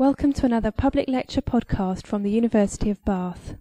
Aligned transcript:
Welcome 0.00 0.32
to 0.32 0.46
another 0.46 0.70
public 0.70 1.10
lecture 1.10 1.42
podcast 1.42 2.06
from 2.06 2.22
the 2.22 2.30
University 2.30 2.88
of 2.88 3.04
Bath. 3.04 3.56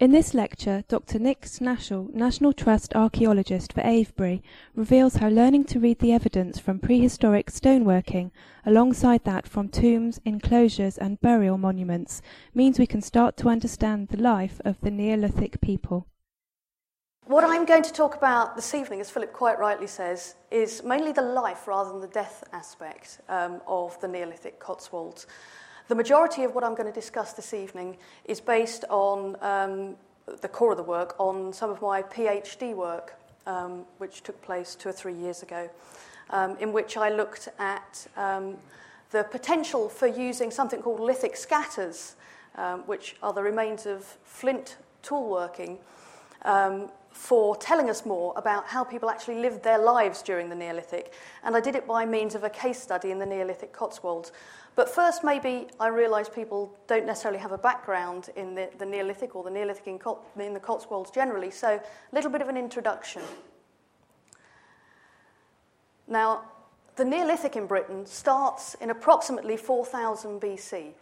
In 0.00 0.10
this 0.10 0.34
lecture, 0.34 0.82
Dr. 0.88 1.20
Nick 1.20 1.42
Snashall, 1.42 2.12
National 2.12 2.52
Trust 2.52 2.96
archaeologist 2.96 3.72
for 3.72 3.80
Avebury, 3.82 4.42
reveals 4.74 5.14
how 5.14 5.28
learning 5.28 5.66
to 5.66 5.78
read 5.78 6.00
the 6.00 6.10
evidence 6.10 6.58
from 6.58 6.80
prehistoric 6.80 7.48
stoneworking, 7.48 8.32
alongside 8.66 9.22
that 9.22 9.46
from 9.46 9.68
tombs, 9.68 10.20
enclosures, 10.24 10.98
and 10.98 11.20
burial 11.20 11.58
monuments, 11.58 12.20
means 12.52 12.80
we 12.80 12.88
can 12.88 13.00
start 13.00 13.36
to 13.36 13.48
understand 13.48 14.08
the 14.08 14.20
life 14.20 14.60
of 14.64 14.80
the 14.80 14.90
Neolithic 14.90 15.60
people. 15.60 16.08
What 17.26 17.44
I'm 17.44 17.64
going 17.66 17.84
to 17.84 17.92
talk 17.92 18.16
about 18.16 18.56
this 18.56 18.74
evening, 18.74 19.00
as 19.00 19.10
Philip 19.10 19.32
quite 19.32 19.60
rightly 19.60 19.86
says, 19.86 20.34
is 20.50 20.82
mainly 20.82 21.12
the 21.12 21.22
life 21.22 21.68
rather 21.68 21.92
than 21.92 22.00
the 22.00 22.08
death 22.08 22.42
aspect 22.52 23.20
um, 23.28 23.60
of 23.68 24.00
the 24.00 24.08
Neolithic 24.08 24.58
Cotswolds. 24.58 25.28
The 25.86 25.94
majority 25.94 26.44
of 26.44 26.54
what 26.54 26.64
I'm 26.64 26.74
going 26.74 26.90
to 26.90 26.98
discuss 26.98 27.34
this 27.34 27.52
evening 27.52 27.98
is 28.24 28.40
based 28.40 28.86
on 28.88 29.36
um, 29.42 29.96
the 30.40 30.48
core 30.48 30.70
of 30.70 30.78
the 30.78 30.82
work 30.82 31.14
on 31.18 31.52
some 31.52 31.68
of 31.68 31.82
my 31.82 32.02
PhD 32.02 32.74
work, 32.74 33.20
um, 33.46 33.84
which 33.98 34.22
took 34.22 34.40
place 34.40 34.74
two 34.74 34.88
or 34.88 34.92
three 34.92 35.12
years 35.12 35.42
ago, 35.42 35.68
um, 36.30 36.56
in 36.56 36.72
which 36.72 36.96
I 36.96 37.10
looked 37.10 37.50
at 37.58 38.06
um, 38.16 38.56
the 39.10 39.24
potential 39.24 39.90
for 39.90 40.06
using 40.06 40.50
something 40.50 40.80
called 40.80 41.00
lithic 41.00 41.36
scatters, 41.36 42.16
um, 42.56 42.80
which 42.86 43.16
are 43.22 43.34
the 43.34 43.42
remains 43.42 43.84
of 43.84 44.04
flint 44.24 44.78
toolworking, 45.02 45.76
um, 46.46 46.88
for 47.10 47.56
telling 47.56 47.90
us 47.90 48.06
more 48.06 48.32
about 48.36 48.66
how 48.66 48.82
people 48.82 49.10
actually 49.10 49.38
lived 49.38 49.62
their 49.62 49.78
lives 49.78 50.22
during 50.22 50.48
the 50.48 50.54
Neolithic. 50.54 51.12
And 51.44 51.54
I 51.54 51.60
did 51.60 51.76
it 51.76 51.86
by 51.86 52.06
means 52.06 52.34
of 52.34 52.42
a 52.42 52.50
case 52.50 52.80
study 52.80 53.10
in 53.10 53.18
the 53.18 53.26
Neolithic 53.26 53.72
Cotswolds. 53.72 54.32
But 54.76 54.88
first, 54.88 55.22
maybe 55.22 55.68
I 55.78 55.88
realise 55.88 56.28
people 56.28 56.76
don't 56.88 57.06
necessarily 57.06 57.38
have 57.38 57.52
a 57.52 57.58
background 57.58 58.30
in 58.34 58.54
the, 58.54 58.70
the 58.78 58.86
Neolithic 58.86 59.36
or 59.36 59.44
the 59.44 59.50
Neolithic 59.50 59.86
in, 59.86 59.98
Cot- 59.98 60.24
in 60.38 60.52
the 60.52 60.60
Cotswolds 60.60 61.10
generally, 61.10 61.50
so 61.50 61.68
a 61.78 62.14
little 62.14 62.30
bit 62.30 62.42
of 62.42 62.48
an 62.48 62.56
introduction. 62.56 63.22
Now, 66.08 66.42
the 66.96 67.04
Neolithic 67.04 67.56
in 67.56 67.66
Britain 67.66 68.04
starts 68.04 68.74
in 68.74 68.90
approximately 68.90 69.56
4000 69.56 70.40
BC 70.40 70.92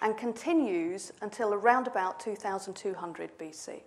and 0.00 0.16
continues 0.16 1.12
until 1.22 1.52
around 1.52 1.86
about 1.86 2.20
2200 2.20 3.38
BC. 3.38 3.80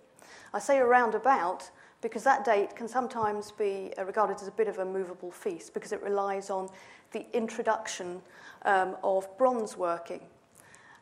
I 0.54 0.58
say 0.58 0.78
around 0.78 1.14
about 1.14 1.70
because 2.00 2.24
that 2.24 2.44
date 2.44 2.74
can 2.74 2.88
sometimes 2.88 3.52
be 3.52 3.92
regarded 4.04 4.36
as 4.36 4.48
a 4.48 4.52
bit 4.52 4.66
of 4.66 4.78
a 4.78 4.84
movable 4.84 5.30
feast 5.30 5.72
because 5.72 5.92
it 5.92 6.02
relies 6.02 6.50
on 6.50 6.68
the 7.12 7.26
introduction 7.32 8.22
um, 8.64 8.96
of 9.02 9.26
bronze 9.38 9.76
working. 9.76 10.20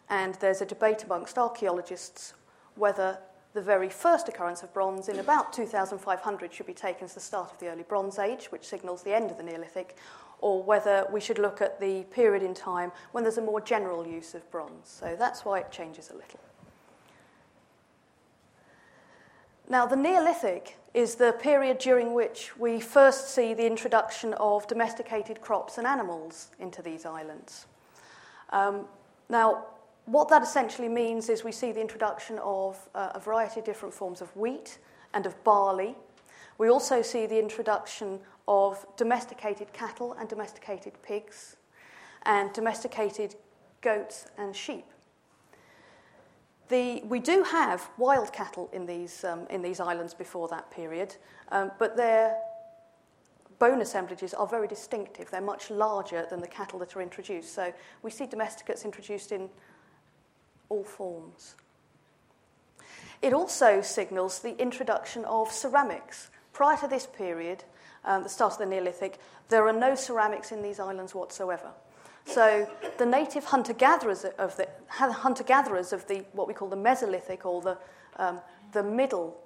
And 0.08 0.34
there's 0.36 0.60
a 0.60 0.66
debate 0.66 1.04
amongst 1.04 1.38
archaeologists 1.38 2.34
whether 2.74 3.18
the 3.52 3.62
very 3.62 3.88
first 3.88 4.28
occurrence 4.28 4.62
of 4.62 4.72
bronze 4.72 5.08
in 5.08 5.18
about 5.18 5.52
2500 5.52 6.52
should 6.52 6.66
be 6.66 6.74
taken 6.74 7.04
as 7.04 7.14
the 7.14 7.20
start 7.20 7.52
of 7.52 7.58
the 7.58 7.68
early 7.68 7.82
Bronze 7.82 8.18
Age, 8.18 8.46
which 8.46 8.64
signals 8.64 9.02
the 9.02 9.14
end 9.14 9.30
of 9.30 9.36
the 9.36 9.42
Neolithic, 9.42 9.96
or 10.38 10.62
whether 10.62 11.06
we 11.10 11.20
should 11.20 11.38
look 11.38 11.60
at 11.60 11.80
the 11.80 12.04
period 12.12 12.42
in 12.42 12.54
time 12.54 12.92
when 13.12 13.24
there's 13.24 13.38
a 13.38 13.42
more 13.42 13.60
general 13.60 14.06
use 14.06 14.34
of 14.34 14.48
bronze. 14.50 14.88
So 14.88 15.16
that's 15.18 15.44
why 15.44 15.58
it 15.58 15.70
changes 15.72 16.10
a 16.10 16.14
little. 16.14 16.40
Now, 19.70 19.86
the 19.86 19.94
Neolithic 19.94 20.76
is 20.94 21.14
the 21.14 21.32
period 21.40 21.78
during 21.78 22.12
which 22.12 22.58
we 22.58 22.80
first 22.80 23.32
see 23.32 23.54
the 23.54 23.64
introduction 23.64 24.34
of 24.34 24.66
domesticated 24.66 25.40
crops 25.40 25.78
and 25.78 25.86
animals 25.86 26.48
into 26.58 26.82
these 26.82 27.06
islands. 27.06 27.66
Um, 28.50 28.86
now, 29.28 29.66
what 30.06 30.28
that 30.30 30.42
essentially 30.42 30.88
means 30.88 31.28
is 31.28 31.44
we 31.44 31.52
see 31.52 31.70
the 31.70 31.80
introduction 31.80 32.40
of 32.40 32.88
uh, 32.96 33.10
a 33.14 33.20
variety 33.20 33.60
of 33.60 33.66
different 33.66 33.94
forms 33.94 34.20
of 34.20 34.34
wheat 34.36 34.78
and 35.14 35.24
of 35.24 35.42
barley. 35.44 35.94
We 36.58 36.68
also 36.68 37.00
see 37.00 37.26
the 37.26 37.38
introduction 37.38 38.18
of 38.48 38.84
domesticated 38.96 39.72
cattle 39.72 40.14
and 40.14 40.28
domesticated 40.28 41.00
pigs, 41.04 41.54
and 42.24 42.52
domesticated 42.52 43.36
goats 43.82 44.26
and 44.36 44.56
sheep. 44.56 44.86
The, 46.70 47.02
we 47.04 47.18
do 47.18 47.42
have 47.42 47.90
wild 47.98 48.32
cattle 48.32 48.70
in 48.72 48.86
these, 48.86 49.24
um, 49.24 49.46
in 49.50 49.60
these 49.60 49.80
islands 49.80 50.14
before 50.14 50.46
that 50.48 50.70
period, 50.70 51.16
um, 51.50 51.72
but 51.80 51.96
their 51.96 52.36
bone 53.58 53.82
assemblages 53.82 54.32
are 54.34 54.46
very 54.46 54.68
distinctive. 54.68 55.30
They're 55.30 55.40
much 55.40 55.70
larger 55.70 56.26
than 56.30 56.40
the 56.40 56.46
cattle 56.46 56.78
that 56.78 56.96
are 56.96 57.02
introduced. 57.02 57.52
So 57.54 57.72
we 58.02 58.10
see 58.12 58.26
domesticates 58.26 58.84
introduced 58.84 59.32
in 59.32 59.50
all 60.68 60.84
forms. 60.84 61.56
It 63.20 63.32
also 63.32 63.82
signals 63.82 64.38
the 64.38 64.56
introduction 64.56 65.24
of 65.24 65.50
ceramics. 65.50 66.30
Prior 66.52 66.76
to 66.78 66.88
this 66.88 67.06
period, 67.06 67.64
um, 68.04 68.22
the 68.22 68.28
start 68.28 68.52
of 68.52 68.58
the 68.60 68.66
Neolithic, 68.66 69.18
there 69.48 69.66
are 69.66 69.72
no 69.72 69.96
ceramics 69.96 70.52
in 70.52 70.62
these 70.62 70.78
islands 70.78 71.14
whatsoever. 71.14 71.70
So 72.24 72.68
the 72.98 73.06
native 73.06 73.44
hunter-gatherers 73.44 74.24
of 74.38 74.56
the 74.56 74.68
hunter-gatherers 74.88 75.92
of 75.92 76.06
the 76.06 76.24
what 76.32 76.46
we 76.46 76.54
call 76.54 76.68
the 76.68 76.76
Mesolithic 76.76 77.44
or 77.44 77.60
the 77.60 77.78
um, 78.16 78.40
the 78.72 78.82
middle 78.82 79.36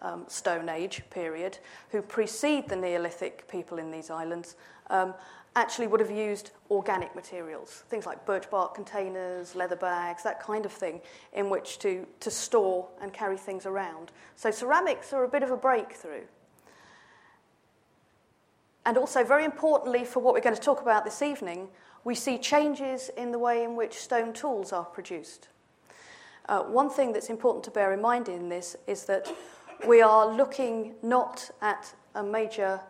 um, 0.00 0.24
Stone 0.28 0.68
Age 0.68 1.02
period, 1.10 1.58
who 1.90 2.02
precede 2.02 2.68
the 2.68 2.76
Neolithic 2.76 3.48
people 3.48 3.78
in 3.78 3.90
these 3.90 4.10
islands, 4.10 4.56
um, 4.90 5.14
actually 5.54 5.86
would 5.86 6.00
have 6.00 6.10
used 6.10 6.50
organic 6.70 7.14
materials, 7.14 7.84
things 7.88 8.06
like 8.06 8.24
birch 8.24 8.48
bark 8.50 8.74
containers, 8.74 9.54
leather 9.54 9.76
bags, 9.76 10.22
that 10.22 10.40
kind 10.40 10.64
of 10.64 10.72
thing, 10.72 11.00
in 11.34 11.50
which 11.50 11.78
to, 11.78 12.06
to 12.20 12.30
store 12.30 12.88
and 13.00 13.12
carry 13.12 13.36
things 13.36 13.66
around. 13.66 14.10
So 14.34 14.50
ceramics 14.50 15.12
are 15.12 15.24
a 15.24 15.28
bit 15.28 15.42
of 15.42 15.50
a 15.50 15.56
breakthrough. 15.56 16.22
And 18.84 18.96
also, 18.96 19.22
very 19.22 19.44
importantly, 19.44 20.04
for 20.04 20.20
what 20.20 20.34
we're 20.34 20.40
going 20.40 20.56
to 20.56 20.60
talk 20.60 20.80
about 20.80 21.04
this 21.04 21.22
evening, 21.22 21.68
we 22.04 22.14
see 22.14 22.38
changes 22.38 23.10
in 23.16 23.32
the 23.32 23.38
way 23.38 23.62
in 23.62 23.76
which 23.76 23.94
stone 23.94 24.32
tools 24.32 24.72
are 24.72 24.84
produced. 24.84 25.48
Uh, 26.48 26.62
one 26.62 26.90
thing 26.90 27.12
that's 27.12 27.30
important 27.30 27.64
to 27.64 27.70
bear 27.70 27.92
in 27.92 28.00
mind 28.00 28.28
in 28.28 28.48
this 28.48 28.76
is 28.86 29.04
that 29.04 29.32
we 29.86 30.02
are 30.02 30.26
looking 30.26 30.94
not 31.02 31.50
at 31.60 31.94
a 32.14 32.22
major 32.22 32.80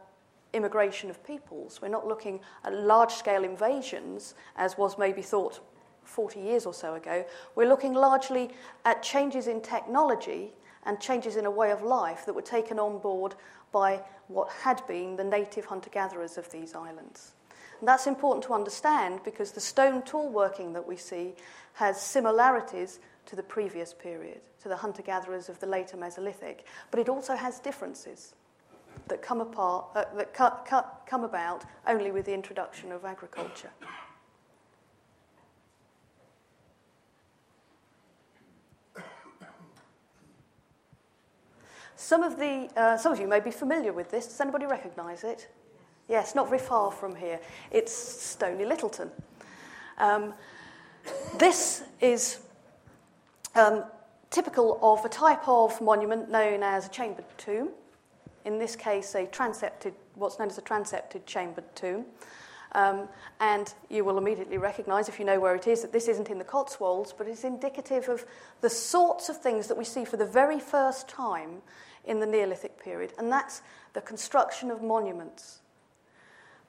immigration 0.52 1.10
of 1.10 1.24
peoples. 1.24 1.80
We're 1.80 1.88
not 1.88 2.06
looking 2.06 2.40
at 2.64 2.74
large 2.74 3.12
scale 3.12 3.44
invasions, 3.44 4.34
as 4.56 4.76
was 4.76 4.98
maybe 4.98 5.22
thought 5.22 5.60
40 6.04 6.40
years 6.40 6.66
or 6.66 6.74
so 6.74 6.94
ago. 6.94 7.24
We're 7.54 7.68
looking 7.68 7.94
largely 7.94 8.50
at 8.84 9.02
changes 9.02 9.46
in 9.46 9.60
technology 9.60 10.52
and 10.84 11.00
changes 11.00 11.36
in 11.36 11.46
a 11.46 11.50
way 11.50 11.70
of 11.70 11.82
life 11.82 12.26
that 12.26 12.34
were 12.34 12.42
taken 12.42 12.78
on 12.78 12.98
board 12.98 13.34
by 13.70 14.02
what 14.28 14.50
had 14.50 14.86
been 14.86 15.16
the 15.16 15.24
native 15.24 15.64
hunter 15.64 15.90
gatherers 15.90 16.36
of 16.36 16.50
these 16.50 16.74
islands. 16.74 17.32
And 17.82 17.88
that's 17.88 18.06
important 18.06 18.44
to 18.44 18.54
understand 18.54 19.22
because 19.24 19.50
the 19.50 19.60
stone 19.60 20.02
tool 20.02 20.28
working 20.28 20.72
that 20.72 20.86
we 20.86 20.96
see 20.96 21.34
has 21.72 22.00
similarities 22.00 23.00
to 23.26 23.34
the 23.34 23.42
previous 23.42 23.92
period, 23.92 24.40
to 24.62 24.68
the 24.68 24.76
hunter 24.76 25.02
gatherers 25.02 25.48
of 25.48 25.58
the 25.58 25.66
later 25.66 25.96
Mesolithic, 25.96 26.58
but 26.92 27.00
it 27.00 27.08
also 27.08 27.34
has 27.34 27.58
differences 27.58 28.36
that 29.08 29.20
come 29.20 29.40
apart, 29.40 29.86
uh, 29.96 30.04
that 30.16 30.32
cut, 30.32 30.64
cut, 30.64 31.02
come 31.08 31.24
about 31.24 31.64
only 31.88 32.12
with 32.12 32.24
the 32.24 32.32
introduction 32.32 32.92
of 32.92 33.04
agriculture. 33.04 33.70
Some 41.96 42.22
of, 42.22 42.38
the, 42.38 42.70
uh, 42.76 42.96
some 42.96 43.12
of 43.12 43.18
you 43.18 43.26
may 43.26 43.40
be 43.40 43.50
familiar 43.50 43.92
with 43.92 44.12
this. 44.12 44.26
Does 44.26 44.40
anybody 44.40 44.66
recognise 44.66 45.24
it? 45.24 45.48
Yes, 46.12 46.34
not 46.34 46.50
very 46.50 46.60
far 46.60 46.90
from 46.92 47.16
here. 47.16 47.40
It's 47.70 47.90
Stony 47.90 48.66
Littleton. 48.66 49.10
Um, 49.96 50.34
this 51.38 51.84
is 52.02 52.40
um, 53.54 53.84
typical 54.28 54.78
of 54.82 55.02
a 55.06 55.08
type 55.08 55.48
of 55.48 55.80
monument 55.80 56.30
known 56.30 56.62
as 56.62 56.86
a 56.86 56.90
chambered 56.90 57.24
tomb. 57.38 57.70
In 58.44 58.58
this 58.58 58.76
case, 58.76 59.14
a 59.14 59.24
transepted, 59.24 59.94
what's 60.14 60.38
known 60.38 60.48
as 60.48 60.58
a 60.58 60.60
transepted 60.60 61.24
chambered 61.24 61.74
tomb. 61.74 62.04
Um, 62.72 63.08
and 63.40 63.72
you 63.88 64.04
will 64.04 64.18
immediately 64.18 64.58
recognise, 64.58 65.08
if 65.08 65.18
you 65.18 65.24
know 65.24 65.40
where 65.40 65.54
it 65.54 65.66
is, 65.66 65.80
that 65.80 65.94
this 65.94 66.08
isn't 66.08 66.28
in 66.28 66.36
the 66.36 66.44
Cotswolds, 66.44 67.14
but 67.16 67.26
it's 67.26 67.44
indicative 67.44 68.10
of 68.10 68.26
the 68.60 68.68
sorts 68.68 69.30
of 69.30 69.40
things 69.40 69.66
that 69.66 69.78
we 69.78 69.84
see 69.84 70.04
for 70.04 70.18
the 70.18 70.26
very 70.26 70.60
first 70.60 71.08
time 71.08 71.62
in 72.04 72.20
the 72.20 72.26
Neolithic 72.26 72.78
period, 72.78 73.14
and 73.16 73.32
that's 73.32 73.62
the 73.94 74.02
construction 74.02 74.70
of 74.70 74.82
monuments. 74.82 75.61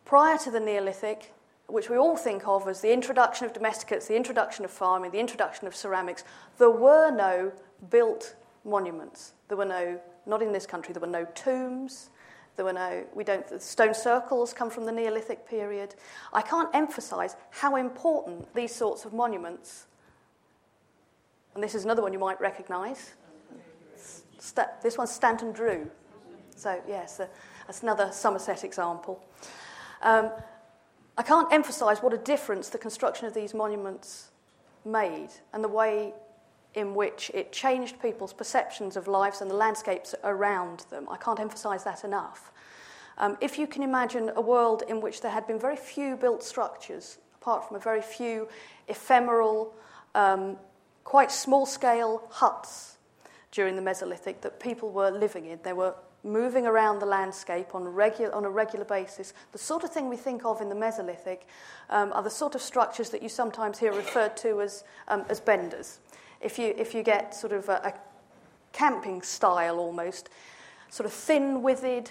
Prior 0.06 0.38
to 0.40 0.52
the 0.52 0.60
Neolithic, 0.60 1.34
which 1.68 1.90
we 1.90 1.98
all 1.98 2.18
think 2.18 2.48
of 2.48 2.68
as 2.68 2.82
the 2.82 2.92
introduction 2.92 3.46
of 3.46 3.54
domesticates, 3.54 4.08
the 4.08 4.16
introduction 4.16 4.66
of 4.66 4.72
farming, 4.72 5.12
the 5.12 5.20
introduction 5.20 5.68
of 5.68 5.76
ceramics, 5.76 6.24
there 6.58 6.70
were 6.70 7.10
no 7.10 7.52
built 7.90 8.36
monuments. 8.66 9.34
There 9.48 9.58
were 9.58 9.66
no, 9.66 10.00
not 10.26 10.42
in 10.42 10.52
this 10.52 10.66
country, 10.66 10.94
there 10.94 11.02
were 11.02 11.08
no 11.08 11.26
tombs. 11.36 12.10
There 12.56 12.66
were 12.66 12.74
no, 12.74 13.04
we 13.16 13.24
don't, 13.24 13.62
stone 13.62 13.96
circles 13.96 14.54
come 14.54 14.70
from 14.70 14.86
the 14.86 14.92
Neolithic 14.92 15.48
period. 15.48 15.96
I 16.34 16.44
can't 16.44 16.70
emphasize 16.74 17.36
how 17.50 17.78
important 17.78 18.54
these 18.54 18.76
sorts 18.76 19.06
of 19.06 19.14
monuments 19.14 19.88
And 21.56 21.64
this 21.64 21.76
is 21.76 21.86
another 21.86 22.02
one 22.02 22.14
you 22.14 22.20
might 22.20 22.42
recognise. 22.42 23.14
St- 24.40 24.68
this 24.82 24.98
one's 24.98 25.12
Stanton 25.12 25.52
Drew. 25.52 25.90
So, 26.56 26.82
yes, 26.88 27.20
uh, 27.20 27.28
that's 27.68 27.84
another 27.84 28.10
Somerset 28.12 28.64
example. 28.64 29.24
Um, 30.04 30.32
I 31.18 31.24
can't 31.24 31.52
emphasise 31.52 32.00
what 32.00 32.14
a 32.14 32.18
difference 32.18 32.70
the 32.70 32.78
construction 32.78 33.26
of 33.26 33.34
these 33.34 33.54
monuments 33.54 34.32
made 34.86 35.30
and 35.54 35.64
the 35.64 35.70
way 35.70 36.14
in 36.76 36.96
which 36.96 37.32
it 37.34 37.52
changed 37.52 38.02
people's 38.02 38.34
perceptions 38.34 38.98
of 38.98 39.08
lives 39.08 39.42
and 39.42 39.50
the 39.50 39.56
landscapes 39.56 40.16
around 40.24 40.86
them. 40.90 41.08
I 41.10 41.18
can't 41.18 41.40
emphasise 41.40 41.84
that 41.84 42.04
enough. 42.04 42.52
Um, 43.18 43.38
if 43.42 43.60
you 43.60 43.68
can 43.68 43.84
imagine 43.84 44.32
a 44.36 44.42
world 44.42 44.84
in 44.88 45.00
which 45.00 45.22
there 45.22 45.32
had 45.32 45.46
been 45.46 45.60
very 45.60 45.76
few 45.76 46.18
built 46.18 46.44
structures, 46.44 47.20
apart 47.36 47.68
from 47.68 47.78
a 47.78 47.80
very 47.80 48.02
few 48.02 48.48
ephemeral, 48.88 49.74
um, 50.16 50.58
quite 51.04 51.32
small 51.32 51.66
scale 51.66 52.28
huts 52.32 52.98
during 53.52 53.76
the 53.76 53.82
Mesolithic 53.82 54.42
that 54.42 54.60
people 54.60 54.90
were 54.90 55.12
living 55.12 55.46
in, 55.46 55.60
they 55.64 55.74
were 55.74 55.94
moving 56.24 56.66
around 56.66 57.00
the 57.00 57.06
landscape 57.06 57.76
on 57.76 57.84
a, 57.84 57.90
regular, 57.90 58.34
on 58.34 58.46
a 58.46 58.50
regular 58.50 58.86
basis. 58.86 59.34
The 59.52 59.58
sort 59.58 59.84
of 59.84 59.92
thing 59.92 60.10
we 60.10 60.18
think 60.18 60.46
of 60.46 60.62
in 60.62 60.70
the 60.70 60.76
Mesolithic 60.76 61.42
um, 61.90 62.14
are 62.14 62.24
the 62.24 62.30
sort 62.30 62.56
of 62.56 62.62
structures 62.62 63.10
that 63.10 63.22
you 63.22 63.30
sometimes 63.30 63.78
hear 63.80 63.94
referred 63.94 64.38
to 64.38 64.62
as, 64.62 64.84
um, 65.08 65.26
as 65.30 65.40
benders. 65.40 66.00
If 66.42 66.58
you, 66.58 66.74
if 66.78 66.94
you 66.94 67.04
get 67.04 67.36
sort 67.36 67.54
of 67.54 67.70
a, 67.70 67.82
a 67.84 67.94
camping 68.72 69.22
style 69.22 69.80
almost, 69.80 70.30
sort 70.90 71.06
of 71.06 71.14
thin 71.14 71.62
withered, 71.62 72.10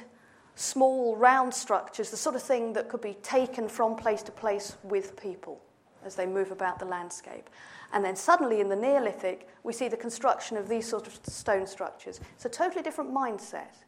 small 0.54 1.16
round 1.16 1.54
structures, 1.54 2.10
the 2.10 2.16
sort 2.16 2.36
of 2.36 2.42
thing 2.42 2.72
that 2.74 2.88
could 2.88 3.00
be 3.00 3.14
taken 3.22 3.68
from 3.68 3.96
place 3.96 4.22
to 4.22 4.32
place 4.32 4.76
with 4.82 5.20
people 5.20 5.60
as 6.04 6.14
they 6.14 6.26
move 6.26 6.50
about 6.50 6.78
the 6.78 6.84
landscape. 6.84 7.48
And 7.92 8.04
then 8.04 8.16
suddenly 8.16 8.60
in 8.60 8.68
the 8.68 8.76
Neolithic, 8.76 9.48
we 9.62 9.72
see 9.72 9.88
the 9.88 9.96
construction 9.96 10.56
of 10.56 10.68
these 10.68 10.88
sort 10.88 11.06
of 11.06 11.18
stone 11.24 11.66
structures. 11.66 12.20
It's 12.34 12.44
a 12.44 12.48
totally 12.48 12.82
different 12.82 13.12
mindset. 13.12 13.84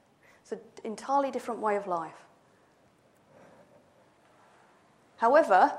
An 0.54 0.60
entirely 0.84 1.32
different 1.32 1.60
way 1.60 1.74
of 1.74 1.88
life. 1.88 2.24
However, 5.16 5.72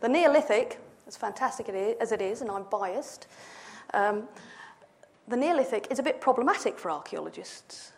the 0.00 0.08
Neolithic, 0.08 0.78
as 1.06 1.16
fantastic 1.16 1.68
as 1.68 2.12
it 2.12 2.20
is, 2.20 2.42
and 2.42 2.50
I'm 2.50 2.64
biased, 2.64 3.26
um, 3.94 4.28
the 5.28 5.36
Neolithic 5.36 5.86
is 5.90 5.98
a 5.98 6.02
bit 6.02 6.20
problematic 6.20 6.78
for 6.78 6.90
archaeologists 6.90 7.92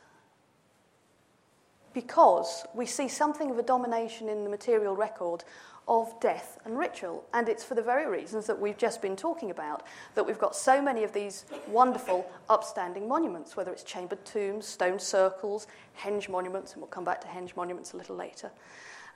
because 1.93 2.65
we 2.73 2.87
see 2.87 3.09
something 3.09 3.51
of 3.51 3.59
a 3.59 3.63
domination 3.63 4.29
in 4.29 4.45
the 4.45 4.51
material 4.51 4.95
record 4.95 5.45
of 5.89 6.19
death 6.21 6.59
and 6.65 6.79
ritual. 6.79 7.25
And 7.35 7.49
it's 7.49 7.65
for 7.65 7.75
the 7.75 7.83
very 7.83 8.07
reasons 8.07 8.47
that 8.47 8.59
we've 8.59 8.79
just 8.79 9.03
been 9.03 9.17
talking 9.17 9.51
about 9.51 9.85
that 10.15 10.25
we've 10.25 10.39
got 10.39 10.55
so 10.55 10.81
many 10.81 11.03
of 11.03 11.13
these 11.13 11.45
wonderful, 11.67 12.31
upstanding 12.49 13.09
monuments, 13.09 13.57
whether 13.57 13.73
it's 13.73 13.83
chambered 13.83 14.25
tombs, 14.25 14.67
stone 14.67 14.99
circles, 14.99 15.67
henge 16.01 16.29
monuments, 16.29 16.73
and 16.73 16.83
we'll 16.83 16.89
come 16.89 17.05
back 17.05 17.21
to 17.23 17.27
henge 17.27 17.57
monuments 17.57 17.93
a 17.93 17.97
little 17.97 18.17
later. 18.17 18.51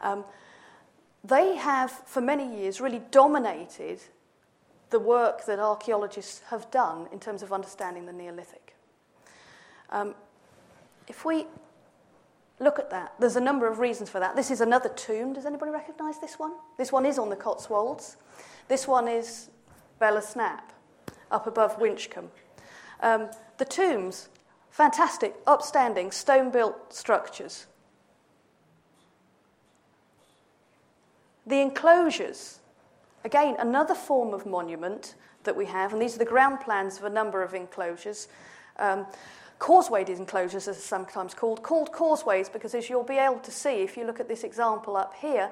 Um, 0.01 0.25
they 1.25 1.57
have, 1.57 1.91
for 1.91 2.21
many 2.21 2.61
years, 2.61 2.81
really 2.81 3.03
dominated 3.11 4.01
the 4.91 4.99
work 4.99 5.45
that 5.47 5.59
archaeologists 5.59 6.43
have 6.51 6.71
done 6.71 7.09
in 7.13 7.19
terms 7.19 7.43
of 7.43 7.53
understanding 7.53 8.07
the 8.07 8.13
Neolithic. 8.13 8.75
Um, 9.91 10.15
if 11.09 11.25
we 11.25 11.47
look 12.61 12.79
at 12.79 12.91
that. 12.91 13.13
There's 13.19 13.37
a 13.37 13.41
number 13.41 13.67
of 13.69 13.79
reasons 13.79 14.09
for 14.09 14.21
that. 14.21 14.37
This 14.37 14.51
is 14.51 14.61
another 14.61 14.89
tomb. 14.89 15.33
Does 15.33 15.47
anybody 15.47 15.71
recognise 15.71 16.19
this 16.19 16.39
one? 16.39 16.53
This 16.79 16.93
one 16.93 17.07
is 17.07 17.19
on 17.19 17.31
the 17.31 17.37
Cotswolds. 17.37 18.17
This 18.69 18.89
one 18.89 19.09
is 19.09 19.51
Belas 19.99 20.35
Knap, 20.35 20.63
up 21.31 21.47
above 21.47 21.79
Winchcombe. 21.79 22.31
Um, 23.01 23.29
the 23.59 23.65
tombs, 23.65 24.29
fantastic, 24.71 25.35
upstanding, 25.47 26.11
stone 26.11 26.51
built 26.51 26.93
structures. 26.93 27.67
The 31.47 31.61
enclosures, 31.61 32.59
again, 33.25 33.57
another 33.59 33.95
form 33.95 34.35
of 34.35 34.47
monument 34.47 35.15
that 35.45 35.55
we 35.55 35.67
have, 35.67 35.93
and 35.93 36.03
these 36.03 36.17
are 36.17 36.19
the 36.19 36.25
ground 36.25 36.61
plans 36.61 36.99
of 36.99 37.05
a 37.05 37.11
number 37.11 37.43
of 37.43 37.55
enclosures. 37.55 38.29
Um, 38.79 39.07
Causewayed 39.59 40.09
enclosures, 40.09 40.69
as 40.69 40.83
sometimes 40.83 41.33
called, 41.33 41.63
called 41.63 41.93
causeways 41.93 42.49
because 42.49 42.75
as 42.75 42.91
you'll 42.91 43.03
be 43.03 43.17
able 43.17 43.39
to 43.39 43.51
see 43.51 43.83
if 43.83 43.97
you 43.97 44.05
look 44.05 44.21
at 44.21 44.29
this 44.29 44.45
example 44.45 44.97
up 44.97 45.15
here, 45.15 45.51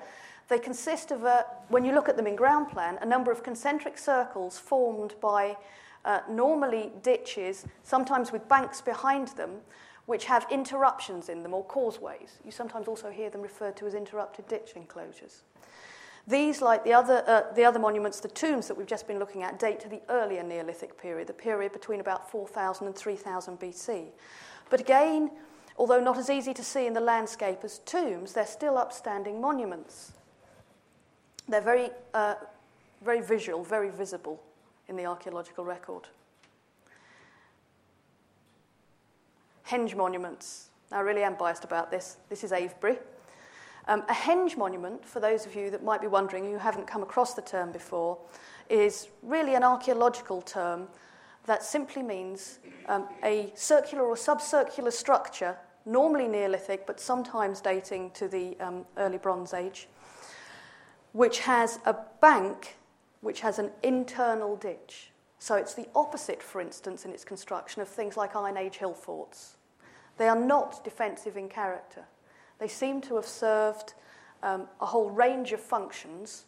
they 0.49 0.59
consist 0.59 1.11
of, 1.11 1.25
a, 1.25 1.47
when 1.69 1.85
you 1.85 1.95
look 1.95 2.09
at 2.09 2.17
them 2.17 2.27
in 2.27 2.37
ground 2.37 2.69
plan, 2.69 2.99
a 3.01 3.07
number 3.07 3.33
of 3.33 3.43
concentric 3.43 3.97
circles 3.97 4.59
formed 4.59 5.15
by 5.21 5.57
uh, 6.05 6.21
normally 6.29 6.93
ditches, 7.03 7.65
sometimes 7.83 8.31
with 8.31 8.47
banks 8.49 8.83
behind 8.83 9.29
them, 9.29 9.53
which 10.07 10.27
have 10.27 10.47
interruptions 10.51 11.31
in 11.31 11.43
them 11.43 11.55
or 11.55 11.65
causeways. 11.65 12.39
You 12.45 12.51
sometimes 12.51 12.89
also 12.89 13.11
hear 13.11 13.31
them 13.31 13.41
referred 13.41 13.77
to 13.79 13.87
as 13.87 13.95
interrupted 13.95 14.47
ditch 14.49 14.73
enclosures. 14.77 15.45
These, 16.27 16.63
like 16.63 16.85
the 16.85 16.95
other, 16.95 17.23
uh, 17.27 17.53
the 17.55 17.65
other 17.65 17.79
monuments, 17.79 18.21
the 18.21 18.29
tombs 18.29 18.67
that 18.69 18.77
we've 18.77 18.87
just 18.87 19.07
been 19.07 19.19
looking 19.19 19.43
at, 19.43 19.59
date 19.59 19.79
to 19.81 19.89
the 19.89 20.01
earlier 20.09 20.43
Neolithic 20.43 20.97
period, 21.01 21.27
the 21.27 21.35
period 21.35 21.73
between 21.73 22.01
about 22.01 22.31
4000 22.31 22.87
and 22.87 22.97
3000 22.97 23.61
BC. 23.61 24.07
But 24.71 24.81
again, 24.81 25.31
although 25.77 26.01
not 26.01 26.17
as 26.17 26.31
easy 26.31 26.55
to 26.55 26.65
see 26.65 26.87
in 26.87 26.95
the 26.95 27.01
landscape 27.01 27.59
as 27.63 27.81
tombs, 27.81 28.33
they're 28.33 28.47
still 28.47 28.79
upstanding 28.79 29.39
monuments. 29.39 30.13
They're 31.47 31.61
very, 31.61 31.91
uh, 32.15 32.37
very 33.03 33.21
visual, 33.21 33.63
very 33.63 33.91
visible 33.91 34.43
in 34.89 34.97
the 34.97 35.05
archaeological 35.05 35.67
record. 35.67 36.09
Henge 39.69 39.95
monuments. 39.95 40.71
I 40.91 41.01
really 41.01 41.23
am 41.23 41.35
biased 41.35 41.65
about 41.65 41.91
this. 41.91 42.17
This 42.31 42.45
is 42.45 42.53
Avebury. 42.53 42.99
Um, 43.87 44.03
a 44.09 44.15
henge 44.15 44.57
monument, 44.57 45.05
for 45.05 45.21
those 45.21 45.45
of 45.45 45.55
you 45.55 45.71
that 45.71 45.85
might 45.85 46.01
be 46.01 46.07
wondering, 46.07 46.45
who 46.45 46.57
haven't 46.57 46.87
come 46.87 47.03
across 47.03 47.35
the 47.35 47.43
term 47.43 47.71
before, 47.71 48.19
is 48.71 49.09
really 49.23 49.55
an 49.55 49.63
archaeological 49.63 50.41
term 50.41 50.89
that 51.47 51.63
simply 51.63 52.03
means 52.03 52.59
um, 52.87 53.07
a 53.23 53.53
circular 53.55 54.05
or 54.05 54.15
subcircular 54.15 54.93
structure, 54.93 55.57
normally 55.85 56.27
Neolithic, 56.29 56.87
but 56.87 56.99
sometimes 56.99 57.61
dating 57.61 58.11
to 58.13 58.29
the 58.29 58.59
um, 58.61 58.87
early 58.97 59.19
Bronze 59.19 59.53
Age, 59.53 59.87
which 61.13 61.41
has 61.41 61.79
a 61.85 61.95
bank 62.21 62.77
which 63.21 63.41
has 63.41 63.59
an 63.59 63.71
internal 63.83 64.57
ditch. 64.57 65.11
So 65.39 65.57
it's 65.57 65.75
the 65.75 65.89
opposite, 65.95 66.43
for 66.43 66.61
instance, 66.61 67.05
in 67.05 67.11
its 67.11 67.25
construction 67.25 67.83
of 67.83 67.89
things 67.89 68.17
like 68.17 68.35
Iron 68.35 68.57
Age 68.57 68.77
hill 68.77 68.95
forts. 68.95 69.57
They 70.17 70.29
are 70.29 70.39
not 70.39 70.85
defensive 70.85 71.37
in 71.37 71.49
character. 71.49 72.05
They 72.65 72.69
seem 72.69 73.03
to 73.03 73.17
have 73.17 73.27
served 73.27 73.93
um, 74.43 74.69
a 74.81 74.87
whole 74.87 75.11
range 75.11 75.53
of 75.53 75.61
functions, 75.61 76.45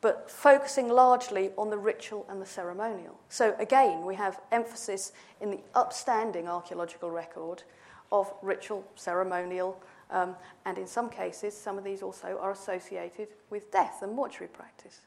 but 0.00 0.30
focusing 0.30 0.88
largely 0.88 1.50
on 1.58 1.68
the 1.68 1.76
ritual 1.76 2.24
and 2.30 2.40
the 2.40 2.46
ceremonial. 2.46 3.20
So, 3.28 3.54
again, 3.58 4.06
we 4.06 4.14
have 4.14 4.40
emphasis 4.50 5.12
in 5.42 5.50
the 5.50 5.60
upstanding 5.74 6.48
archaeological 6.48 7.10
record 7.10 7.64
of 8.10 8.32
ritual, 8.40 8.82
ceremonial, 8.94 9.78
um, 10.10 10.36
and 10.64 10.78
in 10.78 10.86
some 10.86 11.10
cases, 11.10 11.54
some 11.54 11.76
of 11.76 11.84
these 11.84 12.00
also 12.00 12.38
are 12.40 12.52
associated 12.52 13.28
with 13.50 13.70
death 13.70 14.00
and 14.00 14.14
mortuary 14.14 14.48
practice. 14.48 15.02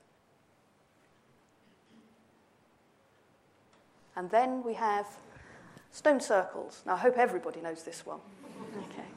And 4.15 4.29
then 4.29 4.61
we 4.61 4.75
have 4.75 5.07
stone 5.89 6.21
circles. 6.21 6.83
Now, 6.85 6.93
I 6.93 6.97
hope 6.99 7.17
everybody 7.17 7.61
knows 7.61 7.81
this 7.81 8.05
one. 8.05 8.19
Okay. 8.91 9.09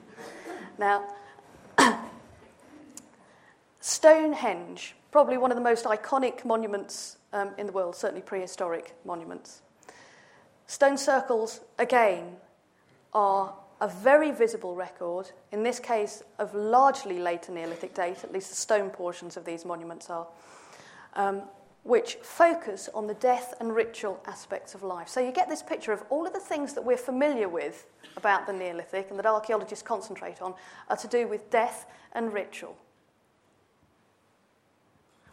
Now, 0.78 1.06
Stonehenge, 3.80 4.94
probably 5.10 5.36
one 5.36 5.50
of 5.50 5.56
the 5.56 5.62
most 5.62 5.84
iconic 5.84 6.44
monuments 6.44 7.16
um, 7.32 7.50
in 7.58 7.66
the 7.66 7.72
world, 7.72 7.96
certainly 7.96 8.22
prehistoric 8.22 8.94
monuments. 9.04 9.62
Stone 10.66 10.98
circles, 10.98 11.60
again, 11.78 12.36
are 13.12 13.54
a 13.80 13.88
very 13.88 14.30
visible 14.30 14.74
record, 14.74 15.30
in 15.50 15.62
this 15.64 15.80
case, 15.80 16.22
of 16.38 16.54
largely 16.54 17.18
later 17.18 17.52
Neolithic 17.52 17.94
date, 17.94 18.22
at 18.22 18.32
least 18.32 18.50
the 18.50 18.56
stone 18.56 18.90
portions 18.90 19.36
of 19.36 19.44
these 19.44 19.64
monuments 19.64 20.08
are, 20.08 20.26
um, 21.14 21.42
which 21.82 22.14
focus 22.22 22.88
on 22.94 23.06
the 23.06 23.14
death 23.14 23.54
and 23.58 23.74
ritual 23.74 24.20
aspects 24.26 24.74
of 24.74 24.82
life. 24.82 25.08
So 25.08 25.20
you 25.20 25.32
get 25.32 25.48
this 25.48 25.62
picture 25.62 25.92
of 25.92 26.02
all 26.10 26.26
of 26.26 26.32
the 26.32 26.40
things 26.40 26.74
that 26.74 26.84
we're 26.84 26.96
familiar 26.96 27.48
with 27.48 27.86
about 28.16 28.46
the 28.46 28.52
Neolithic 28.52 29.10
and 29.10 29.18
that 29.18 29.26
archaeologists 29.26 29.82
concentrate 29.82 30.40
on 30.40 30.54
are 30.88 30.96
to 30.96 31.08
do 31.08 31.26
with 31.26 31.50
death 31.50 31.86
and 32.12 32.32
ritual. 32.32 32.76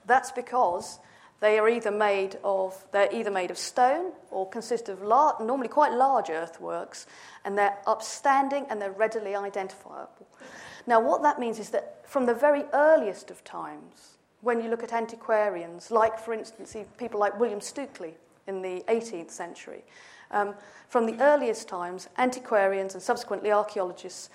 That's 0.07 0.31
because 0.31 0.97
they 1.39 1.59
are 1.59 1.69
either 1.69 1.91
made 1.91 2.37
of 2.43 2.83
they're 2.91 3.13
either 3.13 3.31
made 3.31 3.51
of 3.51 3.57
stone 3.57 4.11
or 4.31 4.49
consist 4.49 4.89
of 4.89 5.01
normally 5.01 5.67
quite 5.67 5.93
large 5.93 6.29
earthworks, 6.29 7.05
and 7.45 7.57
they're 7.57 7.77
upstanding 7.85 8.65
and 8.69 8.81
they're 8.81 8.91
readily 8.91 9.35
identifiable. 9.35 10.27
Now, 10.87 10.99
what 10.99 11.21
that 11.21 11.39
means 11.39 11.59
is 11.59 11.69
that 11.69 12.09
from 12.09 12.25
the 12.25 12.33
very 12.33 12.63
earliest 12.73 13.29
of 13.29 13.43
times, 13.43 14.17
when 14.41 14.61
you 14.61 14.69
look 14.69 14.83
at 14.83 14.93
antiquarians, 14.93 15.91
like, 15.91 16.17
for 16.17 16.33
instance, 16.33 16.75
people 16.97 17.19
like 17.19 17.39
William 17.39 17.59
Stukeley 17.59 18.13
in 18.47 18.61
the 18.61 18.83
18th 18.87 19.31
century. 19.31 19.83
Um, 20.31 20.55
from 20.87 21.05
the 21.05 21.21
earliest 21.21 21.67
times, 21.67 22.07
antiquarians 22.17 22.93
and 22.93 23.03
subsequently 23.03 23.51
archaeologists 23.51 24.29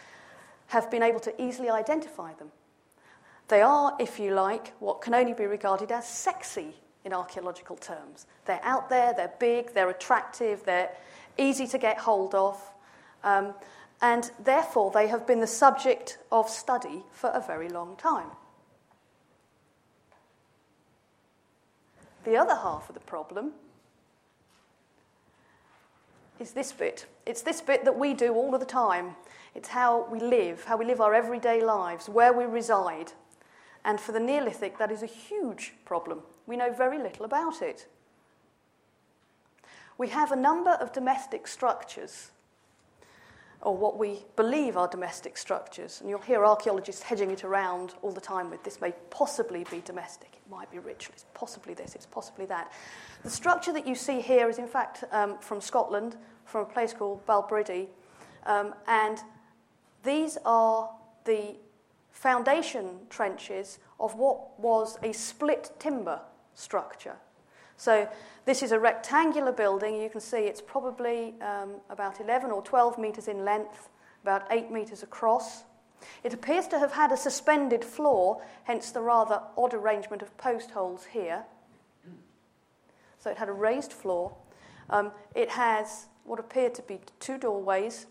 have 0.68 0.90
been 0.90 1.02
able 1.02 1.20
to 1.20 1.42
easily 1.42 1.70
identify 1.70 2.32
them. 2.34 2.50
They 3.48 3.62
are, 3.62 3.96
if 4.00 4.18
you 4.18 4.34
like, 4.34 4.72
what 4.80 5.00
can 5.00 5.14
only 5.14 5.34
be 5.34 5.44
regarded 5.44 5.92
as 5.92 6.08
sexy 6.08 6.74
in 7.04 7.12
archaeological 7.12 7.76
terms. 7.76 8.26
They're 8.46 8.64
out 8.64 8.88
there, 8.88 9.12
they're 9.14 9.34
big, 9.38 9.74
they're 9.74 9.90
attractive, 9.90 10.64
they're 10.64 10.90
easy 11.36 11.66
to 11.68 11.78
get 11.78 11.98
hold 11.98 12.34
of, 12.34 12.58
um, 13.22 13.54
and 14.00 14.30
therefore 14.42 14.90
they 14.90 15.08
have 15.08 15.26
been 15.26 15.40
the 15.40 15.46
subject 15.46 16.18
of 16.32 16.48
study 16.48 17.02
for 17.12 17.30
a 17.30 17.40
very 17.40 17.68
long 17.68 17.96
time. 17.96 18.30
The 22.24 22.36
other 22.36 22.54
half 22.54 22.88
of 22.88 22.94
the 22.94 23.00
problem 23.00 23.52
is 26.40 26.52
this 26.52 26.72
bit. 26.72 27.06
It's 27.26 27.42
this 27.42 27.60
bit 27.60 27.84
that 27.84 27.98
we 27.98 28.14
do 28.14 28.34
all 28.34 28.54
of 28.54 28.60
the 28.60 28.66
time. 28.66 29.16
It's 29.54 29.68
how 29.68 30.08
we 30.10 30.18
live, 30.18 30.64
how 30.64 30.76
we 30.76 30.84
live 30.84 31.00
our 31.00 31.14
everyday 31.14 31.62
lives, 31.62 32.08
where 32.08 32.32
we 32.32 32.44
reside. 32.44 33.12
And 33.84 34.00
for 34.00 34.12
the 34.12 34.20
Neolithic, 34.20 34.78
that 34.78 34.90
is 34.90 35.02
a 35.02 35.06
huge 35.06 35.74
problem. 35.84 36.22
We 36.46 36.56
know 36.56 36.72
very 36.72 36.98
little 36.98 37.24
about 37.24 37.62
it. 37.62 37.86
We 39.96 40.08
have 40.08 40.32
a 40.32 40.36
number 40.36 40.72
of 40.72 40.92
domestic 40.92 41.46
structures, 41.46 42.30
or 43.62 43.76
what 43.76 43.98
we 43.98 44.24
believe 44.36 44.76
are 44.76 44.88
domestic 44.88 45.36
structures, 45.36 46.00
and 46.00 46.10
you'll 46.10 46.20
hear 46.20 46.44
archaeologists 46.44 47.02
hedging 47.02 47.30
it 47.30 47.44
around 47.44 47.94
all 48.02 48.12
the 48.12 48.20
time 48.20 48.50
with 48.50 48.62
this 48.62 48.80
may 48.80 48.92
possibly 49.10 49.64
be 49.70 49.80
domestic, 49.84 50.28
it 50.34 50.50
might 50.50 50.70
be 50.70 50.78
ritual, 50.78 51.14
it's 51.14 51.24
possibly 51.34 51.74
this, 51.74 51.94
it's 51.94 52.06
possibly 52.06 52.46
that. 52.46 52.72
The 53.22 53.30
structure 53.30 53.72
that 53.72 53.86
you 53.86 53.94
see 53.94 54.20
here 54.20 54.48
is, 54.48 54.58
in 54.58 54.68
fact, 54.68 55.04
um, 55.12 55.38
from 55.38 55.60
Scotland, 55.60 56.16
from 56.44 56.62
a 56.62 56.66
place 56.66 56.92
called 56.92 57.24
Balbridie, 57.26 57.88
um, 58.46 58.74
and 58.86 59.18
these 60.02 60.36
are 60.44 60.90
the 61.24 61.56
foundation 62.10 62.98
trenches 63.08 63.78
of 63.98 64.14
what 64.14 64.58
was 64.60 64.98
a 65.02 65.12
split 65.12 65.70
timber 65.78 66.20
structure. 66.54 67.16
So 67.76 68.08
this 68.44 68.62
is 68.62 68.72
a 68.72 68.78
rectangular 68.78 69.52
building. 69.52 70.00
You 70.00 70.10
can 70.10 70.20
see 70.20 70.38
it's 70.38 70.60
probably 70.60 71.34
um, 71.40 71.74
about 71.90 72.20
11 72.20 72.50
or 72.50 72.62
12 72.62 72.98
metres 72.98 73.28
in 73.28 73.44
length, 73.44 73.88
about 74.22 74.46
8 74.50 74.70
metres 74.70 75.02
across. 75.02 75.64
It 76.22 76.34
appears 76.34 76.66
to 76.68 76.78
have 76.78 76.92
had 76.92 77.12
a 77.12 77.16
suspended 77.16 77.84
floor, 77.84 78.42
hence 78.64 78.90
the 78.90 79.00
rather 79.00 79.40
odd 79.56 79.74
arrangement 79.74 80.22
of 80.22 80.36
post 80.36 80.70
holes 80.72 81.06
here. 81.12 81.44
So 83.18 83.30
it 83.30 83.38
had 83.38 83.48
a 83.48 83.52
raised 83.52 83.92
floor. 83.92 84.36
Um, 84.90 85.12
it 85.34 85.48
has 85.50 86.08
what 86.24 86.38
appear 86.38 86.68
to 86.70 86.82
be 86.82 87.00
two 87.20 87.38
doorways. 87.38 88.06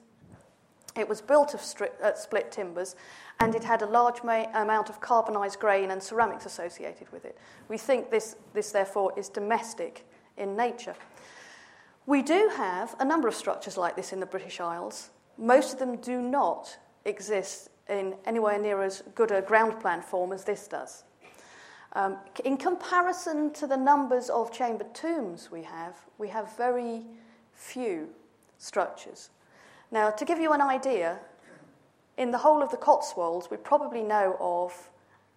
It 0.95 1.07
was 1.07 1.21
built 1.21 1.53
of 1.53 1.59
stri- 1.59 2.01
uh, 2.01 2.15
split 2.15 2.51
timbers, 2.51 2.95
and 3.39 3.55
it 3.55 3.63
had 3.63 3.81
a 3.81 3.85
large 3.85 4.23
ma- 4.23 4.47
amount 4.53 4.89
of 4.89 5.01
carbonised 5.01 5.59
grain 5.59 5.91
and 5.91 6.01
ceramics 6.01 6.45
associated 6.45 7.11
with 7.11 7.25
it. 7.25 7.37
We 7.67 7.77
think 7.77 8.09
this, 8.09 8.35
this, 8.53 8.71
therefore, 8.71 9.13
is 9.17 9.29
domestic 9.29 10.05
in 10.37 10.55
nature. 10.55 10.95
We 12.05 12.21
do 12.21 12.51
have 12.55 12.95
a 12.99 13.05
number 13.05 13.27
of 13.27 13.35
structures 13.35 13.77
like 13.77 13.95
this 13.95 14.13
in 14.13 14.19
the 14.19 14.25
British 14.25 14.59
Isles. 14.59 15.09
Most 15.37 15.73
of 15.73 15.79
them 15.79 15.97
do 15.97 16.21
not 16.21 16.77
exist 17.05 17.69
in 17.89 18.15
anywhere 18.25 18.59
near 18.59 18.81
as 18.81 19.03
good 19.15 19.31
a 19.31 19.41
ground 19.41 19.79
plan 19.79 20.01
form 20.01 20.31
as 20.31 20.43
this 20.43 20.67
does. 20.67 21.03
Um, 21.93 22.17
in 22.43 22.57
comparison 22.57 23.53
to 23.53 23.67
the 23.67 23.77
numbers 23.77 24.29
of 24.29 24.51
chambered 24.51 24.95
tombs 24.95 25.51
we 25.51 25.63
have, 25.63 25.95
we 26.17 26.27
have 26.29 26.55
very 26.57 27.03
few 27.53 28.09
structures. 28.57 29.29
Now, 29.91 30.09
to 30.09 30.25
give 30.25 30.39
you 30.39 30.53
an 30.53 30.61
idea, 30.61 31.19
in 32.17 32.31
the 32.31 32.37
whole 32.37 32.61
of 32.61 32.71
the 32.71 32.77
Cotswolds, 32.77 33.49
we 33.49 33.57
probably 33.57 34.03
know 34.03 34.37
of, 34.39 34.91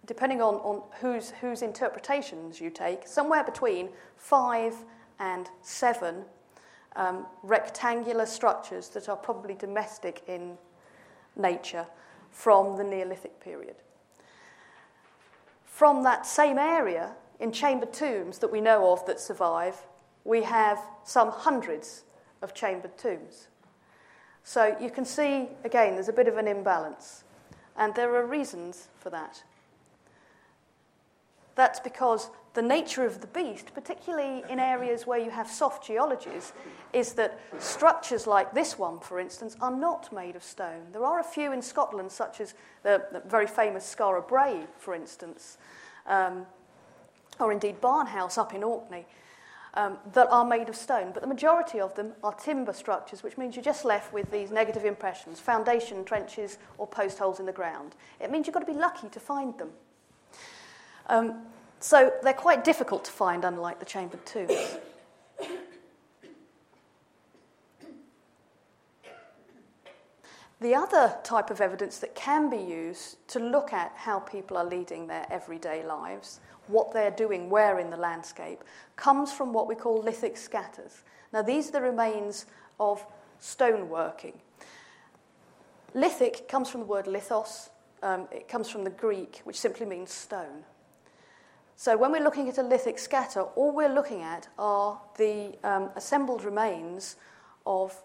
depending 0.05 0.41
on, 0.41 0.55
on 0.55 0.83
whose, 1.01 1.31
whose 1.41 1.61
interpretations 1.61 2.61
you 2.61 2.69
take, 2.69 3.07
somewhere 3.07 3.43
between 3.43 3.89
five 4.15 4.75
and 5.19 5.49
seven 5.61 6.23
um, 6.95 7.25
rectangular 7.43 8.25
structures 8.25 8.89
that 8.89 9.09
are 9.09 9.15
probably 9.15 9.55
domestic 9.55 10.23
in 10.27 10.57
nature 11.35 11.85
from 12.31 12.77
the 12.77 12.83
Neolithic 12.83 13.39
period. 13.39 13.75
From 15.65 16.03
that 16.03 16.25
same 16.25 16.57
area, 16.57 17.15
in 17.39 17.51
chambered 17.51 17.93
tombs 17.93 18.39
that 18.39 18.51
we 18.51 18.61
know 18.61 18.91
of 18.91 19.05
that 19.05 19.19
survive, 19.19 19.75
we 20.23 20.41
have 20.43 20.79
some 21.03 21.29
hundreds 21.29 22.03
of 22.41 22.53
chambered 22.53 22.97
tombs. 22.97 23.47
So 24.47 24.77
you 24.79 24.89
can 24.89 25.03
see, 25.03 25.49
again, 25.65 25.95
there's 25.95 26.07
a 26.07 26.13
bit 26.13 26.29
of 26.29 26.37
an 26.37 26.47
imbalance. 26.47 27.25
And 27.75 27.93
there 27.95 28.15
are 28.15 28.25
reasons 28.25 28.87
for 28.97 29.09
that. 29.09 29.43
That's 31.55 31.81
because 31.81 32.29
the 32.53 32.61
nature 32.61 33.05
of 33.05 33.19
the 33.19 33.27
beast, 33.27 33.73
particularly 33.73 34.45
in 34.49 34.57
areas 34.57 35.05
where 35.05 35.19
you 35.19 35.31
have 35.31 35.49
soft 35.49 35.85
geologies, 35.85 36.53
is 36.93 37.11
that 37.15 37.37
structures 37.59 38.25
like 38.25 38.53
this 38.53 38.79
one, 38.79 39.01
for 39.01 39.19
instance, 39.19 39.57
are 39.59 39.75
not 39.75 40.13
made 40.13 40.37
of 40.37 40.43
stone. 40.43 40.83
There 40.93 41.03
are 41.03 41.19
a 41.19 41.25
few 41.25 41.51
in 41.51 41.61
Scotland, 41.61 42.09
such 42.09 42.39
as 42.39 42.53
the, 42.83 43.03
the 43.11 43.19
very 43.27 43.47
famous 43.47 43.83
Skara 43.93 44.25
Brae, 44.25 44.65
for 44.79 44.95
instance, 44.95 45.57
um, 46.05 46.45
or 47.37 47.51
indeed 47.51 47.81
Barnhouse 47.81 48.37
up 48.37 48.53
in 48.53 48.63
Orkney, 48.63 49.05
um, 49.73 49.97
that 50.13 50.27
are 50.31 50.45
made 50.45 50.69
of 50.69 50.75
stone, 50.75 51.11
but 51.13 51.21
the 51.21 51.27
majority 51.27 51.79
of 51.79 51.93
them 51.95 52.13
are 52.23 52.33
timber 52.33 52.73
structures, 52.73 53.23
which 53.23 53.37
means 53.37 53.55
you're 53.55 53.63
just 53.63 53.85
left 53.85 54.13
with 54.13 54.31
these 54.31 54.51
negative 54.51 54.85
impressions, 54.85 55.39
foundation 55.39 56.03
trenches 56.03 56.57
or 56.77 56.87
post 56.87 57.19
holes 57.19 57.39
in 57.39 57.45
the 57.45 57.51
ground. 57.51 57.95
It 58.19 58.31
means 58.31 58.47
you've 58.47 58.53
got 58.53 58.65
to 58.65 58.71
be 58.71 58.77
lucky 58.77 59.09
to 59.09 59.19
find 59.19 59.57
them. 59.57 59.69
Um, 61.07 61.41
so 61.79 62.11
they're 62.23 62.33
quite 62.33 62.63
difficult 62.63 63.05
to 63.05 63.11
find, 63.11 63.45
unlike 63.45 63.79
the 63.79 63.85
chambered 63.85 64.25
tombs. 64.25 64.77
The 70.59 70.73
other 70.73 71.15
type 71.23 71.51
of 71.51 71.61
evidence 71.61 71.99
that 71.99 72.15
can 72.15 72.49
be 72.49 72.57
used 72.57 73.17
to 73.29 73.39
look 73.39 73.73
at 73.73 73.91
how 73.95 74.19
people 74.19 74.57
are 74.57 74.65
leading 74.65 75.05
their 75.05 75.27
everyday 75.29 75.85
lives 75.85 76.39
what 76.67 76.93
they're 76.93 77.11
doing 77.11 77.49
where 77.49 77.79
in 77.79 77.89
the 77.89 77.97
landscape, 77.97 78.63
comes 78.95 79.31
from 79.31 79.53
what 79.53 79.67
we 79.67 79.75
call 79.75 80.01
lithic 80.01 80.37
scatters. 80.37 81.03
Now, 81.33 81.41
these 81.41 81.69
are 81.69 81.73
the 81.73 81.81
remains 81.81 82.45
of 82.79 83.05
stoneworking. 83.41 84.35
Lithic 85.93 86.47
comes 86.47 86.69
from 86.69 86.81
the 86.81 86.85
word 86.85 87.05
lithos, 87.05 87.69
um, 88.03 88.27
it 88.31 88.47
comes 88.47 88.69
from 88.69 88.83
the 88.83 88.89
Greek, 88.89 89.41
which 89.43 89.59
simply 89.59 89.85
means 89.85 90.11
stone. 90.11 90.63
So, 91.75 91.95
when 91.95 92.11
we're 92.11 92.23
looking 92.23 92.49
at 92.49 92.57
a 92.57 92.63
lithic 92.63 92.97
scatter, 92.99 93.41
all 93.41 93.71
we're 93.71 93.93
looking 93.93 94.21
at 94.21 94.47
are 94.57 94.99
the 95.17 95.55
um, 95.63 95.89
assembled 95.95 96.43
remains 96.43 97.17
of 97.65 97.95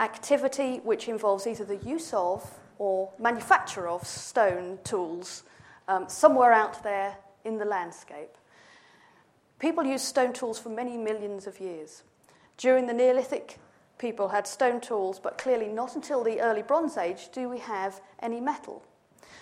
activity 0.00 0.80
which 0.82 1.08
involves 1.08 1.46
either 1.46 1.64
the 1.64 1.76
use 1.76 2.12
of 2.12 2.58
or 2.78 3.10
manufacture 3.18 3.86
of 3.86 4.04
stone 4.04 4.78
tools 4.82 5.44
um, 5.86 6.08
somewhere 6.08 6.52
out 6.52 6.82
there 6.82 7.16
in 7.44 7.58
the 7.58 7.64
landscape. 7.64 8.36
People 9.58 9.84
used 9.84 10.04
stone 10.04 10.32
tools 10.32 10.58
for 10.58 10.68
many 10.68 10.96
millions 10.96 11.46
of 11.46 11.60
years. 11.60 12.02
During 12.56 12.86
the 12.86 12.92
Neolithic, 12.92 13.58
people 13.98 14.28
had 14.28 14.46
stone 14.46 14.80
tools, 14.80 15.20
but 15.20 15.38
clearly 15.38 15.68
not 15.68 15.94
until 15.94 16.24
the 16.24 16.40
early 16.40 16.62
Bronze 16.62 16.96
Age 16.96 17.28
do 17.32 17.48
we 17.48 17.58
have 17.58 18.00
any 18.20 18.40
metal. 18.40 18.82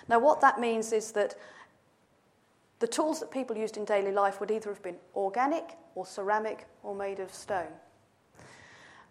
Now, 0.08 0.18
what 0.18 0.40
that 0.42 0.60
means 0.60 0.92
is 0.92 1.12
that 1.12 1.36
the 2.80 2.86
tools 2.86 3.20
that 3.20 3.30
people 3.30 3.56
used 3.56 3.76
in 3.76 3.84
daily 3.84 4.12
life 4.12 4.40
would 4.40 4.50
either 4.50 4.70
have 4.70 4.82
been 4.82 4.96
organic 5.14 5.76
or 5.94 6.04
ceramic 6.04 6.66
or 6.82 6.94
made 6.94 7.20
of 7.20 7.32
stone 7.32 7.72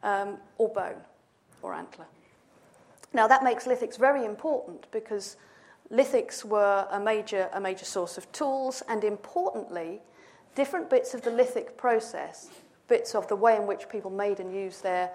um, 0.04 0.38
or 0.58 0.70
bone 0.70 1.02
or 1.62 1.74
antler. 1.74 2.06
Now, 3.14 3.28
that 3.28 3.44
makes 3.44 3.66
lithics 3.66 3.98
very 3.98 4.26
important 4.26 4.88
because 4.92 5.38
Lithics 5.92 6.46
were 6.46 6.88
a 6.92 7.00
major, 7.00 7.50
a 7.52 7.60
major 7.60 7.86
source 7.86 8.18
of 8.18 8.32
tools, 8.32 8.84
and 8.88 9.04
importantly, 9.04 10.02
different 10.54 10.90
bits 10.90 11.14
of 11.14 11.24
the 11.24 11.32
lithic 11.32 11.78
process, 11.78 12.50
bits 12.88 13.16
of 13.16 13.28
the 13.28 13.36
way 13.36 13.56
in 13.56 13.66
which 13.66 13.90
people 13.90 14.12
made 14.12 14.40
and 14.40 14.54
used 14.54 14.84
their 14.84 15.10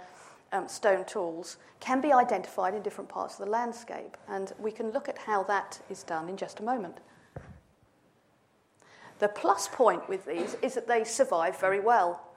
um, 0.53 0.67
stone 0.67 1.05
tools, 1.05 1.59
can 1.79 2.01
be 2.01 2.13
identified 2.13 2.75
in 2.75 2.83
different 2.83 3.09
parts 3.09 3.39
of 3.39 3.45
the 3.45 3.51
landscape. 3.51 4.17
And 4.29 4.53
we 4.59 4.73
can 4.73 4.91
look 4.91 5.09
at 5.09 5.19
how 5.19 5.45
that 5.45 5.81
is 5.91 6.03
done 6.03 6.29
in 6.29 6.37
just 6.37 6.61
a 6.61 6.63
moment. 6.63 6.99
The 9.21 9.29
plus 9.29 9.69
point 9.69 10.09
with 10.09 10.27
these 10.27 10.57
is 10.61 10.75
that 10.75 10.89
they 10.89 11.05
survive 11.05 11.61
very 11.61 11.81
well. 11.81 12.33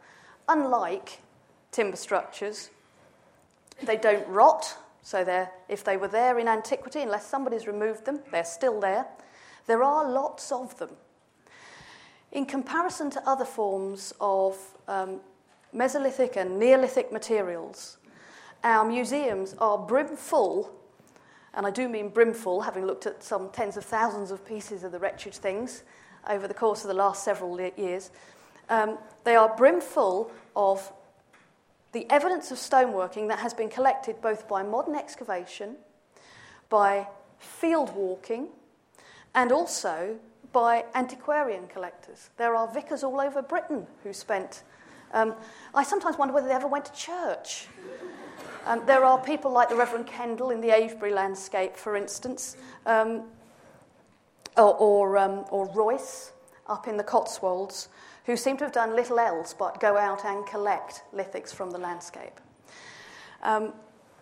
Unlike 0.47 1.21
timber 1.71 1.97
structures, 1.97 2.69
they 3.83 3.97
don't 3.97 4.27
rot, 4.27 4.77
so 5.01 5.47
if 5.69 5.83
they 5.83 5.97
were 5.97 6.07
there 6.07 6.39
in 6.39 6.47
antiquity, 6.47 7.01
unless 7.01 7.25
somebody's 7.25 7.67
removed 7.67 8.05
them, 8.05 8.19
they're 8.31 8.43
still 8.43 8.79
there. 8.79 9.05
There 9.65 9.83
are 9.83 10.09
lots 10.09 10.51
of 10.51 10.77
them. 10.77 10.91
In 12.31 12.45
comparison 12.45 13.09
to 13.11 13.29
other 13.29 13.45
forms 13.45 14.13
of 14.19 14.57
um, 14.87 15.21
Mesolithic 15.73 16.37
and 16.37 16.59
Neolithic 16.59 17.11
materials. 17.11 17.97
Our 18.63 18.85
museums 18.85 19.55
are 19.59 19.77
brimful, 19.77 20.71
and 21.53 21.65
I 21.65 21.71
do 21.71 21.87
mean 21.87 22.09
brimful, 22.09 22.61
having 22.61 22.85
looked 22.85 23.05
at 23.05 23.23
some 23.23 23.49
tens 23.49 23.77
of 23.77 23.85
thousands 23.85 24.31
of 24.31 24.45
pieces 24.45 24.83
of 24.83 24.91
the 24.91 24.99
wretched 24.99 25.33
things 25.33 25.83
over 26.27 26.47
the 26.47 26.53
course 26.53 26.81
of 26.81 26.87
the 26.87 26.93
last 26.93 27.23
several 27.23 27.59
years. 27.77 28.11
Um, 28.69 28.97
they 29.23 29.35
are 29.35 29.55
brimful 29.55 30.31
of 30.55 30.91
the 31.97 32.05
evidence 32.11 32.51
of 32.51 32.59
stoneworking 32.59 33.27
that 33.27 33.39
has 33.39 33.55
been 33.55 33.69
collected 33.69 34.21
both 34.21 34.47
by 34.47 34.61
modern 34.61 34.93
excavation, 34.93 35.75
by 36.69 37.07
field 37.39 37.95
walking, 37.95 38.49
and 39.33 39.51
also 39.51 40.15
by 40.53 40.85
antiquarian 40.93 41.65
collectors. 41.65 42.29
There 42.37 42.55
are 42.55 42.71
vicars 42.71 43.03
all 43.03 43.19
over 43.19 43.41
Britain 43.41 43.87
who 44.03 44.13
spent. 44.13 44.61
Um, 45.11 45.33
I 45.73 45.83
sometimes 45.83 46.19
wonder 46.19 46.35
whether 46.35 46.47
they 46.47 46.53
ever 46.53 46.67
went 46.67 46.85
to 46.85 46.93
church. 46.93 47.65
Um, 48.67 48.83
there 48.85 49.03
are 49.03 49.17
people 49.17 49.49
like 49.49 49.69
the 49.69 49.75
Reverend 49.75 50.05
Kendall 50.05 50.51
in 50.51 50.61
the 50.61 50.69
Avebury 50.69 51.13
landscape, 51.13 51.75
for 51.75 51.95
instance, 51.95 52.57
um, 52.85 53.23
or, 54.55 54.75
or, 54.75 55.17
um, 55.17 55.45
or 55.49 55.65
Royce 55.69 56.31
up 56.67 56.87
in 56.87 56.95
the 56.95 57.03
Cotswolds, 57.03 57.89
who 58.27 58.37
seem 58.37 58.57
to 58.57 58.65
have 58.65 58.73
done 58.73 58.95
little 58.95 59.19
else 59.19 59.55
but 59.57 59.79
go 59.79 59.97
out 59.97 60.23
and 60.25 60.45
collect 60.45 61.01
lithics 61.15 61.53
from 61.53 61.71
the 61.71 61.77
landscape. 61.77 62.39
Um, 63.41 63.73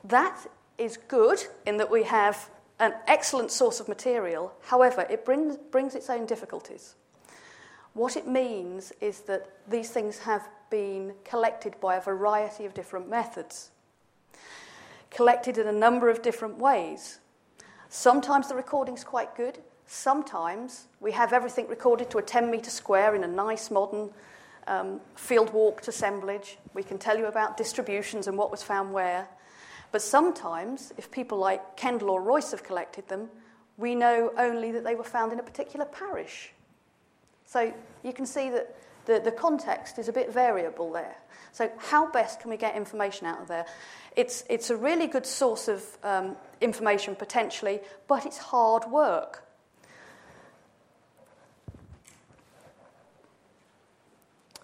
that 0.05 0.47
is 0.77 0.97
good 1.07 1.43
in 1.65 1.77
that 1.77 1.89
we 1.89 2.03
have 2.03 2.49
an 2.79 2.93
excellent 3.07 3.51
source 3.51 3.79
of 3.79 3.87
material. 3.87 4.53
However, 4.61 5.07
it 5.09 5.25
brings, 5.25 5.57
brings 5.71 5.95
its 5.95 6.09
own 6.09 6.27
difficulties. 6.27 6.95
What 7.93 8.15
it 8.15 8.27
means 8.27 8.93
is 9.01 9.21
that 9.21 9.49
these 9.67 9.89
things 9.89 10.19
have 10.19 10.47
been 10.69 11.13
collected 11.23 11.79
by 11.79 11.95
a 11.95 12.01
variety 12.01 12.65
of 12.65 12.73
different 12.73 13.09
methods, 13.09 13.71
collected 15.09 15.57
in 15.57 15.67
a 15.67 15.71
number 15.71 16.09
of 16.09 16.21
different 16.21 16.57
ways. 16.57 17.19
Sometimes 17.89 18.49
the 18.49 18.55
recording's 18.55 19.03
quite 19.03 19.35
good, 19.35 19.59
sometimes 19.87 20.85
we 20.99 21.11
have 21.11 21.33
everything 21.33 21.67
recorded 21.67 22.09
to 22.11 22.17
a 22.17 22.21
10 22.21 22.49
metre 22.49 22.69
square 22.69 23.15
in 23.15 23.23
a 23.23 23.27
nice 23.27 23.69
modern 23.69 24.09
um, 24.67 24.99
field 25.15 25.53
walked 25.53 25.87
assemblage. 25.87 26.57
We 26.73 26.83
can 26.83 26.97
tell 26.97 27.17
you 27.17 27.25
about 27.25 27.57
distributions 27.57 28.27
and 28.27 28.37
what 28.37 28.51
was 28.51 28.63
found 28.63 28.93
where. 28.93 29.27
But 29.91 30.01
sometimes, 30.01 30.91
if 30.97 31.11
people 31.11 31.37
like 31.37 31.77
Kendall 31.77 32.09
or 32.09 32.21
Royce 32.21 32.51
have 32.51 32.63
collected 32.63 33.07
them, 33.07 33.29
we 33.77 33.95
know 33.95 34.31
only 34.37 34.71
that 34.71 34.83
they 34.83 34.95
were 34.95 35.03
found 35.03 35.31
in 35.31 35.39
a 35.39 35.43
particular 35.43 35.85
parish. 35.85 36.51
So 37.45 37.73
you 38.03 38.13
can 38.13 38.25
see 38.25 38.49
that 38.49 38.75
the, 39.05 39.19
the 39.19 39.31
context 39.31 39.99
is 39.99 40.07
a 40.07 40.13
bit 40.13 40.33
variable 40.33 40.91
there. 40.91 41.15
So, 41.51 41.71
how 41.77 42.11
best 42.11 42.41
can 42.41 42.49
we 42.49 42.57
get 42.57 42.75
information 42.75 43.27
out 43.27 43.39
of 43.39 43.47
there? 43.47 43.65
It's, 44.15 44.43
it's 44.49 44.69
a 44.69 44.75
really 44.75 45.07
good 45.07 45.25
source 45.25 45.67
of 45.67 45.85
um, 46.03 46.35
information 46.59 47.15
potentially, 47.15 47.79
but 48.07 48.25
it's 48.25 48.37
hard 48.37 48.85
work. 48.85 49.44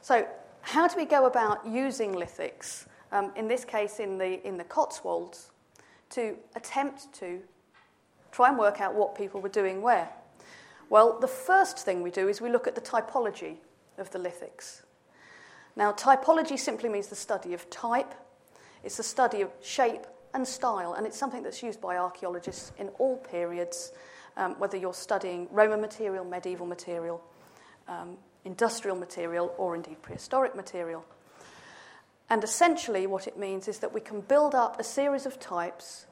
So, 0.01 0.27
how 0.62 0.88
do 0.88 0.96
we 0.98 1.05
go 1.05 1.25
about 1.25 1.65
using 1.65 2.13
lithics 2.13 2.86
um, 3.12 3.31
in 3.36 3.48
this 3.48 3.65
case 3.65 4.00
in 4.00 4.17
the, 4.17 4.46
in 4.48 4.58
the 4.58 4.63
Cotswolds, 4.63 5.51
to 6.12 6.36
attempt 6.55 7.12
to 7.13 7.39
try 8.31 8.50
and 8.50 8.58
work 8.58 8.79
out 8.79 8.96
what 8.96 9.15
people 9.15 9.41
were 9.41 9.50
doing 9.50 9.81
where. 9.81 10.10
Well, 10.89 11.20
the 11.20 11.27
first 11.27 11.79
thing 11.79 12.01
we 12.01 12.12
do 12.12 12.27
is 12.27 12.41
we 12.41 12.50
look 12.50 12.67
at 12.67 12.75
the 12.75 12.81
typology 12.81 13.58
of 13.98 14.10
the 14.12 14.20
lithics. 14.20 14.81
Now, 15.75 15.93
typology 15.93 16.60
simply 16.60 16.89
means 16.89 17.08
the 17.08 17.15
study 17.15 17.53
of 17.53 17.70
type, 17.70 18.13
it's 18.84 18.98
the 18.98 19.03
study 19.03 19.41
of 19.41 19.51
shape 19.62 20.05
and 20.34 20.45
style, 20.47 20.93
and 20.93 21.06
it's 21.06 21.17
something 21.17 21.43
that's 21.43 21.62
used 21.63 21.80
by 21.80 21.97
archaeologists 21.97 22.71
in 22.78 22.89
all 22.99 23.17
periods, 23.17 23.93
um, 24.38 24.58
whether 24.60 24.78
you're 24.78 24.93
studying 24.93 25.47
Roman 25.52 25.80
material, 25.80 26.26
medieval 26.26 26.65
material, 26.65 27.21
um, 27.88 28.17
industrial 28.45 28.97
material, 28.97 29.54
or 29.58 29.75
indeed 29.75 30.01
prehistoric 30.01 30.56
material. 30.56 31.06
And 32.30 32.43
essentially, 32.43 33.08
what 33.08 33.27
it 33.27 33.38
means 33.38 33.67
is 33.67 33.80
that 33.80 33.93
we 33.93 34.01
can 34.01 34.21
build 34.21 34.56
up 34.56 34.80
a 34.80 34.84
series 34.84 35.25
of 35.25 35.39
types 35.39 36.06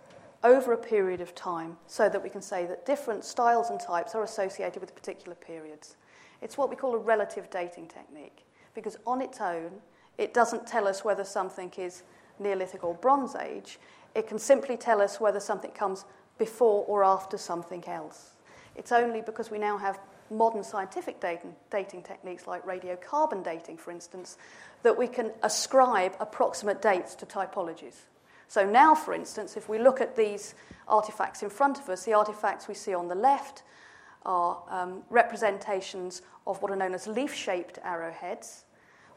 over 0.44 0.74
a 0.74 0.78
period 0.78 1.22
of 1.22 1.36
time 1.36 1.78
so 1.88 2.10
that 2.10 2.22
we 2.22 2.30
can 2.30 2.42
say 2.42 2.66
that 2.66 2.86
different 2.86 3.26
styles 3.26 3.70
and 3.70 3.80
types 3.80 4.16
are 4.16 4.24
associated 4.24 4.82
with 4.82 4.96
particular 4.96 5.36
periods. 5.36 5.96
It's 6.42 6.58
what 6.58 6.70
we 6.70 6.76
call 6.76 6.94
a 6.96 6.98
relative 6.98 7.50
dating 7.50 7.88
technique 7.88 8.46
because 8.74 8.98
on 9.06 9.22
its 9.22 9.42
own, 9.42 9.72
it 10.18 10.34
doesn't 10.34 10.68
tell 10.68 10.88
us 10.88 11.04
whether 11.04 11.24
something 11.24 11.72
is 11.78 12.04
Neolithic 12.40 12.84
or 12.84 12.94
Bronze 12.94 13.36
Age. 13.36 13.80
It 14.16 14.28
can 14.28 14.40
simply 14.40 14.78
tell 14.78 15.02
us 15.02 15.20
whether 15.20 15.40
something 15.40 15.72
comes 15.72 16.06
before 16.38 16.86
or 16.86 17.04
after 17.04 17.38
something 17.38 17.86
else. 17.88 18.32
It's 18.76 18.92
only 18.92 19.22
because 19.22 19.52
we 19.52 19.60
now 19.60 19.78
have 19.78 20.00
modern 20.32 20.64
scientific 20.64 21.20
dating, 21.20 21.56
dating 21.72 22.04
techniques 22.04 22.48
like 22.48 22.66
radiocarbon 22.66 23.44
dating, 23.44 23.78
for 23.78 23.92
instance, 23.92 24.38
that 24.84 24.98
we 24.98 25.08
can 25.08 25.32
ascribe 25.44 26.16
approximate 26.20 26.82
dates 26.82 27.16
to 27.16 27.26
typologies. 27.26 27.96
So 28.48 28.66
now, 28.66 28.96
for 28.96 29.14
instance, 29.14 29.58
if 29.58 29.70
we 29.70 29.78
look 29.78 30.02
at 30.02 30.16
these 30.16 30.56
artifacts 30.88 31.44
in 31.44 31.50
front 31.50 31.80
of 31.80 31.88
us, 31.90 32.06
the 32.06 32.14
artifacts 32.14 32.68
we 32.68 32.74
see 32.74 32.94
on 32.94 33.08
the 33.08 33.16
left 33.16 33.64
are 34.26 34.62
um, 34.70 35.04
representations 35.10 36.24
of 36.48 36.62
what 36.62 36.72
are 36.72 36.76
known 36.76 36.94
as 36.94 37.08
leaf 37.08 37.34
shaped 37.34 37.78
arrowheads, 37.84 38.66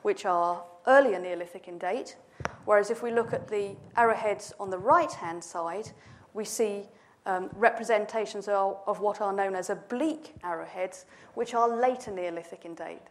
which 0.02 0.26
are 0.26 0.62
earlier 0.86 1.18
Neolithic 1.18 1.66
in 1.66 1.78
date. 1.78 2.16
Whereas 2.64 2.90
if 2.90 3.02
we 3.02 3.10
look 3.10 3.32
at 3.32 3.48
the 3.48 3.76
arrowheads 3.96 4.52
on 4.60 4.70
the 4.70 4.78
right 4.78 5.12
hand 5.12 5.42
side, 5.42 5.90
we 6.34 6.44
see 6.44 6.84
um, 7.26 7.50
representations 7.54 8.48
of, 8.48 8.78
of 8.86 9.00
what 9.00 9.20
are 9.20 9.32
known 9.32 9.54
as 9.54 9.70
oblique 9.70 10.34
arrowheads, 10.42 11.06
which 11.34 11.54
are 11.54 11.68
later 11.68 12.10
Neolithic 12.10 12.64
in 12.64 12.74
date. 12.74 13.02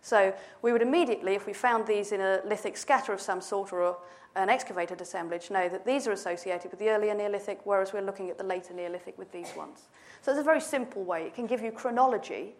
So 0.00 0.34
we 0.62 0.72
would 0.72 0.82
immediately, 0.82 1.34
if 1.34 1.46
we 1.46 1.52
found 1.52 1.86
these 1.86 2.12
in 2.12 2.20
a 2.20 2.40
lithic 2.44 2.76
scatter 2.76 3.12
of 3.12 3.20
some 3.20 3.40
sort 3.40 3.72
or 3.72 3.82
a, 3.82 3.94
an 4.34 4.48
excavated 4.48 5.00
assemblage, 5.00 5.50
know 5.50 5.68
that 5.68 5.86
these 5.86 6.08
are 6.08 6.12
associated 6.12 6.70
with 6.70 6.80
the 6.80 6.88
earlier 6.88 7.14
Neolithic, 7.14 7.60
whereas 7.64 7.92
we're 7.92 8.02
looking 8.02 8.28
at 8.28 8.36
the 8.36 8.44
later 8.44 8.74
Neolithic 8.74 9.16
with 9.16 9.30
these 9.30 9.52
ones. 9.56 9.88
So 10.22 10.32
it's 10.32 10.40
a 10.40 10.44
very 10.44 10.60
simple 10.60 11.04
way. 11.04 11.24
It 11.26 11.34
can 11.34 11.46
give 11.46 11.62
you 11.62 11.70
chronology, 11.70 12.54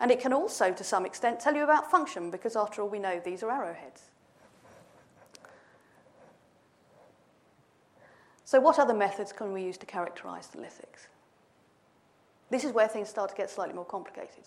and 0.00 0.10
it 0.10 0.18
can 0.18 0.32
also, 0.32 0.72
to 0.72 0.82
some 0.82 1.06
extent, 1.06 1.38
tell 1.38 1.54
you 1.54 1.62
about 1.62 1.90
function, 1.90 2.30
because 2.30 2.56
after 2.56 2.82
all, 2.82 2.88
we 2.88 2.98
know 2.98 3.20
these 3.24 3.42
are 3.42 3.50
arrowheads. 3.50 4.07
So, 8.48 8.58
what 8.60 8.78
other 8.78 8.94
methods 8.94 9.30
can 9.30 9.52
we 9.52 9.62
use 9.62 9.76
to 9.76 9.84
characterize 9.84 10.46
the 10.46 10.56
lithics? 10.56 11.08
This 12.48 12.64
is 12.64 12.72
where 12.72 12.88
things 12.88 13.10
start 13.10 13.28
to 13.28 13.36
get 13.36 13.50
slightly 13.50 13.74
more 13.74 13.84
complicated. 13.84 14.44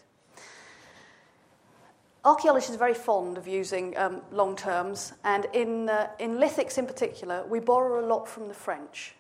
Archaeologists 2.26 2.74
are 2.74 2.80
very 2.80 2.96
fond 2.96 3.38
of 3.38 3.48
using 3.48 3.96
um, 4.00 4.24
long 4.32 4.56
terms, 4.56 5.14
and 5.24 5.46
in, 5.54 5.88
uh, 5.88 6.08
in 6.18 6.40
lithics 6.40 6.80
in 6.80 6.88
particular, 6.88 7.46
we 7.46 7.60
borrow 7.60 8.04
a 8.04 8.08
lot 8.08 8.28
from 8.28 8.48
the 8.48 8.56
French. 8.56 9.14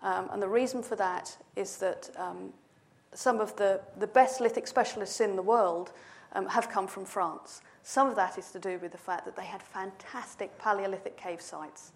Um, 0.00 0.28
and 0.30 0.40
the 0.40 0.48
reason 0.48 0.84
for 0.84 0.94
that 0.94 1.36
is 1.56 1.78
that 1.78 2.08
um, 2.16 2.52
some 3.12 3.40
of 3.40 3.56
the, 3.56 3.80
the 3.98 4.06
best 4.06 4.40
lithic 4.40 4.68
specialists 4.68 5.20
in 5.20 5.34
the 5.34 5.42
world 5.42 5.90
um, 6.34 6.46
have 6.46 6.70
come 6.70 6.86
from 6.86 7.04
France. 7.04 7.62
Some 7.82 8.06
of 8.06 8.14
that 8.14 8.38
is 8.38 8.52
to 8.52 8.60
do 8.60 8.78
with 8.78 8.92
the 8.92 8.98
fact 8.98 9.24
that 9.24 9.34
they 9.34 9.46
had 9.46 9.60
fantastic 9.60 10.56
Paleolithic 10.56 11.16
cave 11.16 11.40
sites. 11.40 11.90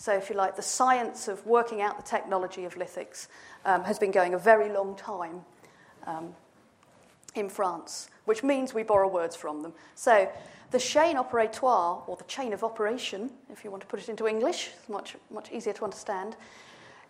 So, 0.00 0.14
if 0.14 0.30
you 0.30 0.34
like, 0.34 0.56
the 0.56 0.62
science 0.62 1.28
of 1.28 1.44
working 1.44 1.82
out 1.82 1.98
the 1.98 2.02
technology 2.02 2.64
of 2.64 2.74
lithics 2.76 3.28
um, 3.66 3.84
has 3.84 3.98
been 3.98 4.10
going 4.10 4.32
a 4.32 4.38
very 4.38 4.72
long 4.72 4.96
time 4.96 5.42
um, 6.06 6.34
in 7.34 7.50
France, 7.50 8.08
which 8.24 8.42
means 8.42 8.72
we 8.72 8.82
borrow 8.82 9.08
words 9.08 9.36
from 9.36 9.60
them. 9.60 9.74
So, 9.96 10.26
the 10.70 10.78
chaîne 10.78 11.16
opératoire, 11.16 12.08
or 12.08 12.16
the 12.16 12.24
chain 12.24 12.54
of 12.54 12.64
operation, 12.64 13.30
if 13.52 13.62
you 13.62 13.70
want 13.70 13.82
to 13.82 13.86
put 13.86 14.00
it 14.00 14.08
into 14.08 14.26
English, 14.26 14.70
it's 14.74 14.88
much, 14.88 15.16
much 15.30 15.52
easier 15.52 15.74
to 15.74 15.84
understand, 15.84 16.34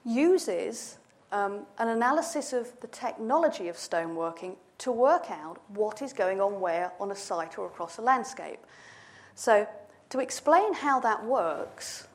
uses 0.05 0.99
um, 1.31 1.61
an 1.79 1.91
analysis 1.91 2.53
of 2.53 2.73
the 2.81 2.89
technology 2.89 3.69
of 3.69 3.77
stoneworking 3.77 4.57
to 4.79 4.91
work 4.91 5.31
out 5.31 5.59
what 5.69 6.03
is 6.03 6.13
going 6.13 6.41
on 6.41 6.61
where 6.61 6.91
on 6.99 7.13
a 7.13 7.17
site 7.17 7.57
or 7.57 7.67
across 7.67 7.99
a 7.99 8.03
landscape. 8.03 8.59
So, 9.37 9.69
to 10.09 10.19
explain 10.19 10.75
how 10.75 10.99
that 10.99 11.25
works, 11.25 12.09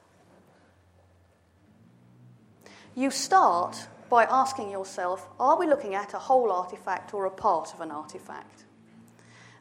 you 2.95 3.12
start 3.12 3.88
by 4.10 4.23
asking 4.23 4.71
yourself 4.71 5.27
are 5.39 5.58
we 5.60 5.67
looking 5.67 5.95
at 5.95 6.13
a 6.13 6.19
whole 6.19 6.51
artifact 6.51 7.13
or 7.13 7.25
a 7.25 7.31
part 7.31 7.73
of 7.73 7.81
an 7.81 7.91
artifact? 7.91 8.63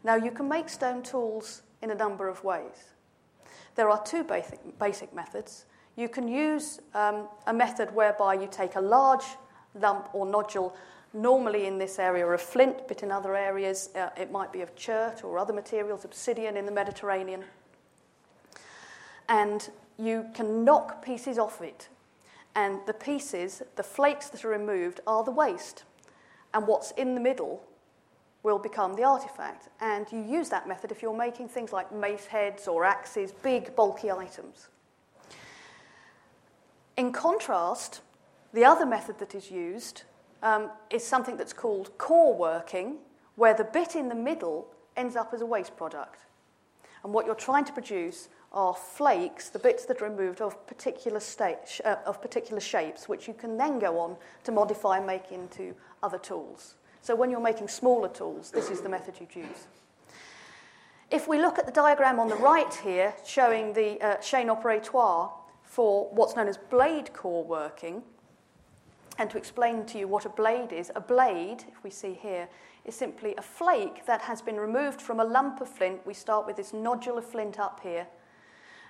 Now, 0.02 0.16
you 0.16 0.30
can 0.30 0.48
make 0.48 0.68
stone 0.68 1.02
tools 1.02 1.62
in 1.82 1.90
a 1.90 1.94
number 1.94 2.28
of 2.28 2.44
ways. 2.44 2.92
There 3.74 3.90
are 3.90 4.02
two 4.04 4.22
basic, 4.22 4.78
basic 4.78 5.14
methods. 5.14 5.64
You 5.96 6.08
can 6.08 6.28
use 6.28 6.80
um, 6.94 7.28
a 7.46 7.54
method 7.54 7.94
whereby 7.94 8.34
you 8.34 8.48
take 8.50 8.76
a 8.76 8.80
large 8.80 9.24
lump 9.74 10.10
or 10.12 10.26
nodule, 10.26 10.76
normally 11.12 11.66
in 11.66 11.78
this 11.78 11.98
area 11.98 12.26
of 12.26 12.40
flint, 12.40 12.86
but 12.86 13.02
in 13.02 13.10
other 13.10 13.34
areas 13.34 13.90
uh, 13.96 14.10
it 14.16 14.30
might 14.30 14.52
be 14.52 14.60
of 14.60 14.76
chert 14.76 15.24
or 15.24 15.38
other 15.38 15.52
materials, 15.52 16.04
obsidian 16.04 16.56
in 16.56 16.66
the 16.66 16.72
Mediterranean. 16.72 17.44
and 19.28 19.70
you 19.98 20.26
can 20.34 20.64
knock 20.64 21.04
pieces 21.04 21.38
off 21.38 21.60
it. 21.62 21.88
And 22.54 22.80
the 22.86 22.94
pieces, 22.94 23.62
the 23.76 23.82
flakes 23.82 24.28
that 24.28 24.44
are 24.44 24.48
removed, 24.48 25.00
are 25.06 25.24
the 25.24 25.30
waste. 25.30 25.84
And 26.52 26.66
what's 26.66 26.92
in 26.92 27.14
the 27.14 27.20
middle 27.20 27.62
will 28.44 28.58
become 28.58 28.94
the 28.94 29.02
artifact. 29.02 29.68
And 29.80 30.06
you 30.12 30.20
use 30.20 30.50
that 30.50 30.68
method 30.68 30.92
if 30.92 31.02
you're 31.02 31.16
making 31.16 31.48
things 31.48 31.72
like 31.72 31.90
mace 31.90 32.26
heads 32.26 32.68
or 32.68 32.84
axes, 32.84 33.32
big, 33.32 33.74
bulky 33.74 34.10
items. 34.10 34.68
In 36.96 37.10
contrast, 37.10 38.02
the 38.52 38.64
other 38.64 38.86
method 38.86 39.18
that 39.18 39.34
is 39.34 39.50
used 39.50 40.02
um, 40.42 40.70
is 40.90 41.04
something 41.04 41.36
that's 41.36 41.52
called 41.52 41.96
core 41.98 42.36
working, 42.36 42.98
where 43.34 43.54
the 43.54 43.64
bit 43.64 43.96
in 43.96 44.08
the 44.08 44.14
middle 44.14 44.68
ends 44.96 45.16
up 45.16 45.34
as 45.34 45.40
a 45.40 45.46
waste 45.46 45.76
product. 45.76 46.20
And 47.04 47.12
what 47.12 47.26
you're 47.26 47.34
trying 47.34 47.66
to 47.66 47.72
produce 47.72 48.28
are 48.52 48.74
flakes, 48.74 49.50
the 49.50 49.58
bits 49.58 49.84
that 49.84 50.00
are 50.00 50.08
removed 50.08 50.40
of 50.40 50.66
particular, 50.66 51.20
state, 51.20 51.80
uh, 51.84 51.96
of 52.06 52.22
particular 52.22 52.60
shapes, 52.60 53.08
which 53.08 53.28
you 53.28 53.34
can 53.34 53.58
then 53.58 53.78
go 53.78 53.98
on 53.98 54.16
to 54.44 54.52
modify 54.52 54.96
and 54.96 55.06
make 55.06 55.30
into 55.30 55.74
other 56.02 56.18
tools. 56.18 56.76
So 57.02 57.14
when 57.14 57.30
you're 57.30 57.40
making 57.40 57.68
smaller 57.68 58.08
tools, 58.08 58.50
this 58.50 58.70
is 58.70 58.80
the 58.80 58.88
method 58.88 59.16
you'd 59.20 59.36
use. 59.36 59.66
If 61.10 61.28
we 61.28 61.38
look 61.38 61.58
at 61.58 61.66
the 61.66 61.72
diagram 61.72 62.18
on 62.18 62.28
the 62.28 62.36
right 62.36 62.72
here, 62.82 63.12
showing 63.26 63.74
the 63.74 64.00
uh, 64.00 64.16
chaîne 64.16 64.46
opératoire 64.46 65.30
for 65.62 66.08
what's 66.12 66.34
known 66.34 66.48
as 66.48 66.56
blade 66.56 67.12
core 67.12 67.44
working, 67.44 68.02
and 69.18 69.28
to 69.30 69.36
explain 69.36 69.84
to 69.86 69.98
you 69.98 70.08
what 70.08 70.24
a 70.24 70.30
blade 70.30 70.72
is, 70.72 70.90
a 70.94 71.00
blade, 71.00 71.64
if 71.68 71.84
we 71.84 71.90
see 71.90 72.14
here, 72.14 72.48
is 72.84 72.94
simply 72.94 73.34
a 73.36 73.42
flake 73.42 74.04
that 74.06 74.22
has 74.22 74.42
been 74.42 74.56
removed 74.56 75.00
from 75.00 75.20
a 75.20 75.24
lump 75.24 75.60
of 75.60 75.68
flint. 75.68 76.06
We 76.06 76.14
start 76.14 76.46
with 76.46 76.56
this 76.56 76.72
nodule 76.72 77.18
of 77.18 77.24
flint 77.24 77.58
up 77.58 77.80
here, 77.82 78.06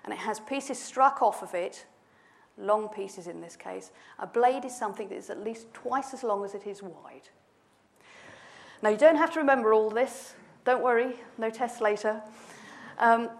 and 0.04 0.12
it 0.12 0.18
has 0.18 0.40
pieces 0.40 0.78
struck 0.78 1.22
off 1.22 1.42
of 1.42 1.54
it, 1.54 1.86
long 2.58 2.88
pieces 2.88 3.26
in 3.26 3.40
this 3.40 3.56
case. 3.56 3.92
A 4.18 4.26
blade 4.26 4.64
is 4.64 4.76
something 4.76 5.08
that 5.08 5.16
is 5.16 5.30
at 5.30 5.42
least 5.42 5.72
twice 5.72 6.12
as 6.12 6.22
long 6.22 6.44
as 6.44 6.54
it 6.54 6.66
is 6.66 6.82
wide. 6.82 7.28
Now, 8.82 8.90
you 8.90 8.96
don't 8.96 9.16
have 9.16 9.32
to 9.32 9.40
remember 9.40 9.72
all 9.72 9.90
this. 9.90 10.34
Don't 10.64 10.82
worry, 10.82 11.16
no 11.38 11.50
tests 11.50 11.80
later. 11.80 12.20
Um, 12.98 13.30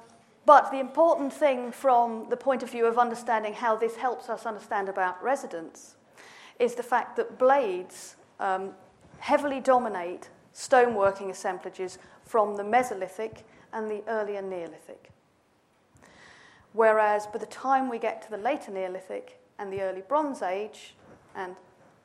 but 0.47 0.71
the 0.71 0.79
important 0.79 1.33
thing 1.33 1.73
from 1.73 2.29
the 2.29 2.37
point 2.37 2.63
of 2.63 2.71
view 2.71 2.87
of 2.87 2.99
understanding 2.99 3.55
how 3.55 3.77
this 3.77 3.97
helps 3.97 4.29
us 4.29 4.47
understand 4.47 4.89
about 4.89 5.23
residence 5.23 5.97
is 6.59 6.75
the 6.75 6.83
fact 6.83 7.17
that 7.17 7.39
blades 7.39 8.17
um, 8.41 8.71
heavily 9.19 9.61
dominate 9.61 10.29
stoneworking 10.55 11.31
assemblages 11.31 11.99
from 12.25 12.57
the 12.57 12.63
Mesolithic 12.63 13.43
and 13.73 13.91
the 13.91 14.03
earlier 14.09 14.41
Neolithic. 14.41 15.11
Whereas 16.73 17.27
by 17.27 17.39
the 17.39 17.47
time 17.47 17.89
we 17.89 17.99
get 17.99 18.23
to 18.23 18.31
the 18.31 18.37
later 18.37 18.71
Neolithic 18.71 19.41
and 19.59 19.73
the 19.73 19.83
early 19.83 20.03
Bronze 20.07 20.43
Age 20.43 20.95
and 21.35 21.55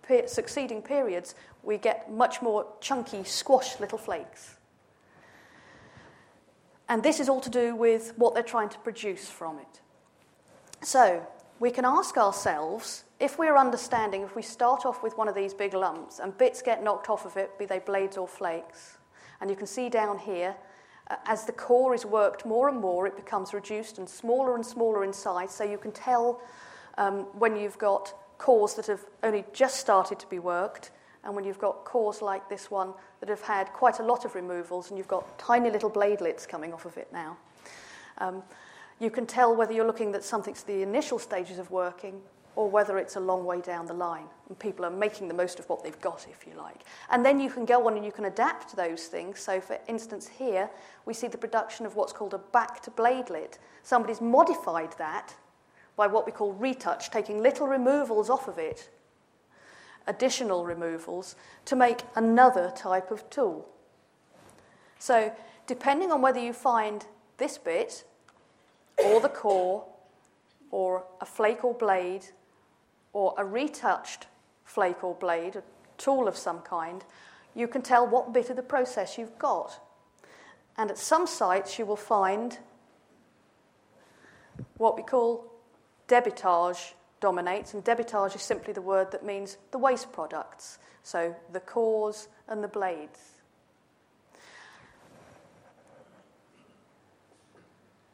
per- 0.01 0.27
succeeding 0.27 0.81
periods, 0.81 1.35
we 1.63 1.77
get 1.77 2.11
much 2.11 2.41
more 2.41 2.65
chunky, 2.79 3.23
squashed 3.23 3.79
little 3.79 3.97
flakes. 3.97 4.55
And 6.87 7.03
this 7.03 7.19
is 7.19 7.29
all 7.29 7.41
to 7.41 7.49
do 7.49 7.75
with 7.75 8.13
what 8.17 8.33
they're 8.33 8.43
trying 8.43 8.69
to 8.69 8.79
produce 8.79 9.29
from 9.29 9.59
it. 9.59 9.81
So, 10.81 11.27
we 11.59 11.71
can 11.71 11.85
ask 11.85 12.17
ourselves 12.17 13.03
if 13.19 13.37
we're 13.37 13.57
understanding, 13.57 14.21
if 14.21 14.35
we 14.35 14.41
start 14.41 14.85
off 14.85 15.03
with 15.03 15.17
one 15.17 15.27
of 15.27 15.35
these 15.35 15.53
big 15.53 15.73
lumps 15.73 16.19
and 16.19 16.37
bits 16.37 16.61
get 16.61 16.83
knocked 16.83 17.09
off 17.09 17.25
of 17.25 17.35
it, 17.35 17.57
be 17.59 17.65
they 17.65 17.79
blades 17.79 18.17
or 18.17 18.27
flakes, 18.27 18.97
and 19.41 19.49
you 19.49 19.55
can 19.55 19.67
see 19.67 19.89
down 19.89 20.17
here, 20.17 20.55
uh, 21.09 21.15
as 21.25 21.45
the 21.45 21.51
core 21.51 21.93
is 21.93 22.05
worked 22.05 22.45
more 22.45 22.69
and 22.69 22.79
more, 22.79 23.07
it 23.07 23.15
becomes 23.15 23.53
reduced 23.53 23.97
and 23.97 24.07
smaller 24.07 24.55
and 24.55 24.65
smaller 24.65 25.03
in 25.03 25.11
size, 25.11 25.51
so 25.51 25.63
you 25.63 25.77
can 25.77 25.91
tell 25.91 26.41
um, 26.97 27.21
when 27.37 27.55
you've 27.55 27.77
got 27.77 28.13
cores 28.37 28.73
that 28.75 28.87
have 28.87 29.03
only 29.23 29.43
just 29.51 29.77
started 29.77 30.17
to 30.19 30.27
be 30.27 30.39
worked, 30.39 30.91
and 31.25 31.35
when 31.35 31.43
you've 31.43 31.59
got 31.59 31.83
cores 31.83 32.21
like 32.21 32.47
this 32.47 32.71
one 32.71 32.93
that 33.19 33.27
have 33.27 33.41
had 33.41 33.67
quite 33.73 33.99
a 33.99 34.03
lot 34.03 34.23
of 34.23 34.33
removals, 34.33 34.89
and 34.89 34.97
you've 34.97 35.07
got 35.09 35.37
tiny 35.37 35.69
little 35.69 35.91
bladelets 35.91 36.47
coming 36.47 36.73
off 36.73 36.85
of 36.85 36.97
it 36.97 37.11
now. 37.11 37.37
Um, 38.19 38.43
you 38.99 39.09
can 39.09 39.25
tell 39.25 39.55
whether 39.55 39.73
you're 39.73 39.85
looking 39.87 40.15
at 40.15 40.23
something 40.23 40.55
something's 40.55 40.63
the 40.63 40.81
initial 40.81 41.19
stages 41.19 41.59
of 41.59 41.69
working 41.69 42.21
or 42.59 42.69
whether 42.69 42.97
it's 42.97 43.15
a 43.15 43.19
long 43.21 43.45
way 43.45 43.61
down 43.61 43.85
the 43.85 43.93
line 43.93 44.25
and 44.49 44.59
people 44.59 44.83
are 44.83 44.89
making 44.89 45.29
the 45.29 45.33
most 45.33 45.59
of 45.59 45.69
what 45.69 45.81
they've 45.81 46.01
got, 46.01 46.27
if 46.29 46.45
you 46.45 46.53
like. 46.57 46.81
And 47.09 47.25
then 47.25 47.39
you 47.39 47.49
can 47.49 47.63
go 47.63 47.87
on 47.87 47.95
and 47.95 48.03
you 48.03 48.11
can 48.11 48.25
adapt 48.25 48.75
those 48.75 49.05
things. 49.05 49.39
So, 49.39 49.61
for 49.61 49.79
instance, 49.87 50.27
here 50.27 50.69
we 51.05 51.13
see 51.13 51.27
the 51.27 51.37
production 51.37 51.85
of 51.85 51.95
what's 51.95 52.11
called 52.11 52.33
a 52.33 52.37
backed 52.37 52.93
bladelet. 52.97 53.59
Somebody's 53.81 54.19
modified 54.19 54.93
that 54.97 55.33
by 55.95 56.07
what 56.07 56.25
we 56.25 56.33
call 56.33 56.51
retouch, 56.51 57.11
taking 57.11 57.41
little 57.41 57.65
removals 57.65 58.29
off 58.29 58.49
of 58.49 58.57
it, 58.57 58.89
additional 60.05 60.65
removals, 60.65 61.37
to 61.63 61.77
make 61.77 62.01
another 62.17 62.73
type 62.75 63.09
of 63.09 63.29
tool. 63.29 63.69
So, 64.97 65.31
depending 65.65 66.11
on 66.11 66.21
whether 66.21 66.41
you 66.41 66.51
find 66.51 67.05
this 67.37 67.57
bit 67.57 68.03
or 68.97 69.21
the 69.21 69.29
core, 69.29 69.85
or 70.71 71.03
a 71.21 71.25
flake 71.25 71.63
or 71.63 71.73
blade, 71.73 72.25
or 73.13 73.33
a 73.37 73.45
retouched 73.45 74.27
flake 74.63 75.03
or 75.03 75.15
blade, 75.15 75.55
a 75.55 75.63
tool 75.97 76.27
of 76.27 76.37
some 76.37 76.59
kind, 76.59 77.03
you 77.55 77.67
can 77.67 77.81
tell 77.81 78.07
what 78.07 78.33
bit 78.33 78.49
of 78.49 78.55
the 78.55 78.63
process 78.63 79.17
you've 79.17 79.37
got. 79.39 79.79
And 80.77 80.89
at 80.89 80.97
some 80.97 81.27
sites, 81.27 81.77
you 81.77 81.85
will 81.85 81.95
find 81.95 82.57
what 84.77 84.95
we 84.95 85.03
call 85.03 85.51
debitage 86.07 86.93
dominates, 87.19 87.73
and 87.73 87.83
debitage 87.83 88.35
is 88.35 88.41
simply 88.41 88.73
the 88.73 88.81
word 88.81 89.11
that 89.11 89.25
means 89.25 89.57
the 89.71 89.77
waste 89.77 90.11
products, 90.11 90.79
so 91.03 91.35
the 91.51 91.59
cores 91.59 92.29
and 92.47 92.63
the 92.63 92.67
blades. 92.67 93.38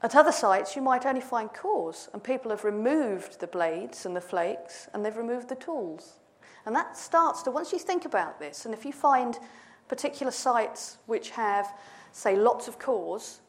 At 0.05 0.15
other 0.15 0.31
sites, 0.31 0.75
you 0.75 0.83
might 0.83 1.07
only 1.07 1.19
find 1.19 1.51
cores, 1.51 2.09
and 2.13 2.23
people 2.23 2.51
have 2.51 2.63
removed 2.63 3.39
the 3.39 3.47
blades 3.47 4.05
and 4.05 4.15
the 4.15 4.21
flakes, 4.21 4.87
and 4.93 5.03
they've 5.03 5.17
removed 5.17 5.49
the 5.49 5.55
tools. 5.55 6.19
And 6.67 6.75
that 6.75 6.95
starts 6.95 7.41
to, 7.41 7.49
once 7.49 7.73
you 7.73 7.79
think 7.79 8.05
about 8.05 8.39
this, 8.39 8.65
and 8.65 8.73
if 8.75 8.85
you 8.85 8.93
find 8.93 9.39
particular 9.87 10.31
sites 10.31 10.99
which 11.07 11.31
have, 11.31 11.73
say, 12.11 12.35
lots 12.35 12.67
of 12.67 12.77
cores, 12.77 13.39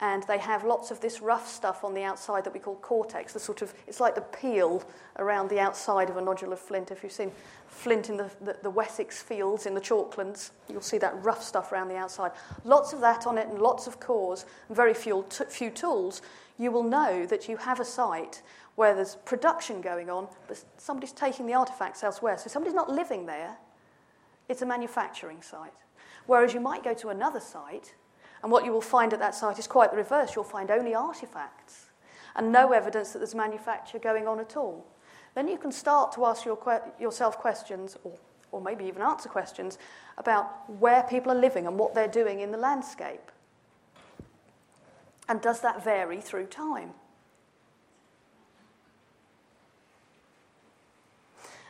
and 0.00 0.22
they 0.24 0.38
have 0.38 0.64
lots 0.64 0.90
of 0.90 1.00
this 1.00 1.20
rough 1.20 1.48
stuff 1.48 1.82
on 1.82 1.92
the 1.92 2.04
outside 2.04 2.44
that 2.44 2.54
we 2.54 2.60
call 2.60 2.76
cortex, 2.76 3.32
the 3.32 3.40
sort 3.40 3.62
of, 3.62 3.74
it's 3.88 3.98
like 3.98 4.14
the 4.14 4.20
peel 4.20 4.82
around 5.18 5.50
the 5.50 5.58
outside 5.58 6.08
of 6.08 6.16
a 6.16 6.20
nodule 6.20 6.52
of 6.52 6.60
flint. 6.60 6.92
If 6.92 7.02
you've 7.02 7.10
seen 7.10 7.32
flint 7.66 8.08
in 8.08 8.16
the, 8.16 8.30
the, 8.40 8.56
the 8.62 8.70
Wessex 8.70 9.20
fields 9.20 9.66
in 9.66 9.74
the 9.74 9.80
chalklands, 9.80 10.50
you'll 10.68 10.80
see 10.82 10.98
that 10.98 11.20
rough 11.24 11.42
stuff 11.42 11.72
around 11.72 11.88
the 11.88 11.96
outside. 11.96 12.30
Lots 12.64 12.92
of 12.92 13.00
that 13.00 13.26
on 13.26 13.38
it 13.38 13.48
and 13.48 13.58
lots 13.58 13.88
of 13.88 13.98
cores 13.98 14.46
and 14.68 14.76
very 14.76 14.94
few, 14.94 15.24
t- 15.30 15.44
few 15.48 15.70
tools. 15.70 16.22
You 16.58 16.70
will 16.70 16.84
know 16.84 17.26
that 17.26 17.48
you 17.48 17.56
have 17.56 17.80
a 17.80 17.84
site 17.84 18.42
where 18.76 18.94
there's 18.94 19.16
production 19.16 19.80
going 19.80 20.10
on, 20.10 20.28
but 20.46 20.62
somebody's 20.76 21.12
taking 21.12 21.46
the 21.46 21.54
artifacts 21.54 22.04
elsewhere. 22.04 22.38
So 22.38 22.48
somebody's 22.48 22.74
not 22.74 22.88
living 22.88 23.26
there. 23.26 23.56
It's 24.48 24.62
a 24.62 24.66
manufacturing 24.66 25.42
site. 25.42 25.72
Whereas 26.26 26.54
you 26.54 26.60
might 26.60 26.84
go 26.84 26.94
to 26.94 27.08
another 27.08 27.40
site 27.40 27.94
and 28.42 28.52
what 28.52 28.64
you 28.64 28.72
will 28.72 28.80
find 28.80 29.12
at 29.12 29.18
that 29.18 29.34
site 29.34 29.58
is 29.58 29.66
quite 29.66 29.90
the 29.90 29.96
reverse. 29.96 30.34
You'll 30.34 30.44
find 30.44 30.70
only 30.70 30.94
artifacts 30.94 31.86
and 32.36 32.52
no 32.52 32.72
evidence 32.72 33.12
that 33.12 33.18
there's 33.18 33.34
manufacture 33.34 33.98
going 33.98 34.28
on 34.28 34.38
at 34.38 34.56
all. 34.56 34.86
Then 35.34 35.48
you 35.48 35.58
can 35.58 35.72
start 35.72 36.12
to 36.12 36.24
ask 36.24 36.44
your 36.44 36.58
yourself 37.00 37.38
questions, 37.38 37.96
or, 38.04 38.12
or 38.52 38.60
maybe 38.60 38.84
even 38.84 39.02
answer 39.02 39.28
questions, 39.28 39.78
about 40.16 40.68
where 40.80 41.02
people 41.02 41.32
are 41.32 41.38
living 41.38 41.66
and 41.66 41.78
what 41.78 41.94
they're 41.94 42.08
doing 42.08 42.40
in 42.40 42.50
the 42.50 42.58
landscape. 42.58 43.30
And 45.28 45.40
does 45.40 45.60
that 45.60 45.84
vary 45.84 46.20
through 46.20 46.46
time? 46.46 46.94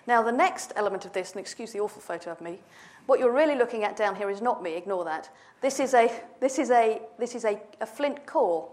Now, 0.07 0.23
the 0.23 0.33
next 0.33 0.73
element 0.75 1.05
of 1.05 1.13
this, 1.13 1.33
and 1.33 1.41
excuse 1.41 1.73
the 1.73 1.81
awful 1.81 2.01
photo 2.01 2.31
of 2.31 2.41
me, 2.41 2.61
what 3.09 3.19
you're 3.19 3.33
really 3.33 3.57
looking 3.57 3.85
at 3.85 3.97
down 3.97 4.15
here 4.15 4.29
is 4.29 4.43
not 4.43 4.63
me, 4.63 4.77
ignore 4.77 5.03
that. 5.03 5.31
This 5.63 5.81
is 5.81 5.95
a, 5.95 6.13
this 6.41 6.59
is 6.59 6.71
a, 6.71 7.01
this 7.19 7.35
is 7.35 7.47
a, 7.47 7.59
a 7.81 7.87
flint 7.87 8.27
core. 8.27 8.71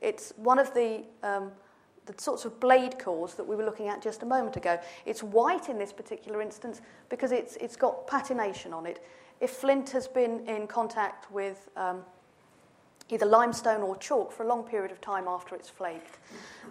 It's 0.00 0.32
one 0.36 0.58
of 0.58 0.74
the, 0.74 1.04
um, 1.22 1.52
the 2.04 2.14
sorts 2.18 2.44
of 2.44 2.58
blade 2.58 2.98
cores 2.98 3.34
that 3.34 3.44
we 3.44 3.54
were 3.54 3.64
looking 3.64 3.86
at 3.86 4.02
just 4.02 4.24
a 4.24 4.26
moment 4.26 4.56
ago. 4.56 4.80
It's 5.04 5.22
white 5.22 5.68
in 5.68 5.78
this 5.78 5.92
particular 5.92 6.42
instance 6.42 6.80
because 7.10 7.30
it's, 7.30 7.54
it's 7.56 7.76
got 7.76 8.08
patination 8.08 8.72
on 8.72 8.86
it. 8.86 9.04
If 9.40 9.50
flint 9.50 9.90
has 9.90 10.08
been 10.08 10.44
in 10.48 10.66
contact 10.66 11.30
with 11.30 11.68
um, 11.76 12.02
either 13.08 13.24
limestone 13.24 13.82
or 13.82 13.96
chalk 13.98 14.32
for 14.32 14.42
a 14.42 14.48
long 14.48 14.64
period 14.64 14.90
of 14.90 15.00
time 15.00 15.28
after 15.28 15.54
it's 15.54 15.68
flaked, 15.68 16.18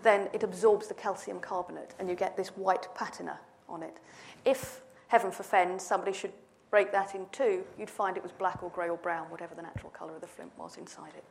then 0.04 0.28
it 0.34 0.44
absorbs 0.44 0.90
the 0.90 0.94
calcium 0.94 1.40
carbonate 1.40 1.94
and 1.98 2.10
you 2.10 2.16
get 2.16 2.36
this 2.36 2.50
white 2.50 2.94
patina 2.94 3.40
on 3.70 3.84
it. 3.84 4.00
If, 4.44 4.82
heaven 5.08 5.32
forfend, 5.32 5.82
somebody 5.82 6.12
should 6.12 6.34
break 6.70 6.92
that 6.92 7.16
in 7.16 7.26
two, 7.32 7.64
you'd 7.78 7.90
find 7.90 8.18
it 8.18 8.24
was 8.24 8.32
black 8.32 8.64
or 8.64 8.70
grey 8.70 8.90
or 8.90 8.98
brown, 8.98 9.30
whatever 9.30 9.56
the 9.56 9.62
natural 9.62 9.92
colour 9.92 10.16
of 10.16 10.22
the 10.22 10.28
flint 10.28 10.52
was 10.58 10.78
inside 10.78 11.14
it. 11.16 11.24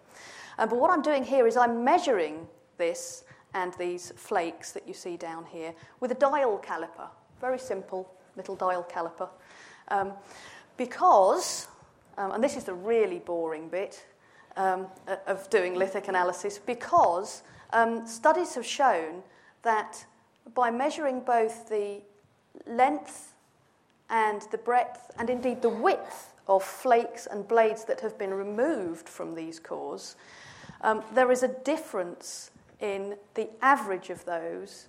Um, 0.58 0.68
but 0.68 0.78
what 0.78 0.90
I'm 0.90 1.02
doing 1.02 1.24
here 1.24 1.46
is 1.46 1.56
I'm 1.56 1.84
measuring 1.84 2.46
this 2.78 3.24
and 3.52 3.72
these 3.74 4.12
flakes 4.16 4.72
that 4.72 4.86
you 4.88 4.94
see 4.94 5.16
down 5.16 5.44
here 5.46 5.74
with 6.00 6.10
a 6.10 6.14
dial 6.14 6.58
caliper, 6.64 7.08
very 7.40 7.58
simple 7.58 8.10
little 8.36 8.56
dial 8.56 8.84
caliper. 8.90 9.28
Um, 9.88 10.12
because, 10.76 11.68
um, 12.18 12.32
and 12.32 12.42
this 12.42 12.56
is 12.56 12.64
the 12.64 12.74
really 12.74 13.18
boring 13.18 13.68
bit 13.68 14.04
um, 14.56 14.86
of 15.26 15.48
doing 15.50 15.74
lithic 15.74 16.08
analysis, 16.08 16.58
because 16.58 17.42
um, 17.72 18.06
studies 18.06 18.54
have 18.54 18.66
shown 18.66 19.22
that 19.62 20.04
by 20.54 20.70
measuring 20.70 21.20
both 21.20 21.68
the 21.68 22.00
length 22.66 23.33
and 24.10 24.42
the 24.50 24.58
breadth, 24.58 25.10
and 25.18 25.30
indeed 25.30 25.62
the 25.62 25.68
width 25.68 26.34
of 26.46 26.62
flakes 26.62 27.26
and 27.26 27.48
blades 27.48 27.84
that 27.84 28.00
have 28.00 28.18
been 28.18 28.34
removed 28.34 29.08
from 29.08 29.34
these 29.34 29.58
cores, 29.58 30.16
um, 30.82 31.02
there 31.14 31.30
is 31.30 31.42
a 31.42 31.48
difference 31.48 32.50
in 32.80 33.16
the 33.34 33.48
average 33.62 34.10
of 34.10 34.24
those 34.24 34.88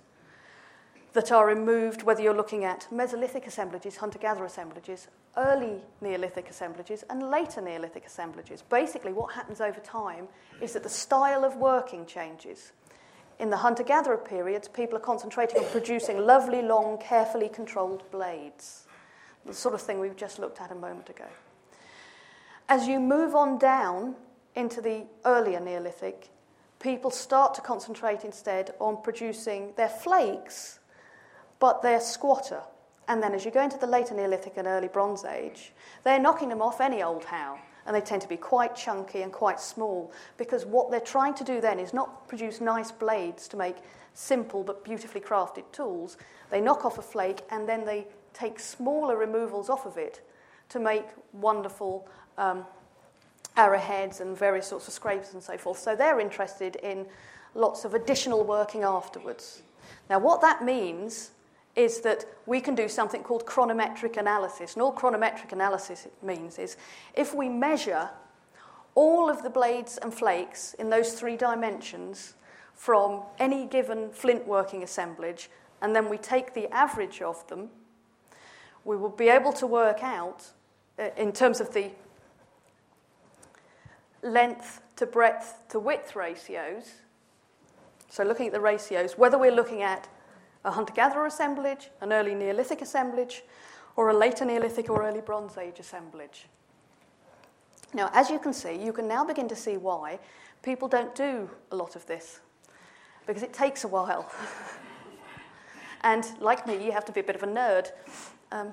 that 1.14 1.32
are 1.32 1.46
removed, 1.46 2.02
whether 2.02 2.20
you're 2.20 2.36
looking 2.36 2.64
at 2.64 2.86
Mesolithic 2.92 3.46
assemblages, 3.46 3.96
hunter 3.96 4.18
gatherer 4.18 4.44
assemblages, 4.44 5.08
early 5.38 5.80
Neolithic 6.02 6.50
assemblages, 6.50 7.04
and 7.08 7.30
later 7.30 7.62
Neolithic 7.62 8.04
assemblages. 8.04 8.60
Basically, 8.60 9.14
what 9.14 9.32
happens 9.32 9.62
over 9.62 9.80
time 9.80 10.28
is 10.60 10.74
that 10.74 10.82
the 10.82 10.90
style 10.90 11.42
of 11.42 11.56
working 11.56 12.04
changes. 12.04 12.72
In 13.38 13.48
the 13.48 13.56
hunter 13.56 13.82
gatherer 13.82 14.18
periods, 14.18 14.68
people 14.68 14.96
are 14.96 15.00
concentrating 15.00 15.58
on 15.58 15.70
producing 15.70 16.18
lovely, 16.18 16.60
long, 16.60 16.98
carefully 16.98 17.48
controlled 17.48 18.02
blades, 18.10 18.85
the 19.46 19.54
sort 19.54 19.74
of 19.74 19.80
thing 19.80 20.00
we've 20.00 20.16
just 20.16 20.38
looked 20.38 20.60
at 20.60 20.70
a 20.70 20.74
moment 20.74 21.08
ago. 21.08 21.26
As 22.68 22.88
you 22.88 22.98
move 22.98 23.34
on 23.34 23.58
down 23.58 24.16
into 24.54 24.80
the 24.80 25.04
earlier 25.24 25.60
Neolithic, 25.60 26.30
people 26.80 27.10
start 27.10 27.54
to 27.54 27.60
concentrate 27.60 28.24
instead 28.24 28.74
on 28.80 29.00
producing 29.02 29.72
their 29.76 29.88
flakes, 29.88 30.80
but 31.58 31.82
they're 31.82 32.00
squatter. 32.00 32.60
And 33.08 33.22
then 33.22 33.34
as 33.34 33.44
you 33.44 33.50
go 33.50 33.62
into 33.62 33.78
the 33.78 33.86
later 33.86 34.14
Neolithic 34.14 34.56
and 34.56 34.66
early 34.66 34.88
Bronze 34.88 35.24
Age, 35.24 35.72
they're 36.02 36.18
knocking 36.18 36.48
them 36.48 36.60
off 36.60 36.80
any 36.80 37.02
old 37.02 37.24
how. 37.24 37.58
And 37.86 37.94
they 37.94 38.00
tend 38.00 38.22
to 38.22 38.28
be 38.28 38.36
quite 38.36 38.74
chunky 38.74 39.22
and 39.22 39.32
quite 39.32 39.60
small 39.60 40.12
because 40.38 40.66
what 40.66 40.90
they're 40.90 40.98
trying 40.98 41.34
to 41.34 41.44
do 41.44 41.60
then 41.60 41.78
is 41.78 41.94
not 41.94 42.26
produce 42.26 42.60
nice 42.60 42.90
blades 42.90 43.46
to 43.48 43.56
make 43.56 43.76
simple 44.12 44.64
but 44.64 44.82
beautifully 44.84 45.20
crafted 45.20 45.62
tools. 45.70 46.16
They 46.50 46.60
knock 46.60 46.84
off 46.84 46.98
a 46.98 47.02
flake 47.02 47.42
and 47.52 47.68
then 47.68 47.84
they 47.84 48.08
take 48.36 48.60
smaller 48.60 49.16
removals 49.16 49.70
off 49.70 49.86
of 49.86 49.96
it 49.96 50.20
to 50.68 50.78
make 50.78 51.06
wonderful 51.32 52.08
um, 52.38 52.64
arrowheads 53.56 54.20
and 54.20 54.36
various 54.36 54.66
sorts 54.66 54.88
of 54.88 54.94
scrapes 54.94 55.32
and 55.32 55.42
so 55.42 55.56
forth. 55.56 55.78
So 55.78 55.96
they're 55.96 56.20
interested 56.20 56.76
in 56.76 57.06
lots 57.54 57.84
of 57.84 57.94
additional 57.94 58.44
working 58.44 58.82
afterwards. 58.82 59.62
Now, 60.10 60.18
what 60.18 60.40
that 60.42 60.64
means 60.64 61.30
is 61.74 62.00
that 62.00 62.24
we 62.46 62.60
can 62.60 62.74
do 62.74 62.88
something 62.88 63.22
called 63.22 63.44
chronometric 63.44 64.16
analysis. 64.16 64.74
And 64.74 64.82
all 64.82 64.92
chronometric 64.92 65.52
analysis 65.52 66.06
means 66.22 66.58
is 66.58 66.76
if 67.14 67.34
we 67.34 67.48
measure 67.48 68.10
all 68.94 69.28
of 69.28 69.42
the 69.42 69.50
blades 69.50 69.98
and 69.98 70.12
flakes 70.12 70.74
in 70.74 70.88
those 70.88 71.12
three 71.12 71.36
dimensions 71.36 72.34
from 72.74 73.22
any 73.38 73.66
given 73.66 74.10
flint 74.10 74.46
working 74.46 74.82
assemblage, 74.82 75.50
and 75.82 75.94
then 75.94 76.08
we 76.08 76.16
take 76.16 76.54
the 76.54 76.72
average 76.74 77.20
of 77.20 77.46
them, 77.48 77.70
we 78.86 78.96
will 78.96 79.10
be 79.10 79.28
able 79.28 79.52
to 79.52 79.66
work 79.66 80.02
out, 80.02 80.44
uh, 80.98 81.10
in 81.16 81.32
terms 81.32 81.60
of 81.60 81.74
the 81.74 81.90
length 84.22 84.80
to 84.94 85.04
breadth 85.04 85.68
to 85.68 85.80
width 85.80 86.14
ratios. 86.14 86.92
So, 88.08 88.22
looking 88.22 88.46
at 88.46 88.52
the 88.52 88.60
ratios, 88.60 89.18
whether 89.18 89.36
we're 89.36 89.54
looking 89.54 89.82
at 89.82 90.08
a 90.64 90.70
hunter 90.70 90.94
gatherer 90.94 91.26
assemblage, 91.26 91.90
an 92.00 92.12
early 92.12 92.34
Neolithic 92.34 92.80
assemblage, 92.80 93.42
or 93.96 94.10
a 94.10 94.14
later 94.14 94.44
Neolithic 94.44 94.88
or 94.88 95.04
early 95.04 95.20
Bronze 95.20 95.58
Age 95.58 95.80
assemblage. 95.80 96.46
Now, 97.92 98.10
as 98.14 98.30
you 98.30 98.38
can 98.38 98.52
see, 98.52 98.76
you 98.76 98.92
can 98.92 99.08
now 99.08 99.24
begin 99.24 99.48
to 99.48 99.56
see 99.56 99.76
why 99.76 100.20
people 100.62 100.86
don't 100.86 101.14
do 101.14 101.50
a 101.72 101.76
lot 101.76 101.96
of 101.96 102.06
this, 102.06 102.40
because 103.26 103.42
it 103.42 103.52
takes 103.52 103.82
a 103.82 103.88
while. 103.88 104.30
and 106.02 106.24
like 106.40 106.66
me, 106.66 106.84
you 106.84 106.92
have 106.92 107.04
to 107.06 107.12
be 107.12 107.20
a 107.20 107.24
bit 107.24 107.36
of 107.36 107.42
a 107.42 107.46
nerd. 107.46 107.90
Um, 108.52 108.72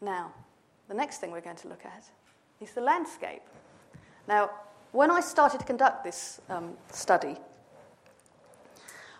now, 0.00 0.32
the 0.88 0.94
next 0.94 1.18
thing 1.18 1.30
we're 1.30 1.40
going 1.40 1.56
to 1.56 1.68
look 1.68 1.84
at 1.84 2.04
is 2.60 2.72
the 2.72 2.80
landscape. 2.80 3.42
Now, 4.28 4.50
when 4.92 5.10
I 5.10 5.20
started 5.20 5.60
to 5.60 5.66
conduct 5.66 6.04
this 6.04 6.40
um, 6.48 6.72
study, 6.90 7.36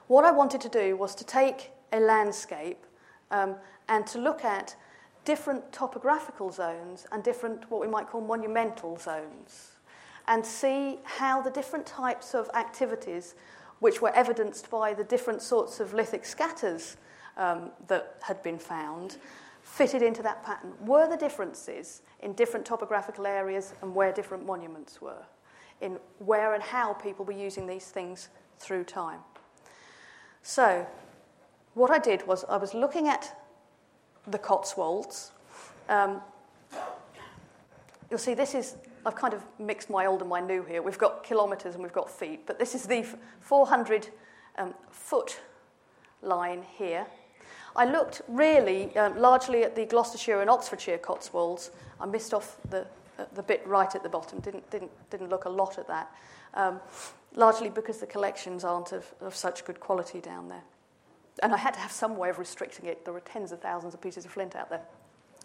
what 0.07 0.25
I 0.25 0.31
wanted 0.31 0.61
to 0.62 0.69
do 0.69 0.97
was 0.97 1.15
to 1.17 1.25
take 1.25 1.71
a 1.93 2.01
landscape 2.01 2.85
um, 3.31 3.57
and 3.89 4.07
to 4.09 4.19
look 4.19 4.45
at 4.45 4.77
different 5.25 5.73
topographical 5.73 6.51
zones 6.51 7.07
and 7.11 7.23
different, 7.23 7.69
what 7.71 7.81
we 7.81 7.89
might 7.89 8.09
call 8.09 8.21
monumental 8.21 8.97
zones, 8.97 9.73
and 10.29 10.45
see 10.45 10.99
how 11.05 11.43
the 11.43 11.51
different 11.51 11.85
types 11.85 12.35
of 12.35 12.49
activities, 12.55 13.35
which 13.81 14.01
were 14.01 14.15
evidenced 14.15 14.71
by 14.71 14.95
the 14.95 15.05
different 15.05 15.43
sorts 15.43 15.81
of 15.81 15.93
lithic 15.93 16.25
scatters 16.25 16.97
um, 17.37 17.71
that 17.89 18.17
had 18.23 18.43
been 18.43 18.59
found, 18.59 19.19
fitted 19.62 20.03
into 20.03 20.23
that 20.23 20.45
pattern. 20.45 20.73
Were 20.81 21.09
the 21.09 21.17
differences 21.17 22.03
in 22.21 22.33
different 22.33 22.65
topographical 22.65 23.27
areas 23.27 23.75
and 23.83 23.95
where 23.95 24.12
different 24.12 24.47
monuments 24.47 25.01
were, 25.01 25.23
in 25.81 25.99
where 26.19 26.55
and 26.55 26.62
how 26.62 26.95
people 26.95 27.25
were 27.25 27.33
using 27.33 27.67
these 27.67 27.87
things 27.87 28.29
through 28.59 28.85
time? 28.85 29.21
So, 30.43 30.87
what 31.75 31.91
I 31.91 31.99
did 31.99 32.27
was 32.27 32.45
I 32.45 32.57
was 32.57 32.73
looking 32.73 33.09
at 33.09 33.39
the 34.27 34.39
Cotswolds. 34.39 35.33
Um, 35.89 36.21
you'll 38.11 38.19
see 38.19 38.35
this 38.35 38.55
is, 38.55 38.77
I've 39.07 39.14
kind 39.14 39.33
of 39.33 39.42
mixed 39.61 39.88
my 39.88 40.07
old 40.07 40.21
and 40.21 40.29
my 40.29 40.40
new 40.40 40.64
here. 40.64 40.83
We've 40.83 40.99
got 40.99 41.23
kilometres 41.23 41.75
and 41.75 41.83
we've 41.83 41.92
got 41.92 42.11
feet, 42.11 42.45
but 42.45 42.59
this 42.59 42.75
is 42.75 42.87
the 42.87 43.07
400 43.40 44.09
um, 44.59 44.75
foot 44.90 45.38
line 46.23 46.64
here. 46.77 47.07
I 47.77 47.85
looked 47.85 48.23
really 48.27 48.97
um, 48.97 49.16
largely 49.19 49.62
at 49.62 49.77
the 49.77 49.85
Gloucestershire 49.85 50.40
and 50.40 50.51
Oxfordshire 50.51 50.99
Cotswolds. 50.99 51.71
I 52.01 52.07
missed 52.07 52.35
off 52.35 52.57
the, 52.71 52.87
uh, 53.19 53.27
the 53.35 53.42
bit 53.42 53.64
right 53.66 53.95
at 53.95 54.03
the 54.03 54.09
bottom, 54.09 54.40
didn't, 54.40 54.69
didn't, 54.71 54.90
didn't 55.11 55.29
look 55.29 55.45
a 55.45 55.51
lot 55.51 55.79
at 55.79 55.87
that. 55.87 56.11
Um, 56.55 56.81
largely 57.37 57.69
because 57.69 57.99
the 57.99 58.07
collections 58.07 58.64
aren't 58.64 58.92
of, 58.92 59.07
of 59.21 59.37
such 59.37 59.64
good 59.64 59.79
quality 59.79 60.21
down 60.21 60.49
there. 60.49 60.64
And 61.42 61.53
I 61.53 61.59
had 61.59 61.75
to 61.75 61.81
have 61.81 61.92
some 61.92 62.16
way 62.16 62.31
of 62.31 62.38
restricting 62.38 62.87
it. 62.87 63.05
There 63.05 63.14
were 63.14 63.21
tens 63.21 63.53
of 63.53 63.61
thousands 63.61 63.95
of 63.95 64.01
pieces 64.01 64.25
of 64.25 64.33
flint 64.33 64.57
out 64.57 64.71
there. 64.71 64.81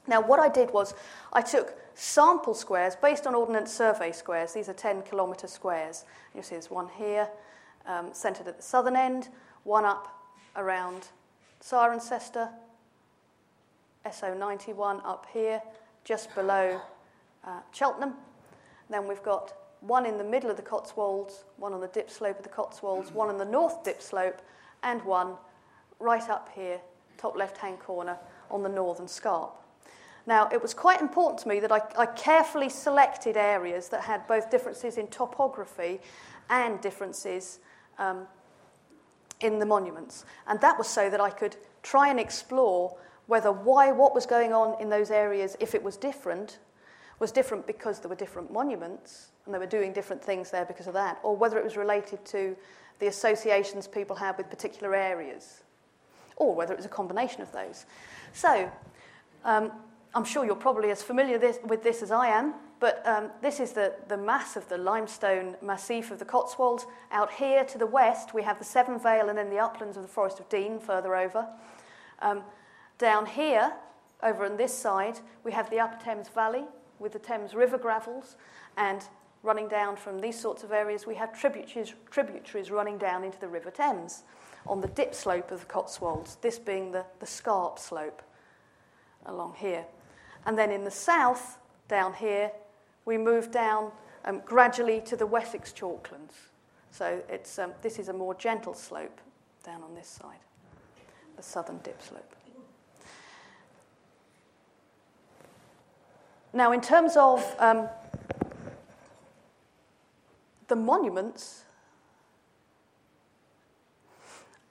Now, 0.08 0.22
what 0.22 0.40
I 0.40 0.50
did 0.50 0.72
was 0.72 0.94
I 1.32 1.42
took 1.42 1.76
sample 1.96 2.54
squares 2.54 2.96
based 2.96 3.28
on 3.28 3.36
Ordnance 3.36 3.72
Survey 3.72 4.12
squares. 4.12 4.54
These 4.54 4.70
are 4.70 4.74
10 4.74 5.04
kilometre 5.04 5.48
squares. 5.48 6.06
You'll 6.34 6.44
see 6.44 6.56
there's 6.56 6.72
one 6.72 6.90
here, 6.98 7.30
um, 7.86 8.10
centred 8.14 8.48
at 8.48 8.58
the 8.58 8.64
southern 8.64 8.96
end, 8.96 9.30
one 9.64 9.86
up 9.86 10.08
around 10.56 11.08
Cirencester, 11.62 12.50
SO91 14.06 15.06
up 15.06 15.28
here, 15.32 15.62
just 16.04 16.34
below 16.34 16.82
uh, 17.46 17.60
Cheltenham. 17.72 18.16
Then 18.90 19.08
we've 19.08 19.24
got 19.24 19.54
one 19.82 20.06
in 20.06 20.18
the 20.18 20.24
middle 20.24 20.50
of 20.50 20.58
the 20.58 20.64
Cotswolds, 20.64 21.44
one 21.58 21.74
on 21.74 21.82
the 21.82 21.88
dip 21.88 22.10
slope 22.10 22.38
of 22.38 22.44
the 22.44 22.50
Cotswolds, 22.50 23.12
one 23.12 23.30
on 23.30 23.38
the 23.38 23.46
north 23.46 23.84
dip 23.84 24.02
slope, 24.02 24.42
and 24.84 25.02
one 25.04 25.34
right 26.00 26.28
up 26.30 26.50
here, 26.56 26.80
top 27.18 27.36
left 27.36 27.58
hand 27.58 27.80
corner, 27.80 28.18
on 28.50 28.64
the 28.64 28.70
northern 28.70 29.08
scarp. 29.08 29.61
Now, 30.28 30.48
it 30.52 30.62
was 30.62 30.74
quite 30.74 31.02
important 31.02 31.40
to 31.42 31.48
me 31.50 31.60
that 31.60 31.72
I, 31.72 31.82
I, 31.98 32.06
carefully 32.06 32.70
selected 32.70 33.38
areas 33.38 33.90
that 33.90 34.02
had 34.02 34.28
both 34.28 34.52
differences 34.52 34.98
in 34.98 35.08
topography 35.08 36.00
and 36.50 36.80
differences 36.82 37.60
um, 37.98 38.28
in 39.40 39.58
the 39.58 39.66
monuments. 39.66 40.26
And 40.48 40.62
that 40.62 40.78
was 40.78 40.88
so 40.88 41.10
that 41.10 41.20
I 41.20 41.32
could 41.32 41.56
try 41.82 42.10
and 42.10 42.20
explore 42.20 42.96
whether 43.28 43.52
why 43.52 43.92
what 43.92 44.14
was 44.14 44.26
going 44.26 44.54
on 44.54 44.80
in 44.80 44.90
those 44.90 45.10
areas, 45.10 45.56
if 45.60 45.74
it 45.74 45.82
was 45.82 45.98
different, 45.98 46.60
was 47.20 47.32
different 47.32 47.66
because 47.66 48.00
there 48.00 48.10
were 48.10 48.16
different 48.16 48.52
monuments 48.52 49.30
and 49.46 49.54
they 49.54 49.60
were 49.60 49.66
doing 49.66 49.94
different 49.94 50.24
things 50.24 50.52
there 50.52 50.66
because 50.66 50.88
of 50.88 50.94
that, 50.94 51.20
or 51.24 51.36
whether 51.36 51.58
it 51.58 51.64
was 51.64 51.78
related 51.78 52.24
to 52.26 52.56
the 53.00 53.08
associations 53.08 53.88
people 53.88 54.16
had 54.16 54.38
with 54.38 54.50
particular 54.50 54.94
areas, 54.94 55.64
or 56.36 56.54
whether 56.54 56.74
it 56.74 56.78
was 56.78 56.86
a 56.86 56.90
combination 56.90 57.42
of 57.42 57.52
those. 57.52 57.86
So, 58.34 58.72
um, 59.46 59.72
I'm 60.14 60.26
sure 60.26 60.46
you're 60.46 60.56
probably 60.56 60.92
as 60.92 61.02
familiar 61.02 61.38
this, 61.38 61.60
with 61.64 61.84
this 61.84 62.02
as 62.02 62.12
I 62.12 62.28
am, 62.28 62.54
but 62.82 63.02
um, 63.08 63.30
this 63.42 63.62
is 63.62 63.72
the, 63.72 63.94
the 64.10 64.18
mass 64.18 64.58
of 64.58 64.68
the 64.68 64.78
limestone 64.78 65.56
massif 65.62 66.12
of 66.12 66.20
the 66.20 66.26
Cotswolds. 66.26 66.86
Out 67.12 67.32
here 67.32 67.64
to 67.64 67.78
the 67.78 67.86
west, 67.86 68.34
we 68.34 68.44
have 68.44 68.60
the 68.60 68.66
Severn 68.66 69.00
Vale 69.00 69.30
and 69.30 69.38
then 69.38 69.50
the 69.50 69.60
uplands 69.60 69.96
of 69.96 70.04
the 70.04 70.10
Forest 70.10 70.42
of 70.42 70.50
Dean 70.50 70.80
further 70.80 71.16
over. 71.16 71.48
Um, 72.22 72.44
down 72.98 73.26
here, 73.26 73.72
over 74.22 74.46
on 74.46 74.58
this 74.58 74.74
side, 74.78 75.20
we 75.46 75.54
have 75.54 75.70
the 75.70 75.80
Upper 75.80 76.04
Thames 76.04 76.28
Valley 76.28 76.66
with 77.00 77.14
the 77.14 77.20
Thames 77.20 77.54
River 77.54 77.78
gravels, 77.78 78.36
and 78.78 79.04
running 79.44 79.68
down 79.68 79.96
from 79.96 80.20
these 80.20 80.40
sorts 80.40 80.64
of 80.64 80.72
areas, 80.72 81.08
we 81.08 81.16
have 81.16 81.38
tributaries, 81.38 81.94
tributaries 82.12 82.70
running 82.70 82.98
down 82.98 83.24
into 83.24 83.40
the 83.40 83.48
River 83.48 83.72
Thames 83.72 84.24
on 84.68 84.82
the 84.82 84.88
dip 84.90 85.16
slope 85.16 85.52
of 85.52 85.62
the 85.62 85.66
Cotswolds, 85.66 86.36
this 86.42 86.60
being 86.60 86.92
the, 86.92 87.06
the 87.20 87.26
scarp 87.26 87.80
slope 87.80 88.22
along 89.26 89.56
here. 89.58 89.86
And 90.46 90.58
then 90.58 90.72
in 90.72 90.84
the 90.84 90.92
south, 90.92 91.58
down 91.88 92.14
here, 92.14 92.52
we 93.06 93.18
move 93.18 93.52
down 93.52 93.92
um, 94.26 94.42
gradually 94.46 95.02
to 95.02 95.16
the 95.16 95.26
Wessex 95.26 95.72
chalklands. 95.72 96.50
So 96.92 97.22
it's, 97.30 97.58
um, 97.60 97.74
this 97.82 98.00
is 98.00 98.10
a 98.10 98.14
more 98.14 98.34
gentle 98.36 98.74
slope 98.74 99.20
down 99.64 99.84
on 99.84 99.96
this 99.96 100.08
side, 100.08 100.40
the 101.38 101.44
southern 101.44 101.80
dip 101.80 102.02
slope. 102.02 102.36
Now, 106.54 106.74
in 106.74 106.82
terms 106.82 107.16
of 107.16 107.56
um, 107.60 107.88
the 110.68 110.76
monuments, 110.76 111.64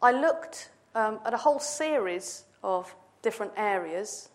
I 0.03 0.13
looked 0.13 0.71
um, 0.95 1.21
at 1.25 1.33
a 1.33 1.39
whole 1.39 1.59
series 1.59 2.45
of 2.63 2.95
different 3.23 3.53
areas, 3.57 4.29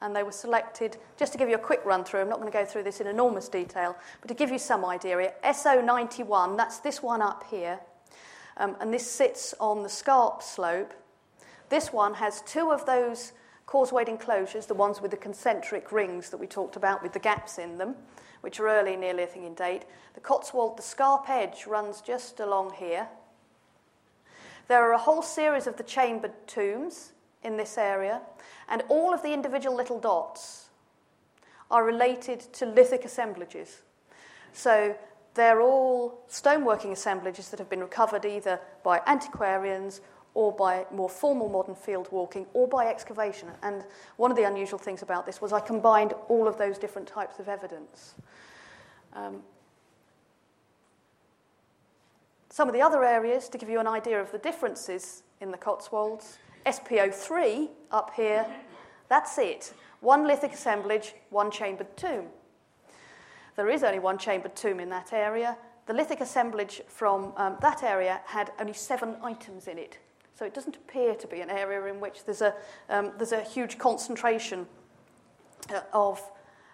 and 0.00 0.14
they 0.14 0.22
were 0.22 0.32
selected. 0.32 0.96
Just 1.16 1.32
to 1.32 1.38
give 1.38 1.48
you 1.48 1.56
a 1.56 1.58
quick 1.58 1.80
run 1.84 2.04
through, 2.04 2.20
I'm 2.20 2.28
not 2.28 2.40
going 2.40 2.50
to 2.50 2.56
go 2.56 2.64
through 2.64 2.84
this 2.84 3.00
in 3.00 3.06
enormous 3.06 3.48
detail, 3.48 3.96
but 4.20 4.28
to 4.28 4.34
give 4.34 4.50
you 4.50 4.58
some 4.58 4.84
idea, 4.84 5.32
SO91, 5.44 6.56
that's 6.56 6.78
this 6.80 7.02
one 7.02 7.22
up 7.22 7.44
here, 7.50 7.80
um, 8.56 8.76
and 8.80 8.92
this 8.92 9.10
sits 9.10 9.54
on 9.60 9.82
the 9.82 9.88
Scarp 9.88 10.42
slope. 10.42 10.94
This 11.68 11.92
one 11.92 12.14
has 12.14 12.42
two 12.42 12.70
of 12.70 12.86
those 12.86 13.32
causewayed 13.66 14.08
enclosures, 14.08 14.66
the 14.66 14.74
ones 14.74 15.00
with 15.02 15.10
the 15.10 15.16
concentric 15.16 15.92
rings 15.92 16.30
that 16.30 16.38
we 16.38 16.46
talked 16.46 16.76
about 16.76 17.02
with 17.02 17.12
the 17.12 17.18
gaps 17.18 17.58
in 17.58 17.76
them, 17.76 17.94
which 18.40 18.58
are 18.60 18.68
early 18.68 18.96
Neolithic 18.96 19.42
in 19.42 19.54
date. 19.54 19.84
The 20.14 20.20
Cotswold, 20.20 20.78
the 20.78 20.82
Scarp 20.82 21.28
edge 21.28 21.66
runs 21.66 22.00
just 22.00 22.40
along 22.40 22.74
here. 22.78 23.08
There 24.68 24.82
are 24.82 24.92
a 24.92 24.98
whole 24.98 25.22
series 25.22 25.66
of 25.66 25.76
the 25.76 25.82
chambered 25.82 26.46
tombs 26.46 27.12
in 27.42 27.56
this 27.56 27.78
area, 27.78 28.20
and 28.68 28.82
all 28.88 29.14
of 29.14 29.22
the 29.22 29.32
individual 29.32 29.76
little 29.76 30.00
dots 30.00 30.66
are 31.70 31.84
related 31.84 32.40
to 32.40 32.66
lithic 32.66 33.04
assemblages. 33.04 33.82
So 34.52 34.96
they're 35.34 35.60
all 35.60 36.24
stoneworking 36.28 36.92
assemblages 36.92 37.50
that 37.50 37.58
have 37.58 37.68
been 37.68 37.80
recovered 37.80 38.24
either 38.24 38.60
by 38.82 39.00
antiquarians 39.06 40.00
or 40.34 40.52
by 40.52 40.86
more 40.92 41.08
formal 41.08 41.48
modern 41.48 41.74
field 41.74 42.08
walking 42.10 42.46
or 42.54 42.68
by 42.68 42.86
excavation. 42.86 43.48
And 43.62 43.84
one 44.16 44.30
of 44.30 44.36
the 44.36 44.44
unusual 44.44 44.78
things 44.78 45.02
about 45.02 45.26
this 45.26 45.40
was 45.40 45.52
I 45.52 45.60
combined 45.60 46.14
all 46.28 46.48
of 46.48 46.58
those 46.58 46.78
different 46.78 47.08
types 47.08 47.38
of 47.38 47.48
evidence. 47.48 48.14
Um, 49.14 49.42
some 52.50 52.68
of 52.68 52.74
the 52.74 52.82
other 52.82 53.04
areas, 53.04 53.48
to 53.50 53.58
give 53.58 53.68
you 53.68 53.78
an 53.78 53.86
idea 53.86 54.20
of 54.20 54.32
the 54.32 54.38
differences 54.38 55.22
in 55.40 55.50
the 55.50 55.58
Cotswolds, 55.58 56.38
SPO3 56.68 57.68
up 57.90 58.12
here, 58.14 58.46
that's 59.08 59.38
it. 59.38 59.72
One 60.00 60.26
lithic 60.26 60.52
assemblage, 60.52 61.14
one 61.30 61.50
chambered 61.50 61.96
tomb. 61.96 62.26
There 63.56 63.70
is 63.70 63.82
only 63.82 63.98
one 63.98 64.18
chambered 64.18 64.54
tomb 64.54 64.78
in 64.78 64.90
that 64.90 65.12
area. 65.12 65.56
The 65.86 65.94
lithic 65.94 66.20
assemblage 66.20 66.82
from 66.86 67.32
um, 67.36 67.56
that 67.62 67.82
area 67.82 68.20
had 68.26 68.52
only 68.60 68.74
seven 68.74 69.16
items 69.22 69.66
in 69.66 69.78
it. 69.78 69.98
So 70.34 70.44
it 70.44 70.54
doesn't 70.54 70.76
appear 70.76 71.14
to 71.14 71.26
be 71.26 71.40
an 71.40 71.50
area 71.50 71.92
in 71.92 72.00
which 72.00 72.24
there's 72.24 72.42
a, 72.42 72.54
um, 72.90 73.12
there's 73.16 73.32
a 73.32 73.42
huge 73.42 73.78
concentration 73.78 74.66
uh, 75.74 75.80
of 75.92 76.22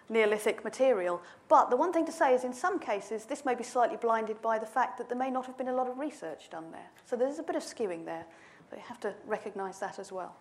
Neolithic 0.09 0.63
material. 0.63 1.21
But 1.47 1.69
the 1.69 1.75
one 1.77 1.91
thing 1.91 2.05
to 2.05 2.11
say 2.11 2.35
is, 2.35 2.43
in 2.43 2.53
some 2.53 2.77
cases, 2.77 3.25
this 3.25 3.45
may 3.45 3.55
be 3.55 3.63
slightly 3.63 3.97
blinded 3.97 4.41
by 4.41 4.59
the 4.59 4.65
fact 4.65 4.97
that 4.99 5.09
there 5.09 5.17
may 5.17 5.31
not 5.31 5.47
have 5.47 5.57
been 5.57 5.69
a 5.69 5.73
lot 5.73 5.87
of 5.87 5.97
research 5.97 6.49
done 6.51 6.71
there. 6.71 6.91
So 7.05 7.15
there's 7.15 7.39
a 7.39 7.43
bit 7.43 7.55
of 7.55 7.63
skewing 7.63 8.05
there, 8.05 8.25
you 8.71 8.83
have 8.87 8.99
to 9.01 9.13
recognise 9.25 9.79
that 9.79 9.99
as 9.99 10.11
well. 10.11 10.35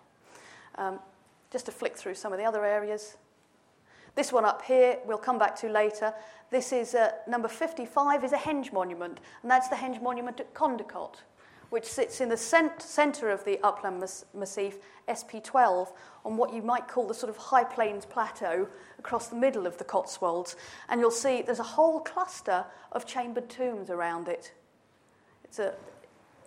Um, 0.76 0.98
just 1.50 1.66
to 1.66 1.72
flick 1.72 1.96
through 1.96 2.14
some 2.14 2.32
of 2.32 2.38
the 2.38 2.44
other 2.44 2.64
areas. 2.64 3.16
This 4.14 4.32
one 4.32 4.44
up 4.44 4.62
here, 4.62 4.98
we'll 5.06 5.18
come 5.18 5.38
back 5.38 5.56
to 5.56 5.68
later. 5.68 6.14
This 6.50 6.72
is 6.72 6.94
uh, 6.94 7.12
number 7.26 7.48
55, 7.48 8.24
is 8.24 8.32
a 8.32 8.36
henge 8.36 8.72
monument, 8.72 9.18
and 9.42 9.50
that's 9.50 9.68
the 9.68 9.76
henge 9.76 10.00
monument 10.00 10.38
at 10.38 10.54
Condicote, 10.54 11.22
which 11.70 11.84
sits 11.84 12.20
in 12.20 12.28
the 12.28 12.36
cent- 12.36 12.80
centre 12.80 13.28
of 13.28 13.44
the 13.44 13.58
upland 13.64 13.98
mas- 13.98 14.24
massif, 14.34 14.78
SP12, 15.08 15.92
on 16.24 16.36
what 16.36 16.52
you 16.52 16.62
might 16.62 16.86
call 16.86 17.08
the 17.08 17.14
sort 17.14 17.30
of 17.30 17.36
high 17.36 17.64
plains 17.64 18.04
plateau 18.04 18.68
across 19.00 19.28
the 19.28 19.36
middle 19.36 19.66
of 19.66 19.78
the 19.78 19.84
Cotswolds. 19.84 20.54
And 20.88 21.00
you'll 21.00 21.10
see 21.10 21.42
there's 21.42 21.58
a 21.58 21.64
whole 21.64 22.00
cluster 22.00 22.64
of 22.92 23.06
chambered 23.06 23.48
tombs 23.48 23.90
around 23.90 24.28
it. 24.28 24.52
It's 25.42 25.58
a, 25.58 25.74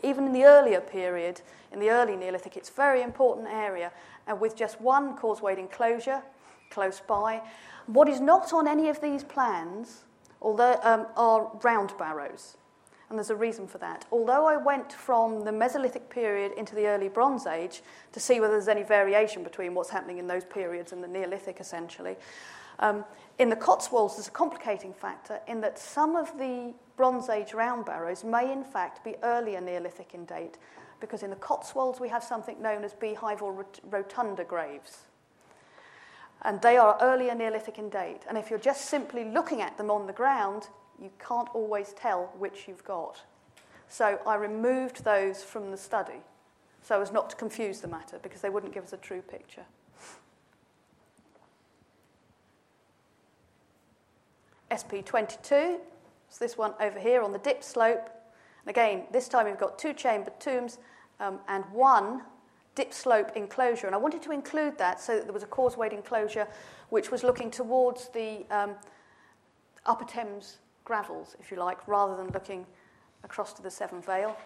even 0.04 0.26
in 0.26 0.34
the 0.34 0.46
earlier 0.46 0.82
period, 0.82 1.42
in 1.72 1.80
the 1.80 1.90
early 1.90 2.16
Neolithic, 2.16 2.58
it's 2.58 2.70
a 2.70 2.74
very 2.74 3.02
important 3.02 3.48
area, 3.48 3.92
and 4.28 4.40
with 4.40 4.56
just 4.56 4.80
one 4.82 5.18
causewayed 5.18 5.58
enclosure 5.58 6.22
close 6.70 7.00
by. 7.00 7.42
What 7.86 8.10
is 8.10 8.20
not 8.20 8.54
on 8.54 8.68
any 8.68 8.90
of 8.90 9.02
these 9.02 9.24
plans 9.24 10.04
although, 10.42 10.80
um, 10.84 11.08
are 11.16 11.52
round 11.64 11.98
barrows, 11.98 12.58
and 13.10 13.18
there's 13.18 13.30
a 13.30 13.36
reason 13.36 13.68
for 13.68 13.78
that. 13.80 14.06
Although 14.12 14.46
I 14.46 14.58
went 14.58 14.92
from 14.92 15.44
the 15.46 15.52
Mesolithic 15.52 16.10
period 16.10 16.52
into 16.54 16.76
the 16.76 16.88
early 16.88 17.08
Bronze 17.08 17.48
Age 17.48 17.82
to 18.12 18.20
see 18.20 18.40
whether 18.40 18.54
there's 18.54 18.68
any 18.68 18.84
variation 18.84 19.44
between 19.44 19.74
what's 19.74 19.90
happening 19.90 20.18
in 20.18 20.28
those 20.28 20.44
periods 20.46 20.92
and 20.92 21.04
the 21.04 21.08
Neolithic, 21.08 21.60
essentially, 21.60 22.16
um, 22.80 23.06
in 23.40 23.50
the 23.50 23.56
Cotswolds, 23.56 24.16
there's 24.16 24.28
a 24.28 24.32
complicating 24.32 24.94
factor 24.94 25.40
in 25.48 25.62
that 25.62 25.80
some 25.80 26.16
of 26.16 26.38
the 26.38 26.74
Bronze 26.98 27.30
Age 27.30 27.54
round 27.54 27.86
barrows 27.86 28.24
may, 28.24 28.52
in 28.52 28.64
fact, 28.64 29.04
be 29.04 29.16
earlier 29.24 29.62
Neolithic 29.62 30.14
in 30.14 30.26
date, 30.26 30.58
because 31.00 31.24
in 31.24 31.30
the 31.30 31.36
Cotswolds 31.36 32.00
we 32.00 32.10
have 32.10 32.24
something 32.24 32.62
known 32.62 32.84
as 32.84 32.94
beehive 32.94 33.42
or 33.42 33.66
rotunda 33.90 34.44
graves. 34.44 35.04
And 36.42 36.62
they 36.62 36.78
are 36.78 36.98
earlier 37.00 37.36
Neolithic 37.36 37.78
in 37.78 37.90
date. 37.90 38.22
And 38.28 38.38
if 38.38 38.50
you're 38.50 38.60
just 38.60 38.86
simply 38.86 39.24
looking 39.24 39.62
at 39.62 39.78
them 39.78 39.90
on 39.90 40.08
the 40.08 40.14
ground, 40.14 40.68
you 41.02 41.12
can't 41.20 41.50
always 41.54 41.94
tell 41.94 42.34
which 42.38 42.68
you've 42.68 42.84
got. 42.84 43.22
So 43.90 44.20
I 44.26 44.36
removed 44.36 45.04
those 45.04 45.44
from 45.44 45.72
the 45.72 45.78
study 45.78 46.22
so 46.82 47.02
as 47.02 47.12
not 47.12 47.30
to 47.30 47.36
confuse 47.36 47.82
the 47.82 47.88
matter 47.88 48.20
because 48.22 48.42
they 48.42 48.50
wouldn't 48.50 48.74
give 48.74 48.84
us 48.84 48.94
a 48.94 48.98
true 48.98 49.22
picture. 49.22 49.66
SP22, 54.72 55.80
so 56.30 56.44
this 56.44 56.58
one 56.58 56.74
over 56.80 57.00
here 57.00 57.22
on 57.22 57.32
the 57.32 57.40
dip 57.40 57.64
slope. 57.64 58.10
And 58.66 58.70
again, 58.70 59.04
this 59.12 59.28
time 59.28 59.46
we've 59.46 59.58
got 59.58 59.80
two 59.80 59.94
chambered 59.94 60.40
tombs 60.40 60.80
um, 61.20 61.40
and 61.48 61.64
one 61.72 62.22
dip 62.76 62.94
slope 62.94 63.32
enclosure. 63.36 63.88
And 63.88 63.96
I 63.96 63.98
wanted 63.98 64.22
to 64.24 64.32
include 64.32 64.78
that 64.78 65.02
so 65.02 65.16
that 65.16 65.24
there 65.24 65.34
was 65.34 65.44
a 65.44 65.48
causewayed 65.48 65.94
enclosure 65.94 66.48
which 66.90 67.12
was 67.12 67.24
looking 67.24 67.50
towards 67.50 68.10
the 68.10 68.46
um, 68.52 68.76
Upper 69.86 70.06
Thames 70.06 70.58
gravels, 70.86 71.36
if 71.40 71.50
you 71.50 71.58
like, 71.58 71.86
rather 71.88 72.16
than 72.16 72.28
looking 72.34 72.66
across 73.24 73.54
to 73.54 73.62
the 73.62 73.72
Severn 73.72 74.02
Vale. 74.02 74.38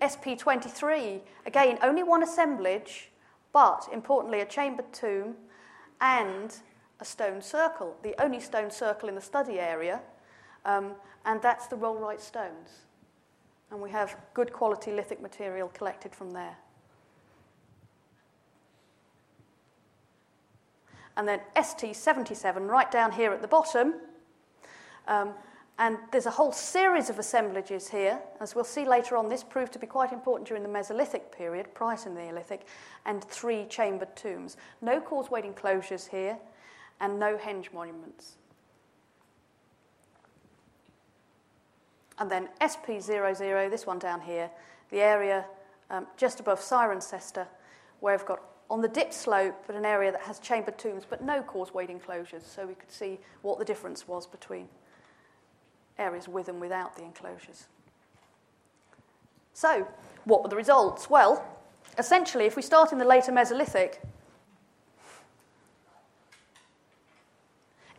SP23, 0.00 1.20
again, 1.46 1.78
only 1.82 2.02
one 2.02 2.22
assemblage, 2.22 3.10
but 3.52 3.88
importantly, 3.92 4.40
a 4.40 4.46
chambered 4.46 4.92
tomb 4.92 5.34
and 6.00 6.56
a 7.00 7.04
stone 7.04 7.40
circle, 7.40 7.96
the 8.02 8.20
only 8.22 8.40
stone 8.40 8.70
circle 8.70 9.08
in 9.08 9.14
the 9.14 9.20
study 9.20 9.58
area, 9.60 10.00
um, 10.64 10.92
and 11.24 11.40
that's 11.40 11.66
the 11.66 11.76
Rollright 11.76 12.20
stones. 12.20 12.86
And 13.70 13.80
we 13.80 13.90
have 13.90 14.16
good 14.34 14.52
quality 14.52 14.92
lithic 14.92 15.20
material 15.20 15.68
collected 15.68 16.14
from 16.14 16.30
there. 16.30 16.56
And 21.16 21.26
then 21.28 21.40
ST77, 21.56 22.68
right 22.68 22.90
down 22.90 23.12
here 23.12 23.32
at 23.32 23.42
the 23.42 23.48
bottom. 23.48 23.94
Um, 25.08 25.34
and 25.80 25.98
there's 26.10 26.26
a 26.26 26.30
whole 26.30 26.52
series 26.52 27.10
of 27.10 27.18
assemblages 27.18 27.88
here. 27.88 28.20
As 28.40 28.54
we'll 28.54 28.64
see 28.64 28.84
later 28.84 29.16
on, 29.16 29.28
this 29.28 29.44
proved 29.44 29.72
to 29.72 29.78
be 29.78 29.86
quite 29.86 30.12
important 30.12 30.48
during 30.48 30.62
the 30.62 30.68
Mesolithic 30.68 31.30
period, 31.30 31.72
prior 31.74 31.96
to 31.96 32.04
the 32.04 32.14
Neolithic, 32.14 32.66
and 33.04 33.22
three 33.24 33.64
chambered 33.66 34.14
tombs. 34.16 34.56
No 34.80 35.00
causewayed 35.00 35.44
enclosures 35.44 36.06
here, 36.06 36.38
and 37.00 37.18
no 37.18 37.36
henge 37.36 37.72
monuments. 37.72 38.36
And 42.18 42.30
then 42.30 42.48
SP00, 42.60 43.70
this 43.70 43.86
one 43.86 43.98
down 43.98 44.20
here, 44.20 44.50
the 44.90 45.00
area 45.00 45.44
um, 45.90 46.06
just 46.16 46.40
above 46.40 46.60
Cirencester, 46.60 47.46
where 48.00 48.16
we've 48.16 48.26
got 48.26 48.42
on 48.70 48.80
the 48.82 48.88
dip 48.88 49.12
slope, 49.12 49.64
but 49.66 49.76
an 49.76 49.84
area 49.84 50.12
that 50.12 50.20
has 50.22 50.38
chambered 50.38 50.76
tombs, 50.78 51.04
but 51.08 51.22
no 51.22 51.42
causewayed 51.42 51.88
enclosures, 51.88 52.44
so 52.44 52.66
we 52.66 52.74
could 52.74 52.90
see 52.90 53.18
what 53.42 53.58
the 53.58 53.64
difference 53.64 54.06
was 54.06 54.26
between 54.26 54.68
areas 55.98 56.28
with 56.28 56.48
and 56.48 56.60
without 56.60 56.94
the 56.96 57.02
enclosures. 57.02 57.66
So, 59.54 59.88
what 60.24 60.42
were 60.42 60.48
the 60.48 60.56
results? 60.56 61.08
Well, 61.08 61.44
essentially, 61.96 62.44
if 62.44 62.56
we 62.56 62.62
start 62.62 62.92
in 62.92 62.98
the 62.98 63.04
later 63.04 63.32
Mesolithic, 63.32 63.96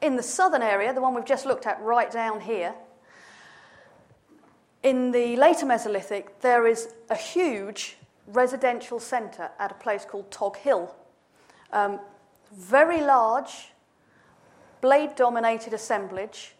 In 0.01 0.15
the 0.15 0.23
southern 0.23 0.61
area, 0.61 0.93
the 0.93 1.01
one 1.01 1.13
we've 1.13 1.25
just 1.25 1.45
looked 1.45 1.65
at 1.65 1.81
right 1.81 2.09
down 2.09 2.41
here, 2.41 2.73
in 4.81 5.11
the 5.11 5.35
later 5.35 5.65
Mesolithic, 5.65 6.27
there 6.41 6.65
is 6.65 6.93
a 7.09 7.15
huge 7.15 7.97
residential 8.27 8.99
centre 8.99 9.49
at 9.59 9.71
a 9.71 9.75
place 9.75 10.05
called 10.05 10.31
Tog 10.31 10.55
Hill. 10.57 10.95
Um, 11.73 11.99
very 12.53 13.01
large, 13.01 13.71
blade 14.81 15.15
dominated 15.15 15.73
assemblage. 15.73 16.55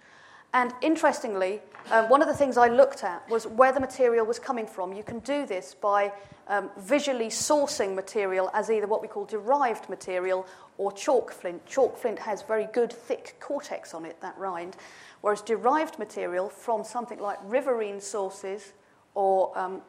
And 0.53 0.73
interestingly, 0.81 1.61
um, 1.91 2.09
one 2.09 2.21
of 2.21 2.27
the 2.27 2.33
things 2.33 2.57
I 2.57 2.67
looked 2.67 3.03
at 3.03 3.27
was 3.29 3.45
where 3.45 3.71
the 3.71 3.79
material 3.79 4.25
was 4.25 4.39
coming 4.39 4.65
from. 4.65 4.93
You 4.93 5.03
can 5.03 5.19
do 5.19 5.45
this 5.45 5.75
by 5.75 6.11
um, 6.47 6.69
visually 6.77 7.27
sourcing 7.27 7.95
material 7.95 8.49
as 8.53 8.71
either 8.71 8.87
what 8.87 9.01
we 9.01 9.07
call 9.07 9.25
derived 9.25 9.89
material 9.89 10.47
or 10.77 10.91
chalk 10.91 11.31
flint. 11.31 11.65
Chalk 11.67 11.97
flint 11.97 12.17
has 12.19 12.41
very 12.41 12.67
good 12.73 12.91
thick 12.91 13.35
cortex 13.39 13.93
on 13.93 14.05
it, 14.05 14.19
that 14.21 14.37
rind, 14.37 14.75
whereas 15.21 15.41
derived 15.41 15.99
material 15.99 16.49
from 16.49 16.83
something 16.83 17.19
like 17.19 17.37
riverine 17.43 18.01
sources 18.01 18.73
or 19.13 19.55
um, 19.57 19.81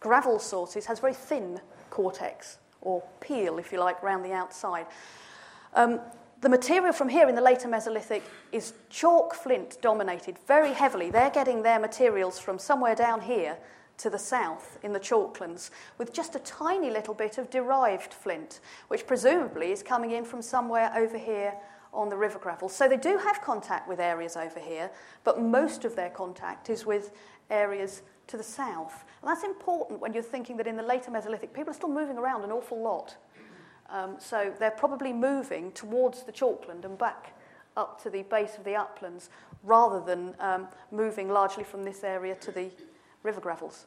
gravel 0.00 0.38
sources 0.38 0.84
has 0.86 1.00
very 1.00 1.14
thin 1.14 1.60
cortex 1.90 2.58
or 2.82 3.02
peel, 3.20 3.58
if 3.58 3.72
you 3.72 3.80
like, 3.80 4.02
around 4.02 4.22
the 4.22 4.32
outside. 4.32 4.86
Um, 5.74 6.00
the 6.40 6.48
material 6.48 6.92
from 6.92 7.08
here 7.08 7.28
in 7.28 7.34
the 7.34 7.40
later 7.40 7.68
Mesolithic 7.68 8.22
is 8.52 8.74
chalk 8.90 9.34
flint 9.34 9.78
dominated 9.80 10.38
very 10.46 10.72
heavily. 10.72 11.10
They're 11.10 11.30
getting 11.30 11.62
their 11.62 11.78
materials 11.78 12.38
from 12.38 12.58
somewhere 12.58 12.94
down 12.94 13.22
here 13.22 13.56
to 13.98 14.10
the 14.10 14.18
south 14.18 14.78
in 14.82 14.92
the 14.92 15.00
chalklands 15.00 15.70
with 15.96 16.12
just 16.12 16.34
a 16.34 16.40
tiny 16.40 16.90
little 16.90 17.14
bit 17.14 17.38
of 17.38 17.48
derived 17.48 18.12
flint, 18.12 18.60
which 18.88 19.06
presumably 19.06 19.72
is 19.72 19.82
coming 19.82 20.10
in 20.10 20.24
from 20.24 20.42
somewhere 20.42 20.92
over 20.94 21.16
here 21.16 21.54
on 21.94 22.10
the 22.10 22.16
river 22.16 22.38
gravel. 22.38 22.68
So 22.68 22.88
they 22.88 22.98
do 22.98 23.16
have 23.16 23.40
contact 23.40 23.88
with 23.88 23.98
areas 23.98 24.36
over 24.36 24.60
here, 24.60 24.90
but 25.24 25.40
most 25.40 25.84
of 25.86 25.96
their 25.96 26.10
contact 26.10 26.68
is 26.68 26.84
with 26.84 27.12
areas 27.48 28.02
to 28.26 28.36
the 28.36 28.42
south. 28.42 29.04
And 29.22 29.30
that's 29.30 29.44
important 29.44 30.00
when 30.00 30.12
you're 30.12 30.22
thinking 30.22 30.58
that 30.58 30.66
in 30.66 30.76
the 30.76 30.82
later 30.82 31.10
Mesolithic, 31.10 31.54
people 31.54 31.70
are 31.70 31.74
still 31.74 31.88
moving 31.88 32.18
around 32.18 32.44
an 32.44 32.52
awful 32.52 32.82
lot. 32.82 33.16
Um, 33.90 34.16
so 34.18 34.52
they're 34.58 34.70
probably 34.70 35.12
moving 35.12 35.72
towards 35.72 36.24
the 36.24 36.32
chalkland 36.32 36.84
and 36.84 36.98
back 36.98 37.34
up 37.76 38.02
to 38.02 38.10
the 38.10 38.22
base 38.22 38.56
of 38.58 38.64
the 38.64 38.74
uplands 38.74 39.30
rather 39.62 40.00
than 40.00 40.34
um, 40.40 40.68
moving 40.90 41.28
largely 41.28 41.64
from 41.64 41.84
this 41.84 42.02
area 42.02 42.34
to 42.36 42.50
the 42.50 42.70
river 43.22 43.40
gravels. 43.40 43.86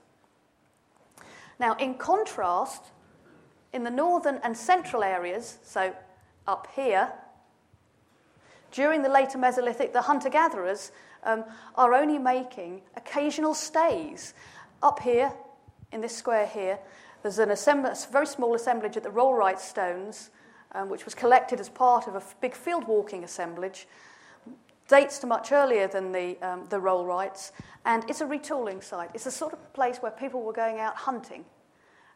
Now, 1.60 1.76
in 1.76 1.95
contrast, 1.95 2.86
in 3.74 3.84
the 3.84 3.91
northern 3.91 4.39
and 4.43 4.56
central 4.56 5.04
areas, 5.04 5.58
so 5.64 5.93
up 6.47 6.68
here, 6.76 7.12
during 8.72 9.02
the 9.02 9.10
later 9.10 9.38
Mesolithic, 9.38 9.93
the 9.93 10.02
hunter 10.02 10.30
gatherers 10.30 10.91
um, 11.24 11.43
are 11.76 11.93
only 11.93 12.18
making 12.18 12.82
occasional 12.95 13.54
stays. 13.54 14.34
Up 14.82 15.00
here, 15.00 15.34
in 15.91 16.02
this 16.02 16.16
square 16.16 16.47
here, 16.47 16.80
there's 17.22 17.40
an 17.40 17.52
a 17.52 17.96
very 18.12 18.26
small 18.26 18.56
assemblage 18.56 18.96
at 18.96 19.04
the 19.04 19.10
Rollright 19.10 19.60
Stones, 19.60 20.30
um, 20.74 20.90
which 20.90 21.06
was 21.06 21.14
collected 21.14 21.60
as 21.60 21.70
part 21.70 22.08
of 22.08 22.16
a 22.16 22.24
big 22.42 22.56
field 22.56 22.88
walking 22.88 23.24
assemblage. 23.24 23.88
Dates 24.88 25.20
to 25.20 25.28
much 25.28 25.52
earlier 25.52 25.88
than 25.88 26.12
the, 26.12 26.38
um, 26.42 26.66
the 26.70 26.80
Rollrights, 26.80 27.52
and 27.86 28.10
it's 28.10 28.22
a 28.22 28.26
retooling 28.26 28.84
site. 28.84 29.12
It's 29.14 29.26
a 29.26 29.32
sort 29.32 29.54
of 29.54 29.74
place 29.74 29.98
where 29.98 30.12
people 30.12 30.42
were 30.42 30.54
going 30.54 30.80
out 30.80 30.96
hunting, 30.96 31.46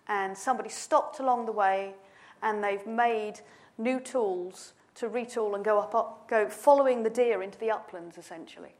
and 0.08 0.38
somebody 0.38 0.70
stopped 0.70 1.20
along 1.20 1.46
the 1.46 1.52
way, 1.52 1.94
and 2.42 2.64
they've 2.64 2.86
made 2.88 3.42
new 3.78 4.00
tools 4.00 4.74
to 4.96 5.10
retool 5.10 5.56
and 5.56 5.66
go 5.66 5.80
up, 5.80 5.94
up 5.96 6.28
go 6.30 6.48
following 6.48 7.04
the 7.04 7.10
deer 7.10 7.44
into 7.44 7.58
the 7.60 7.70
uplands, 7.70 8.18
essentially. 8.18 8.74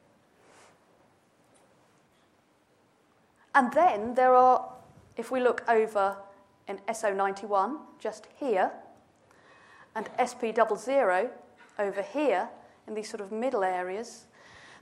And 3.56 3.72
then 3.74 4.16
there 4.16 4.34
are 4.34 4.74
if 5.18 5.32
we 5.32 5.40
look 5.40 5.64
over 5.68 6.18
in 6.68 6.78
SO91, 6.88 7.78
just 8.00 8.28
here, 8.36 8.72
and 9.96 10.10
SP00 10.18 11.30
over 11.80 12.02
here, 12.02 12.50
in 12.88 12.94
these 12.94 13.10
sort 13.10 13.22
of 13.22 13.32
middle 13.32 13.64
areas, 13.64 14.26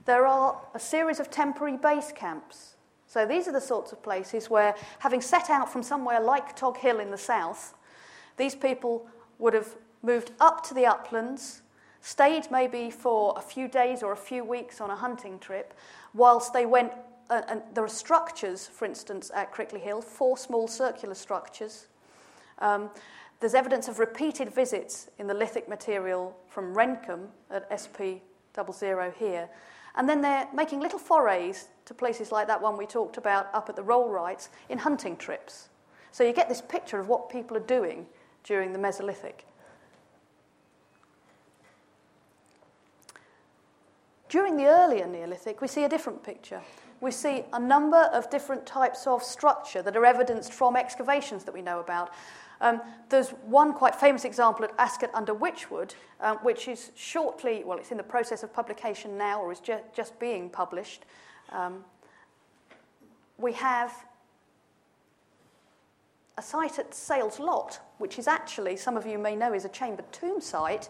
there 0.05 0.25
are 0.25 0.59
a 0.73 0.79
series 0.79 1.19
of 1.19 1.29
temporary 1.29 1.77
base 1.77 2.11
camps. 2.11 2.75
So 3.07 3.25
these 3.25 3.47
are 3.47 3.51
the 3.51 3.61
sorts 3.61 3.91
of 3.91 4.01
places 4.01 4.49
where, 4.49 4.73
having 4.99 5.21
set 5.21 5.49
out 5.49 5.71
from 5.71 5.83
somewhere 5.83 6.19
like 6.19 6.55
Tog 6.55 6.77
Hill 6.77 6.99
in 6.99 7.11
the 7.11 7.17
south, 7.17 7.75
these 8.37 8.55
people 8.55 9.07
would 9.37 9.53
have 9.53 9.75
moved 10.01 10.31
up 10.39 10.63
to 10.67 10.73
the 10.73 10.85
uplands, 10.85 11.61
stayed 11.99 12.49
maybe 12.49 12.89
for 12.89 13.33
a 13.37 13.41
few 13.41 13.67
days 13.67 14.01
or 14.01 14.11
a 14.11 14.17
few 14.17 14.43
weeks 14.43 14.81
on 14.81 14.89
a 14.89 14.95
hunting 14.95 15.37
trip, 15.39 15.73
whilst 16.13 16.53
they 16.53 16.65
went 16.65 16.93
uh, 17.31 17.41
and 17.47 17.61
there 17.73 17.83
are 17.83 17.89
structures, 17.89 18.67
for 18.67 18.83
instance, 18.83 19.31
at 19.33 19.53
Crickley 19.53 19.79
Hill, 19.79 20.01
four 20.01 20.37
small 20.37 20.67
circular 20.67 21.15
structures. 21.15 21.87
Um, 22.59 22.89
there's 23.39 23.55
evidence 23.55 23.87
of 23.87 23.99
repeated 23.99 24.53
visits 24.53 25.09
in 25.17 25.27
the 25.27 25.33
lithic 25.33 25.69
material 25.69 26.37
from 26.49 26.75
Rendcomb 26.75 27.27
at 27.49 27.71
SP00 27.71 29.15
here. 29.15 29.49
And 29.95 30.07
then 30.07 30.21
they're 30.21 30.47
making 30.53 30.81
little 30.81 30.99
forays 30.99 31.69
to 31.85 31.93
places 31.93 32.33
like 32.33 32.47
that 32.47 32.61
one 32.61 32.77
we 32.77 32.85
talked 32.85 33.15
about 33.15 33.47
up 33.53 33.69
at 33.69 33.77
the 33.77 33.81
Rollrights 33.81 34.49
in 34.67 34.77
hunting 34.77 35.15
trips. 35.15 35.69
So 36.11 36.25
you 36.25 36.33
get 36.33 36.49
this 36.49 36.61
picture 36.61 36.99
of 36.99 37.07
what 37.07 37.29
people 37.29 37.55
are 37.55 37.61
doing 37.61 38.05
during 38.43 38.73
the 38.73 38.79
Mesolithic. 38.79 39.45
During 44.27 44.57
the 44.57 44.65
earlier 44.65 45.07
Neolithic, 45.07 45.61
we 45.61 45.67
see 45.69 45.85
a 45.85 45.89
different 45.89 46.23
picture 46.23 46.61
we 47.01 47.11
see 47.11 47.43
a 47.51 47.59
number 47.59 47.97
of 48.13 48.29
different 48.29 48.65
types 48.65 49.07
of 49.07 49.23
structure 49.23 49.81
that 49.81 49.97
are 49.97 50.05
evidenced 50.05 50.53
from 50.53 50.75
excavations 50.75 51.43
that 51.43 51.53
we 51.53 51.61
know 51.61 51.79
about. 51.79 52.13
Um, 52.61 52.79
there's 53.09 53.29
one 53.29 53.73
quite 53.73 53.95
famous 53.95 54.23
example 54.23 54.63
at 54.63 54.77
Ascott 54.77 55.09
under 55.15 55.33
Wychwood, 55.33 55.95
um, 56.19 56.37
which 56.37 56.67
is 56.67 56.91
shortly, 56.95 57.63
well, 57.65 57.79
it's 57.79 57.89
in 57.89 57.97
the 57.97 58.03
process 58.03 58.43
of 58.43 58.53
publication 58.53 59.17
now 59.17 59.41
or 59.41 59.51
is 59.51 59.59
ju- 59.59 59.79
just 59.95 60.17
being 60.19 60.47
published. 60.47 61.03
Um, 61.49 61.83
we 63.39 63.53
have 63.53 63.91
a 66.37 66.41
site 66.43 66.77
at 66.77 66.93
Sales 66.93 67.39
Lot, 67.39 67.79
which 67.97 68.19
is 68.19 68.27
actually, 68.27 68.77
some 68.77 68.95
of 68.95 69.07
you 69.07 69.17
may 69.17 69.35
know, 69.35 69.53
is 69.55 69.65
a 69.65 69.69
chambered 69.69 70.11
tomb 70.11 70.39
site. 70.39 70.87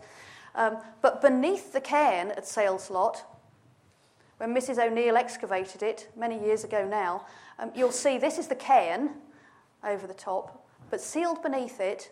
Um, 0.56 0.78
but 1.02 1.22
beneath 1.22 1.72
the 1.72 1.80
cairn 1.80 2.32
at 2.32 2.46
Sales 2.46 2.90
Lot 2.90 3.26
when 4.42 4.56
Mrs. 4.56 4.84
O'Neil 4.84 5.18
excavated 5.18 5.84
it 5.84 6.10
many 6.18 6.44
years 6.44 6.64
ago 6.64 6.84
now, 6.84 7.28
um, 7.60 7.72
you'll 7.76 7.92
see 7.92 8.18
this 8.18 8.40
is 8.40 8.48
the 8.48 8.56
cairn 8.56 9.12
over 9.84 10.08
the 10.08 10.16
top, 10.16 10.68
but 10.90 11.00
sealed 11.00 11.44
beneath 11.44 11.80
it, 11.80 12.12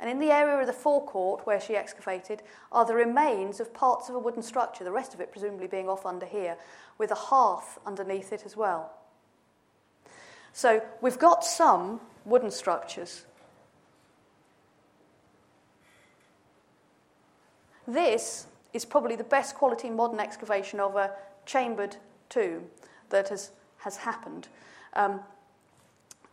and 0.00 0.08
in 0.08 0.18
the 0.18 0.30
area 0.30 0.56
of 0.56 0.66
the 0.66 0.72
forecourt 0.72 1.46
where 1.46 1.60
she 1.60 1.76
excavated, 1.76 2.40
are 2.72 2.86
the 2.86 2.94
remains 2.94 3.60
of 3.60 3.74
parts 3.74 4.08
of 4.08 4.14
a 4.14 4.18
wooden 4.18 4.42
structure, 4.42 4.84
the 4.84 4.90
rest 4.90 5.12
of 5.12 5.20
it 5.20 5.30
presumably 5.30 5.66
being 5.66 5.86
off 5.86 6.06
under 6.06 6.24
here, 6.24 6.56
with 6.96 7.10
a 7.10 7.14
hearth 7.14 7.78
underneath 7.84 8.32
it 8.32 8.44
as 8.46 8.56
well. 8.56 8.90
So 10.54 10.82
we've 11.02 11.18
got 11.18 11.44
some 11.44 12.00
wooden 12.24 12.50
structures. 12.50 13.26
This 17.86 18.46
is 18.72 18.86
probably 18.86 19.16
the 19.16 19.24
best 19.24 19.54
quality 19.56 19.90
modern 19.90 20.20
excavation 20.20 20.80
of 20.80 20.96
a 20.96 21.10
chambered 21.46 21.96
tomb 22.28 22.64
that 23.10 23.28
has, 23.28 23.52
has 23.78 23.96
happened. 23.96 24.48
Um, 24.94 25.20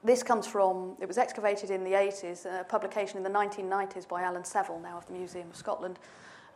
this 0.04 0.22
comes 0.22 0.46
from, 0.46 0.98
it 1.00 1.08
was 1.08 1.18
excavated 1.18 1.70
in 1.70 1.84
the 1.84 1.92
80s, 1.92 2.46
a 2.46 2.66
publication 2.66 3.18
in 3.18 3.24
the 3.24 3.30
1990s 3.30 4.08
by 4.08 4.22
Alan 4.22 4.44
Saville, 4.44 4.80
now 4.80 4.98
of 4.98 5.08
the 5.08 5.14
Museum 5.14 5.50
of 5.50 5.56
Scotland. 5.56 5.98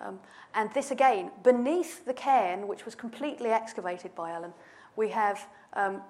Um, 0.01 0.19
and 0.53 0.71
this 0.73 0.91
again, 0.91 1.31
beneath 1.43 2.05
the 2.05 2.13
cairn, 2.13 2.67
which 2.67 2.83
was 2.83 2.93
completely 2.93 3.49
excavated 3.49 4.13
by 4.15 4.31
Alan, 4.31 4.53
we 4.95 5.09
have 5.09 5.47
um, 5.73 6.01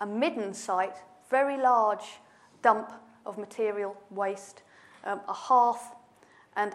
a 0.00 0.06
midden 0.06 0.52
site, 0.52 0.96
very 1.30 1.56
large 1.56 2.18
dump 2.62 2.92
of 3.24 3.38
material 3.38 3.96
waste, 4.10 4.62
um, 5.04 5.20
a 5.28 5.32
hearth, 5.32 5.94
and 6.56 6.74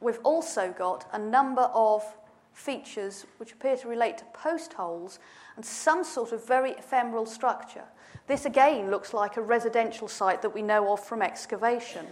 we've 0.00 0.20
also 0.24 0.74
got 0.76 1.08
a 1.12 1.18
number 1.18 1.62
of 1.74 2.04
features 2.52 3.26
which 3.38 3.52
appear 3.52 3.76
to 3.76 3.88
relate 3.88 4.18
to 4.18 4.24
post 4.26 4.74
holes 4.74 5.18
and 5.56 5.64
some 5.64 6.04
sort 6.04 6.32
of 6.32 6.46
very 6.46 6.72
ephemeral 6.72 7.26
structure. 7.26 7.84
This 8.26 8.44
again 8.44 8.90
looks 8.90 9.12
like 9.12 9.36
a 9.36 9.42
residential 9.42 10.08
site 10.08 10.42
that 10.42 10.54
we 10.54 10.62
know 10.62 10.92
of 10.92 11.04
from 11.04 11.22
excavation. 11.22 12.06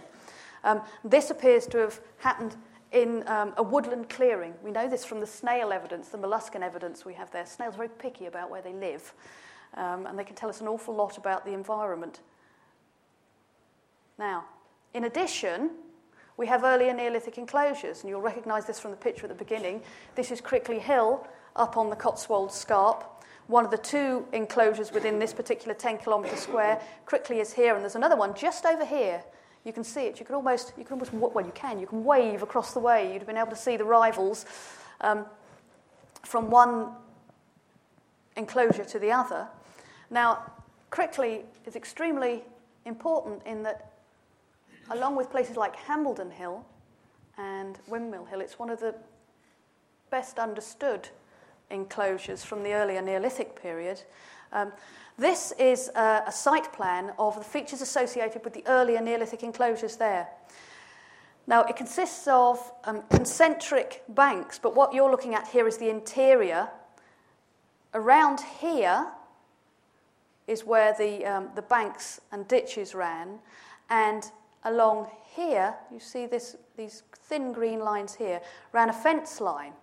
Um, 0.63 0.81
this 1.03 1.29
appears 1.29 1.65
to 1.67 1.77
have 1.79 1.99
happened 2.17 2.55
in 2.91 3.27
um, 3.27 3.53
a 3.57 3.63
woodland 3.63 4.09
clearing. 4.09 4.53
We 4.63 4.71
know 4.71 4.87
this 4.87 5.05
from 5.05 5.21
the 5.21 5.27
snail 5.27 5.71
evidence, 5.71 6.09
the 6.09 6.17
molluscan 6.17 6.61
evidence 6.61 7.05
we 7.05 7.13
have 7.13 7.31
there. 7.31 7.45
Snails 7.45 7.75
are 7.75 7.77
very 7.77 7.89
picky 7.89 8.25
about 8.25 8.51
where 8.51 8.61
they 8.61 8.73
live, 8.73 9.13
um, 9.75 10.05
and 10.05 10.19
they 10.19 10.23
can 10.23 10.35
tell 10.35 10.49
us 10.49 10.61
an 10.61 10.67
awful 10.67 10.93
lot 10.93 11.17
about 11.17 11.45
the 11.45 11.53
environment. 11.53 12.19
Now, 14.19 14.45
in 14.93 15.05
addition, 15.05 15.71
we 16.37 16.47
have 16.47 16.63
earlier 16.63 16.93
Neolithic 16.93 17.37
enclosures, 17.37 18.01
and 18.01 18.09
you'll 18.09 18.21
recognise 18.21 18.65
this 18.65 18.79
from 18.79 18.91
the 18.91 18.97
picture 18.97 19.23
at 19.23 19.29
the 19.29 19.35
beginning. 19.35 19.81
This 20.15 20.31
is 20.31 20.41
Crickley 20.41 20.79
Hill 20.79 21.27
up 21.55 21.77
on 21.77 21.89
the 21.89 21.95
Cotswold 21.95 22.51
Scarp, 22.51 23.03
one 23.47 23.65
of 23.65 23.71
the 23.71 23.77
two 23.77 24.25
enclosures 24.31 24.91
within 24.91 25.19
this 25.19 25.33
particular 25.33 25.73
10 25.73 25.97
kilometre 25.99 26.37
square. 26.37 26.81
Crickley 27.05 27.39
is 27.39 27.53
here, 27.53 27.75
and 27.75 27.83
there's 27.83 27.95
another 27.95 28.15
one 28.15 28.33
just 28.33 28.65
over 28.65 28.85
here. 28.85 29.23
You 29.65 29.73
can 29.73 29.83
see 29.83 30.01
it. 30.01 30.19
You 30.19 30.25
can 30.25 30.35
almost, 30.35 30.73
you 30.77 30.83
can 30.83 30.93
almost, 30.93 31.13
well, 31.13 31.45
you 31.45 31.51
can. 31.51 31.79
You 31.79 31.87
can 31.87 32.03
wave 32.03 32.41
across 32.41 32.73
the 32.73 32.79
way. 32.79 33.11
You'd 33.11 33.19
have 33.19 33.27
been 33.27 33.37
able 33.37 33.51
to 33.51 33.55
see 33.55 33.77
the 33.77 33.83
rivals 33.83 34.45
um, 35.01 35.25
from 36.23 36.49
one 36.49 36.89
enclosure 38.37 38.85
to 38.85 38.99
the 38.99 39.11
other. 39.11 39.47
Now, 40.09 40.51
Crickley 40.89 41.43
is 41.65 41.75
extremely 41.75 42.43
important 42.85 43.41
in 43.45 43.63
that, 43.63 43.90
along 44.91 45.15
with 45.15 45.29
places 45.29 45.57
like 45.57 45.75
Hambledon 45.75 46.31
Hill 46.31 46.65
and 47.37 47.79
Windmill 47.87 48.25
Hill, 48.25 48.41
it's 48.41 48.59
one 48.59 48.69
of 48.69 48.79
the 48.79 48.93
best 50.09 50.37
understood 50.37 51.09
enclosures 51.69 52.43
from 52.43 52.63
the 52.63 52.73
earlier 52.73 53.01
Neolithic 53.01 53.61
period. 53.61 54.01
Um, 54.51 54.73
this 55.17 55.53
is 55.57 55.89
a, 55.95 56.23
a, 56.27 56.31
site 56.31 56.73
plan 56.73 57.13
of 57.17 57.37
the 57.37 57.43
features 57.43 57.81
associated 57.81 58.43
with 58.43 58.53
the 58.53 58.63
earlier 58.67 59.01
Neolithic 59.01 59.43
enclosures 59.43 59.95
there. 59.95 60.27
Now, 61.47 61.63
it 61.63 61.75
consists 61.75 62.27
of 62.27 62.59
um, 62.83 63.03
concentric 63.09 64.03
banks, 64.09 64.59
but 64.59 64.75
what 64.75 64.93
you're 64.93 65.09
looking 65.09 65.33
at 65.33 65.47
here 65.47 65.67
is 65.67 65.77
the 65.77 65.89
interior. 65.89 66.69
Around 67.93 68.41
here 68.59 69.07
is 70.47 70.65
where 70.65 70.93
the, 70.97 71.25
um, 71.25 71.49
the 71.55 71.61
banks 71.61 72.19
and 72.31 72.47
ditches 72.47 72.93
ran, 72.93 73.39
and 73.89 74.29
along 74.63 75.07
here, 75.35 75.75
you 75.91 75.99
see 75.99 76.25
this, 76.25 76.55
these 76.77 77.03
thin 77.13 77.51
green 77.51 77.79
lines 77.79 78.15
here, 78.15 78.41
ran 78.73 78.89
a 78.89 78.93
fence 78.93 79.41
line. 79.41 79.73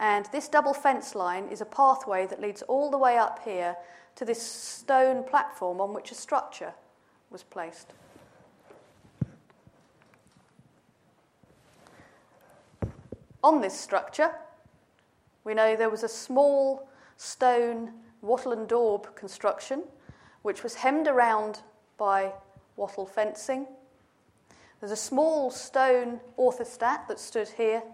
And 0.00 0.26
this 0.32 0.48
double 0.48 0.74
fence 0.74 1.14
line 1.14 1.46
is 1.48 1.60
a 1.60 1.66
pathway 1.66 2.26
that 2.26 2.40
leads 2.40 2.62
all 2.62 2.90
the 2.90 2.98
way 2.98 3.16
up 3.18 3.40
here 3.44 3.76
to 4.16 4.24
this 4.24 4.42
stone 4.42 5.24
platform 5.24 5.80
on 5.80 5.94
which 5.94 6.10
a 6.10 6.14
structure 6.14 6.72
was 7.30 7.42
placed. 7.42 7.92
On 13.44 13.60
this 13.60 13.78
structure, 13.78 14.30
we 15.44 15.54
know 15.54 15.74
there 15.74 15.90
was 15.90 16.04
a 16.04 16.08
small 16.08 16.88
stone 17.16 17.92
wattle 18.20 18.52
and 18.52 18.68
daub 18.68 19.14
construction, 19.16 19.82
which 20.42 20.62
was 20.62 20.74
hemmed 20.74 21.08
around 21.08 21.60
by 21.96 22.32
wattle 22.76 23.06
fencing. 23.06 23.66
There's 24.82 24.90
a 24.90 24.96
small 24.96 25.52
stone 25.52 26.18
orthostat 26.36 27.06
that 27.06 27.20
stood 27.20 27.48
here 27.50 27.84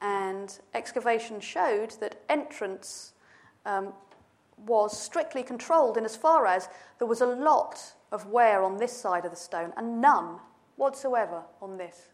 and 0.00 0.58
excavation 0.72 1.40
showed 1.40 1.90
that 2.00 2.22
entrance 2.30 3.12
um, 3.66 3.92
was 4.66 4.98
strictly 4.98 5.42
controlled 5.42 5.98
in 5.98 6.06
as 6.06 6.16
far 6.16 6.46
as 6.46 6.70
there 6.98 7.06
was 7.06 7.20
a 7.20 7.26
lot 7.26 7.92
of 8.12 8.28
wear 8.28 8.62
on 8.62 8.78
this 8.78 8.98
side 8.98 9.26
of 9.26 9.30
the 9.30 9.36
stone 9.36 9.74
and 9.76 10.00
none 10.00 10.36
whatsoever 10.76 11.42
on 11.60 11.76
this, 11.76 12.08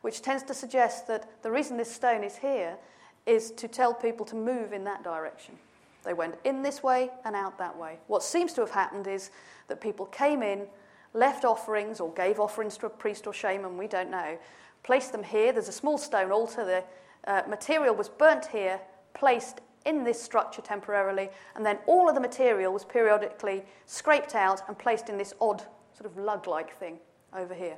which 0.00 0.22
tends 0.22 0.42
to 0.44 0.54
suggest 0.54 1.06
that 1.08 1.42
the 1.42 1.50
reason 1.50 1.76
this 1.76 1.94
stone 1.94 2.24
is 2.24 2.38
here 2.38 2.78
is 3.26 3.50
to 3.50 3.68
tell 3.68 3.92
people 3.92 4.24
to 4.24 4.36
move 4.36 4.72
in 4.72 4.84
that 4.84 5.04
direction. 5.04 5.54
They 6.02 6.14
went 6.14 6.36
in 6.44 6.62
this 6.62 6.82
way 6.82 7.10
and 7.26 7.36
out 7.36 7.58
that 7.58 7.76
way. 7.76 7.98
What 8.06 8.22
seems 8.22 8.54
to 8.54 8.62
have 8.62 8.70
happened 8.70 9.06
is 9.06 9.30
that 9.66 9.82
people 9.82 10.06
came 10.06 10.42
in, 10.42 10.66
left 11.14 11.44
offerings 11.44 12.00
or 12.00 12.12
gave 12.12 12.38
offerings 12.38 12.76
to 12.78 12.86
a 12.86 12.90
priest 12.90 13.26
or 13.26 13.32
shaman, 13.32 13.76
we 13.76 13.86
don't 13.86 14.10
know, 14.10 14.38
placed 14.82 15.12
them 15.12 15.22
here. 15.22 15.52
There's 15.52 15.68
a 15.68 15.72
small 15.72 15.98
stone 15.98 16.30
altar 16.30 16.64
The 16.64 16.84
uh, 17.30 17.42
material 17.48 17.94
was 17.94 18.08
burnt 18.08 18.46
here, 18.46 18.80
placed 19.14 19.60
in 19.84 20.04
this 20.04 20.20
structure 20.20 20.62
temporarily, 20.62 21.30
and 21.56 21.64
then 21.64 21.78
all 21.86 22.08
of 22.08 22.14
the 22.14 22.20
material 22.20 22.72
was 22.72 22.84
periodically 22.84 23.64
scraped 23.86 24.34
out 24.34 24.62
and 24.68 24.78
placed 24.78 25.08
in 25.08 25.16
this 25.16 25.34
odd 25.40 25.62
sort 25.94 26.10
of 26.10 26.16
lug 26.18 26.46
like 26.46 26.76
thing 26.76 26.98
over 27.34 27.54
here. 27.54 27.76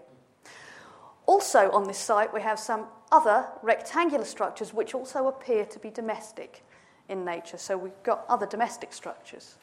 Also 1.27 1.71
on 1.71 1.85
this 1.85 1.99
site, 1.99 2.33
we 2.35 2.41
have 2.41 2.59
some 2.59 2.87
other 3.13 3.47
rectangular 3.63 4.25
structures 4.25 4.75
which 4.75 4.95
also 4.95 5.29
appear 5.29 5.65
to 5.65 5.79
be 5.79 5.91
domestic 5.91 6.65
in 7.09 7.25
nature. 7.25 7.59
So 7.59 7.77
we've 7.77 8.03
got 8.03 8.25
other 8.29 8.47
domestic 8.47 8.93
structures. 8.93 9.57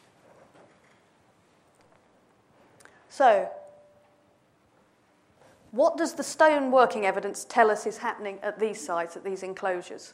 So, 3.09 3.49
what 5.71 5.97
does 5.97 6.13
the 6.13 6.23
stone 6.23 6.71
working 6.71 7.05
evidence 7.05 7.45
tell 7.45 7.69
us 7.69 7.85
is 7.85 7.97
happening 7.97 8.39
at 8.41 8.59
these 8.59 8.83
sites, 8.83 9.15
at 9.15 9.23
these 9.23 9.43
enclosures? 9.43 10.13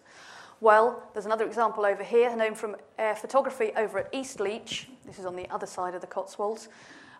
Well, 0.61 1.03
there's 1.13 1.25
another 1.25 1.45
example 1.45 1.85
over 1.85 2.03
here, 2.03 2.35
known 2.35 2.55
from 2.55 2.75
air 2.97 3.15
photography 3.15 3.71
over 3.75 3.99
at 3.99 4.11
Eastleach. 4.13 4.87
This 5.05 5.19
is 5.19 5.25
on 5.25 5.35
the 5.35 5.49
other 5.49 5.65
side 5.65 5.93
of 5.93 6.01
the 6.01 6.07
Cotswolds. 6.07 6.69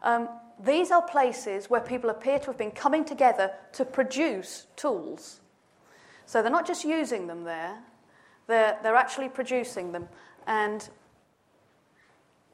Um, 0.02 0.30
these 0.64 0.92
are 0.92 1.02
places 1.02 1.70
where 1.70 1.82
people 1.82 2.10
appear 2.10 2.40
to 2.40 2.46
have 2.48 2.58
been 2.58 2.72
coming 2.72 3.06
together 3.06 3.52
to 3.74 3.86
produce 3.86 4.68
tools. 4.76 5.42
So 6.26 6.42
they're 6.42 6.52
not 6.52 6.66
just 6.66 6.86
using 6.86 7.28
them 7.28 7.44
there, 7.44 7.78
they're, 8.48 8.78
they're 8.82 8.96
actually 8.96 9.30
producing 9.30 9.92
them. 9.92 10.08
And 10.48 10.88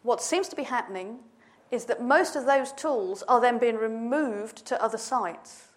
what 0.04 0.22
seems 0.22 0.48
to 0.50 0.56
be 0.56 0.64
happening 0.64 1.20
is 1.72 1.86
that 1.86 2.02
most 2.02 2.36
of 2.36 2.46
those 2.46 2.72
tools 2.72 3.24
are 3.28 3.40
then 3.40 3.58
being 3.58 3.78
removed 3.78 4.66
to 4.66 4.82
other 4.82 4.98
sites. 4.98 5.68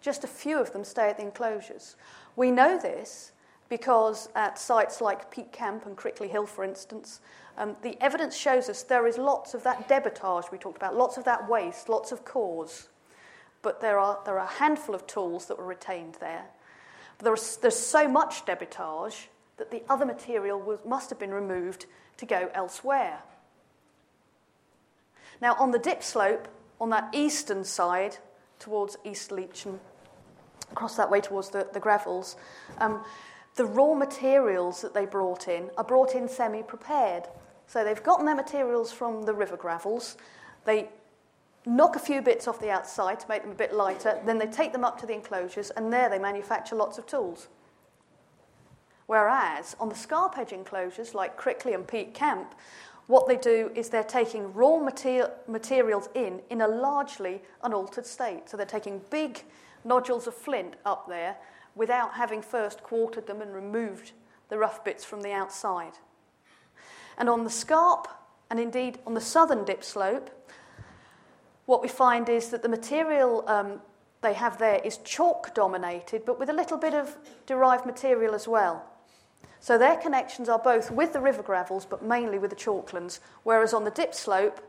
Just 0.00 0.24
a 0.24 0.28
few 0.28 0.58
of 0.58 0.72
them 0.72 0.84
stay 0.84 1.10
at 1.10 1.16
the 1.16 1.24
enclosures. 1.24 1.96
We 2.36 2.50
know 2.50 2.78
this 2.78 3.32
because 3.68 4.28
at 4.34 4.58
sites 4.58 5.00
like 5.00 5.30
Peak 5.30 5.52
Camp 5.52 5.86
and 5.86 5.96
Crickley 5.96 6.28
Hill, 6.28 6.46
for 6.46 6.64
instance, 6.64 7.20
um, 7.58 7.76
the 7.82 7.96
evidence 8.00 8.36
shows 8.36 8.68
us 8.68 8.82
there 8.82 9.06
is 9.06 9.18
lots 9.18 9.54
of 9.54 9.62
that 9.64 9.88
debitage 9.88 10.50
we 10.50 10.58
talked 10.58 10.76
about, 10.76 10.96
lots 10.96 11.16
of 11.16 11.24
that 11.24 11.48
waste, 11.48 11.88
lots 11.88 12.12
of 12.12 12.24
cores. 12.24 12.88
But 13.62 13.80
there 13.80 13.98
are, 13.98 14.18
there 14.24 14.38
are 14.38 14.46
a 14.46 14.58
handful 14.58 14.94
of 14.94 15.06
tools 15.06 15.46
that 15.46 15.58
were 15.58 15.66
retained 15.66 16.16
there. 16.20 16.46
But 17.18 17.24
there 17.24 17.36
there's 17.60 17.78
so 17.78 18.08
much 18.08 18.46
debitage 18.46 19.26
that 19.58 19.70
the 19.70 19.82
other 19.90 20.06
material 20.06 20.58
was, 20.58 20.80
must 20.86 21.10
have 21.10 21.18
been 21.18 21.34
removed 21.34 21.84
to 22.16 22.26
go 22.26 22.50
elsewhere. 22.54 23.18
Now, 25.40 25.54
on 25.58 25.70
the 25.70 25.78
dip 25.78 26.02
slope, 26.02 26.48
on 26.80 26.90
that 26.90 27.08
eastern 27.12 27.64
side, 27.64 28.18
towards 28.58 28.96
Eastleach 29.04 29.66
and 29.66 29.80
across 30.70 30.96
that 30.96 31.10
way 31.10 31.20
towards 31.20 31.50
the, 31.50 31.66
the 31.72 31.80
gravels, 31.80 32.36
um, 32.78 33.02
the 33.56 33.64
raw 33.64 33.94
materials 33.94 34.82
that 34.82 34.94
they 34.94 35.06
brought 35.06 35.48
in 35.48 35.70
are 35.76 35.84
brought 35.84 36.14
in 36.14 36.28
semi 36.28 36.62
prepared. 36.62 37.24
So 37.66 37.84
they've 37.84 38.02
gotten 38.02 38.26
their 38.26 38.34
materials 38.34 38.92
from 38.92 39.22
the 39.24 39.34
river 39.34 39.56
gravels, 39.56 40.16
they 40.64 40.88
knock 41.66 41.96
a 41.96 41.98
few 41.98 42.22
bits 42.22 42.48
off 42.48 42.60
the 42.60 42.70
outside 42.70 43.20
to 43.20 43.28
make 43.28 43.42
them 43.42 43.52
a 43.52 43.54
bit 43.54 43.74
lighter, 43.74 44.20
then 44.24 44.38
they 44.38 44.46
take 44.46 44.72
them 44.72 44.84
up 44.84 44.98
to 45.00 45.06
the 45.06 45.12
enclosures, 45.12 45.70
and 45.70 45.92
there 45.92 46.08
they 46.08 46.18
manufacture 46.18 46.74
lots 46.74 46.98
of 46.98 47.06
tools. 47.06 47.48
Whereas 49.06 49.76
on 49.80 49.88
the 49.88 49.94
scarp 49.94 50.38
edge 50.38 50.52
enclosures 50.52 51.14
like 51.14 51.36
Crickley 51.36 51.72
and 51.72 51.86
Peak 51.86 52.14
Camp, 52.14 52.54
what 53.10 53.26
they 53.26 53.36
do 53.36 53.72
is 53.74 53.88
they're 53.88 54.04
taking 54.04 54.52
raw 54.54 54.78
mater- 54.78 55.32
materials 55.48 56.08
in 56.14 56.40
in 56.48 56.60
a 56.60 56.68
largely 56.68 57.42
unaltered 57.64 58.06
state. 58.06 58.48
So 58.48 58.56
they're 58.56 58.64
taking 58.64 59.02
big 59.10 59.42
nodules 59.84 60.28
of 60.28 60.34
flint 60.34 60.76
up 60.86 61.08
there 61.08 61.36
without 61.74 62.14
having 62.14 62.40
first 62.40 62.84
quartered 62.84 63.26
them 63.26 63.42
and 63.42 63.52
removed 63.52 64.12
the 64.48 64.58
rough 64.58 64.84
bits 64.84 65.04
from 65.04 65.22
the 65.22 65.32
outside. 65.32 65.94
And 67.18 67.28
on 67.28 67.42
the 67.42 67.50
scarp, 67.50 68.06
and 68.48 68.60
indeed 68.60 69.00
on 69.06 69.14
the 69.14 69.20
southern 69.20 69.64
dip 69.64 69.82
slope, 69.82 70.30
what 71.66 71.82
we 71.82 71.88
find 71.88 72.28
is 72.28 72.50
that 72.50 72.62
the 72.62 72.68
material 72.68 73.44
um, 73.48 73.80
they 74.22 74.34
have 74.34 74.58
there 74.58 74.80
is 74.84 74.98
chalk 74.98 75.52
dominated, 75.54 76.24
but 76.24 76.38
with 76.38 76.48
a 76.48 76.52
little 76.52 76.78
bit 76.78 76.94
of 76.94 77.16
derived 77.46 77.86
material 77.86 78.34
as 78.34 78.46
well. 78.46 78.84
So 79.60 79.76
their 79.76 79.96
connections 79.96 80.48
are 80.48 80.58
both 80.58 80.90
with 80.90 81.12
the 81.12 81.20
river 81.20 81.42
gravels, 81.42 81.84
but 81.84 82.02
mainly 82.02 82.38
with 82.38 82.50
the 82.50 82.56
chalklands, 82.56 83.20
whereas 83.42 83.74
on 83.74 83.84
the 83.84 83.90
dip 83.90 84.14
slope, 84.14 84.60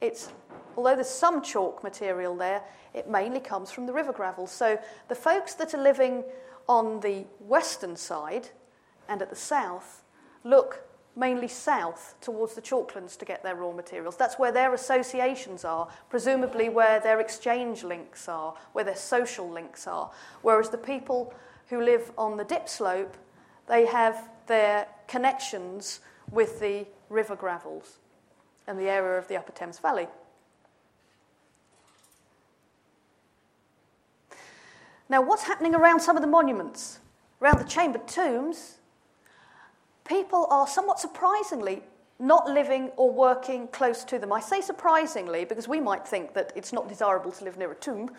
it's 0.00 0.30
although 0.76 0.94
there's 0.94 1.08
some 1.08 1.40
chalk 1.40 1.84
material 1.84 2.36
there, 2.36 2.62
it 2.94 3.08
mainly 3.08 3.40
comes 3.40 3.70
from 3.70 3.86
the 3.86 3.92
river 3.92 4.12
gravel. 4.12 4.46
So 4.46 4.78
the 5.08 5.14
folks 5.14 5.54
that 5.54 5.72
are 5.74 5.82
living 5.82 6.24
on 6.68 7.00
the 7.00 7.24
western 7.38 7.96
side 7.96 8.48
and 9.08 9.22
at 9.22 9.30
the 9.30 9.36
south 9.36 10.02
look 10.44 10.84
mainly 11.14 11.48
south 11.48 12.14
towards 12.20 12.54
the 12.54 12.62
chalklands 12.62 13.18
to 13.18 13.24
get 13.24 13.42
their 13.42 13.54
raw 13.54 13.70
materials. 13.70 14.16
That's 14.16 14.38
where 14.38 14.50
their 14.50 14.72
associations 14.72 15.64
are, 15.64 15.88
presumably 16.08 16.68
where 16.68 17.00
their 17.00 17.20
exchange 17.20 17.84
links 17.84 18.28
are, 18.28 18.54
where 18.72 18.84
their 18.84 18.96
social 18.96 19.48
links 19.48 19.86
are. 19.86 20.10
Whereas 20.40 20.70
the 20.70 20.78
people 20.78 21.34
who 21.68 21.82
live 21.82 22.10
on 22.16 22.38
the 22.38 22.44
dip 22.44 22.68
slope, 22.68 23.16
they 23.72 23.86
have 23.86 24.28
their 24.48 24.86
connections 25.08 26.00
with 26.30 26.60
the 26.60 26.84
river 27.08 27.34
gravels 27.34 28.00
and 28.66 28.78
the 28.78 28.84
area 28.90 29.18
of 29.18 29.26
the 29.28 29.36
Upper 29.38 29.52
Thames 29.52 29.78
Valley. 29.78 30.08
Now, 35.08 35.22
what's 35.22 35.44
happening 35.44 35.74
around 35.74 36.00
some 36.00 36.16
of 36.16 36.22
the 36.22 36.28
monuments? 36.28 36.98
Around 37.40 37.60
the 37.60 37.64
chambered 37.64 38.06
tombs, 38.06 38.76
people 40.04 40.46
are 40.50 40.66
somewhat 40.66 41.00
surprisingly 41.00 41.82
not 42.22 42.48
living 42.48 42.88
or 42.96 43.10
working 43.10 43.66
close 43.68 44.04
to 44.04 44.16
them. 44.16 44.32
I 44.32 44.38
say 44.38 44.60
surprisingly 44.60 45.44
because 45.44 45.66
we 45.66 45.80
might 45.80 46.06
think 46.06 46.34
that 46.34 46.52
it's 46.54 46.72
not 46.72 46.88
desirable 46.88 47.32
to 47.32 47.44
live 47.44 47.58
near 47.58 47.72
a 47.72 47.74
tomb, 47.74 48.10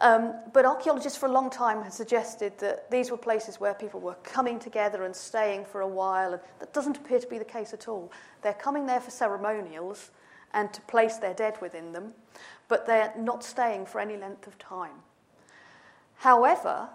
um, 0.00 0.34
but 0.52 0.64
archaeologists 0.64 1.16
for 1.16 1.26
a 1.26 1.32
long 1.32 1.50
time 1.50 1.80
have 1.82 1.92
suggested 1.92 2.58
that 2.58 2.90
these 2.90 3.12
were 3.12 3.16
places 3.16 3.60
where 3.60 3.72
people 3.72 4.00
were 4.00 4.16
coming 4.24 4.58
together 4.58 5.04
and 5.04 5.14
staying 5.14 5.64
for 5.64 5.82
a 5.82 5.86
while, 5.86 6.32
and 6.32 6.42
that 6.58 6.72
doesn't 6.72 6.96
appear 6.96 7.20
to 7.20 7.28
be 7.28 7.38
the 7.38 7.44
case 7.44 7.72
at 7.72 7.86
all. 7.86 8.10
They're 8.42 8.54
coming 8.54 8.86
there 8.86 9.00
for 9.00 9.12
ceremonials 9.12 10.10
and 10.52 10.72
to 10.72 10.80
place 10.82 11.18
their 11.18 11.34
dead 11.34 11.56
within 11.60 11.92
them, 11.92 12.12
but 12.66 12.86
they're 12.86 13.14
not 13.16 13.44
staying 13.44 13.86
for 13.86 14.00
any 14.00 14.16
length 14.16 14.48
of 14.48 14.58
time. 14.58 14.96
However, 16.16 16.88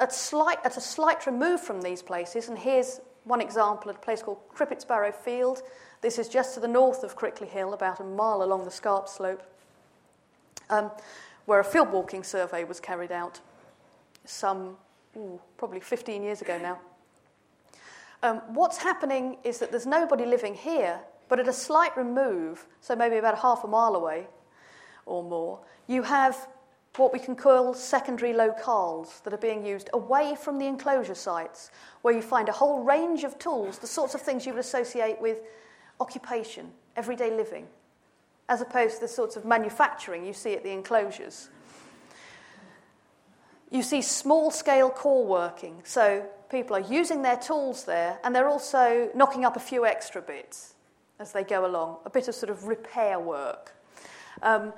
at, 0.00 0.12
slight, 0.12 0.58
at 0.64 0.76
a 0.76 0.80
slight 0.80 1.26
remove 1.26 1.60
from 1.60 1.80
these 1.80 2.02
places, 2.02 2.48
and 2.48 2.58
here's 2.58 3.00
one 3.24 3.40
example 3.40 3.90
at 3.90 3.96
a 3.96 4.00
place 4.00 4.22
called 4.22 4.38
Crippetts 4.48 4.84
Barrow 4.84 5.12
Field. 5.12 5.62
This 6.00 6.18
is 6.18 6.28
just 6.28 6.54
to 6.54 6.60
the 6.60 6.68
north 6.68 7.02
of 7.02 7.16
Crickley 7.16 7.48
Hill, 7.48 7.72
about 7.72 8.00
a 8.00 8.04
mile 8.04 8.42
along 8.42 8.64
the 8.64 8.70
scarp 8.70 9.08
slope, 9.08 9.42
um, 10.70 10.90
where 11.46 11.60
a 11.60 11.64
field 11.64 11.90
walking 11.90 12.22
survey 12.22 12.64
was 12.64 12.80
carried 12.80 13.12
out 13.12 13.40
some 14.24 14.76
ooh, 15.16 15.40
probably 15.56 15.80
15 15.80 16.22
years 16.22 16.42
ago 16.42 16.58
now. 16.58 16.78
Um, 18.22 18.40
what's 18.48 18.78
happening 18.78 19.36
is 19.44 19.58
that 19.58 19.70
there's 19.70 19.86
nobody 19.86 20.24
living 20.24 20.54
here, 20.54 21.00
but 21.28 21.40
at 21.40 21.48
a 21.48 21.52
slight 21.52 21.96
remove, 21.96 22.66
so 22.80 22.96
maybe 22.96 23.16
about 23.16 23.38
half 23.38 23.64
a 23.64 23.66
mile 23.66 23.94
away 23.94 24.26
or 25.06 25.22
more, 25.22 25.60
you 25.86 26.02
have 26.02 26.48
what 26.96 27.12
we 27.12 27.18
can 27.18 27.34
call 27.34 27.74
secondary 27.74 28.32
locales 28.32 29.22
that 29.24 29.32
are 29.32 29.38
being 29.38 29.66
used 29.66 29.90
away 29.92 30.36
from 30.40 30.58
the 30.58 30.66
enclosure 30.66 31.14
sites, 31.14 31.70
where 32.02 32.14
you 32.14 32.22
find 32.22 32.48
a 32.48 32.52
whole 32.52 32.84
range 32.84 33.24
of 33.24 33.38
tools, 33.38 33.78
the 33.78 33.86
sorts 33.86 34.14
of 34.14 34.20
things 34.20 34.46
you 34.46 34.52
would 34.52 34.60
associate 34.60 35.20
with 35.20 35.40
occupation, 36.00 36.70
everyday 36.96 37.34
living, 37.34 37.66
as 38.48 38.60
opposed 38.60 38.96
to 38.96 39.00
the 39.00 39.08
sorts 39.08 39.36
of 39.36 39.44
manufacturing 39.44 40.24
you 40.24 40.32
see 40.32 40.54
at 40.54 40.62
the 40.62 40.70
enclosures. 40.70 41.48
You 43.70 43.82
see 43.82 44.02
small 44.02 44.52
scale 44.52 44.90
core 44.90 45.26
working, 45.26 45.80
so 45.82 46.24
people 46.48 46.76
are 46.76 46.80
using 46.80 47.22
their 47.22 47.36
tools 47.36 47.84
there 47.84 48.20
and 48.22 48.34
they're 48.34 48.48
also 48.48 49.10
knocking 49.16 49.44
up 49.44 49.56
a 49.56 49.60
few 49.60 49.84
extra 49.84 50.22
bits 50.22 50.74
as 51.18 51.32
they 51.32 51.42
go 51.42 51.66
along, 51.66 51.96
a 52.04 52.10
bit 52.10 52.28
of 52.28 52.34
sort 52.34 52.50
of 52.50 52.64
repair 52.64 53.18
work. 53.18 53.72
Um, 54.42 54.72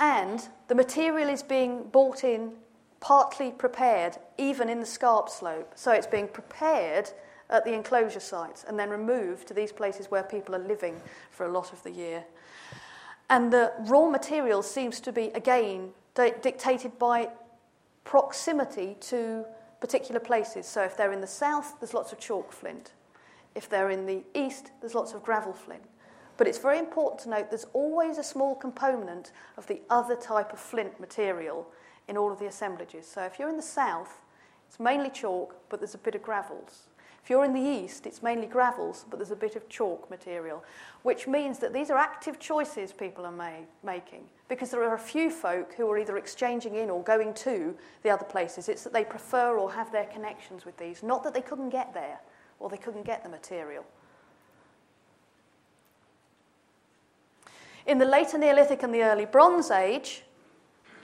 and 0.00 0.48
the 0.68 0.74
material 0.74 1.28
is 1.28 1.42
being 1.42 1.84
bought 1.84 2.24
in 2.24 2.52
partly 3.00 3.50
prepared, 3.50 4.16
even 4.38 4.68
in 4.68 4.80
the 4.80 4.86
scarp 4.86 5.28
slope. 5.28 5.72
So 5.74 5.92
it's 5.92 6.06
being 6.06 6.28
prepared 6.28 7.10
at 7.50 7.64
the 7.64 7.74
enclosure 7.74 8.20
sites 8.20 8.64
and 8.66 8.78
then 8.78 8.90
removed 8.90 9.46
to 9.48 9.54
these 9.54 9.72
places 9.72 10.10
where 10.10 10.22
people 10.22 10.54
are 10.54 10.66
living 10.66 11.00
for 11.30 11.46
a 11.46 11.52
lot 11.52 11.72
of 11.72 11.82
the 11.82 11.90
year. 11.90 12.24
And 13.28 13.52
the 13.52 13.72
raw 13.80 14.08
material 14.08 14.62
seems 14.62 15.00
to 15.00 15.12
be, 15.12 15.26
again, 15.28 15.90
di- 16.14 16.34
dictated 16.42 16.98
by 16.98 17.28
proximity 18.04 18.96
to 19.00 19.44
particular 19.80 20.20
places. 20.20 20.66
So 20.66 20.82
if 20.82 20.96
they're 20.96 21.12
in 21.12 21.20
the 21.20 21.26
south, 21.26 21.78
there's 21.80 21.94
lots 21.94 22.12
of 22.12 22.18
chalk 22.18 22.52
flint. 22.52 22.92
If 23.54 23.68
they're 23.68 23.90
in 23.90 24.06
the 24.06 24.22
east, 24.34 24.70
there's 24.80 24.94
lots 24.94 25.12
of 25.12 25.22
gravel 25.22 25.52
flint. 25.52 25.82
But 26.40 26.48
it's 26.48 26.56
very 26.56 26.78
important 26.78 27.20
to 27.20 27.28
note 27.28 27.50
there's 27.50 27.66
always 27.74 28.16
a 28.16 28.22
small 28.22 28.54
component 28.54 29.30
of 29.58 29.66
the 29.66 29.82
other 29.90 30.16
type 30.16 30.54
of 30.54 30.58
flint 30.58 30.98
material 30.98 31.66
in 32.08 32.16
all 32.16 32.32
of 32.32 32.38
the 32.38 32.46
assemblages. 32.46 33.06
So 33.06 33.24
if 33.24 33.38
you're 33.38 33.50
in 33.50 33.58
the 33.58 33.62
south, 33.62 34.22
it's 34.66 34.80
mainly 34.80 35.10
chalk, 35.10 35.54
but 35.68 35.80
there's 35.80 35.94
a 35.94 35.98
bit 35.98 36.14
of 36.14 36.22
gravels. 36.22 36.88
If 37.22 37.28
you're 37.28 37.44
in 37.44 37.52
the 37.52 37.60
east, 37.60 38.06
it's 38.06 38.22
mainly 38.22 38.46
gravels, 38.46 39.04
but 39.10 39.18
there's 39.18 39.32
a 39.32 39.36
bit 39.36 39.54
of 39.54 39.68
chalk 39.68 40.08
material, 40.08 40.64
which 41.02 41.28
means 41.28 41.58
that 41.58 41.74
these 41.74 41.90
are 41.90 41.98
active 41.98 42.38
choices 42.38 42.90
people 42.90 43.26
are 43.26 43.32
ma- 43.32 43.66
making 43.84 44.24
because 44.48 44.70
there 44.70 44.82
are 44.82 44.94
a 44.94 44.98
few 44.98 45.28
folk 45.28 45.74
who 45.74 45.90
are 45.90 45.98
either 45.98 46.16
exchanging 46.16 46.76
in 46.76 46.88
or 46.88 47.02
going 47.02 47.34
to 47.34 47.76
the 48.02 48.08
other 48.08 48.24
places. 48.24 48.70
It's 48.70 48.84
that 48.84 48.94
they 48.94 49.04
prefer 49.04 49.58
or 49.58 49.70
have 49.72 49.92
their 49.92 50.06
connections 50.06 50.64
with 50.64 50.78
these, 50.78 51.02
not 51.02 51.22
that 51.24 51.34
they 51.34 51.42
couldn't 51.42 51.68
get 51.68 51.92
there 51.92 52.18
or 52.60 52.70
they 52.70 52.78
couldn't 52.78 53.04
get 53.04 53.22
the 53.24 53.28
material. 53.28 53.84
In 57.86 57.98
the 57.98 58.04
later 58.04 58.38
Neolithic 58.38 58.82
and 58.82 58.94
the 58.94 59.02
early 59.02 59.24
Bronze 59.24 59.70
Age, 59.70 60.22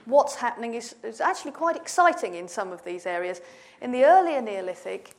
what's 0.05 0.35
happening 0.35 0.75
is, 0.75 0.95
is 1.03 1.21
actually 1.21 1.51
quite 1.51 1.75
exciting 1.75 2.35
in 2.35 2.47
some 2.47 2.71
of 2.71 2.83
these 2.83 3.05
areas. 3.05 3.41
In 3.81 3.91
the 3.91 4.05
earlier 4.05 4.41
Neolithic, 4.41 5.11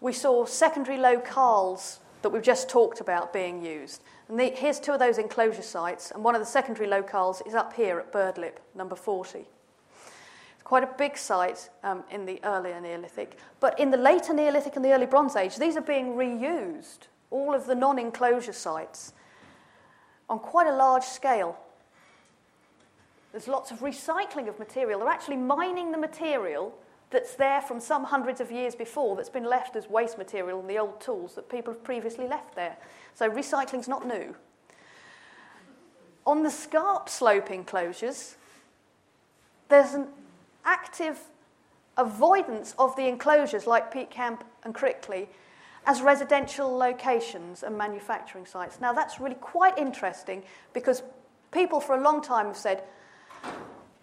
we 0.00 0.12
saw 0.12 0.44
secondary 0.44 0.98
locales 0.98 1.98
that 2.22 2.30
we've 2.30 2.42
just 2.42 2.68
talked 2.68 3.00
about 3.00 3.32
being 3.32 3.64
used. 3.64 4.02
And 4.28 4.38
the, 4.38 4.50
here's 4.50 4.80
two 4.80 4.92
of 4.92 4.98
those 4.98 5.18
enclosure 5.18 5.62
sites, 5.62 6.10
and 6.10 6.24
one 6.24 6.34
of 6.34 6.40
the 6.40 6.46
secondary 6.46 6.88
locales 6.88 7.46
is 7.46 7.54
up 7.54 7.72
here 7.74 7.98
at 7.98 8.12
Birdlip, 8.12 8.56
number 8.74 8.96
40. 8.96 9.40
It's 9.40 10.62
quite 10.64 10.82
a 10.82 10.90
big 10.98 11.16
site 11.16 11.68
um, 11.84 12.02
in 12.10 12.26
the 12.26 12.40
earlier 12.42 12.80
Neolithic, 12.80 13.38
but 13.60 13.78
in 13.78 13.90
the 13.90 13.96
later 13.96 14.32
Neolithic 14.32 14.76
and 14.76 14.84
the 14.84 14.92
early 14.92 15.06
Bronze 15.06 15.36
Age, 15.36 15.56
these 15.56 15.76
are 15.76 15.82
being 15.82 16.14
reused, 16.14 17.08
all 17.30 17.54
of 17.54 17.66
the 17.66 17.74
non 17.74 17.98
enclosure 17.98 18.52
sites 18.52 19.12
on 20.28 20.38
quite 20.38 20.66
a 20.66 20.74
large 20.74 21.04
scale. 21.04 21.58
There's 23.32 23.48
lots 23.48 23.70
of 23.70 23.80
recycling 23.80 24.48
of 24.48 24.58
material. 24.58 25.00
They're 25.00 25.08
actually 25.08 25.36
mining 25.36 25.92
the 25.92 25.98
material 25.98 26.74
that's 27.10 27.34
there 27.34 27.60
from 27.60 27.80
some 27.80 28.04
hundreds 28.04 28.40
of 28.40 28.50
years 28.50 28.74
before 28.74 29.14
that's 29.14 29.28
been 29.28 29.44
left 29.44 29.76
as 29.76 29.88
waste 29.88 30.18
material 30.18 30.60
in 30.60 30.66
the 30.66 30.78
old 30.78 31.00
tools 31.00 31.34
that 31.34 31.48
people 31.48 31.72
have 31.72 31.84
previously 31.84 32.26
left 32.26 32.54
there. 32.56 32.76
So 33.14 33.30
recycling's 33.30 33.88
not 33.88 34.06
new. 34.06 34.34
On 36.26 36.42
the 36.42 36.50
scarp 36.50 37.08
slope 37.08 37.50
enclosures, 37.50 38.36
there's 39.68 39.94
an 39.94 40.08
active 40.64 41.20
avoidance 41.96 42.74
of 42.78 42.96
the 42.96 43.06
enclosures 43.06 43.66
like 43.66 43.92
Peak 43.92 44.10
Camp 44.10 44.44
and 44.64 44.74
Crickley 44.74 45.28
as 45.86 46.02
residential 46.02 46.76
locations 46.76 47.62
and 47.62 47.78
manufacturing 47.78 48.44
sites. 48.44 48.80
Now, 48.80 48.92
that's 48.92 49.20
really 49.20 49.36
quite 49.36 49.78
interesting 49.78 50.42
because 50.72 51.02
people 51.52 51.80
for 51.80 51.96
a 51.96 52.02
long 52.02 52.20
time 52.20 52.46
have 52.46 52.56
said 52.56 52.82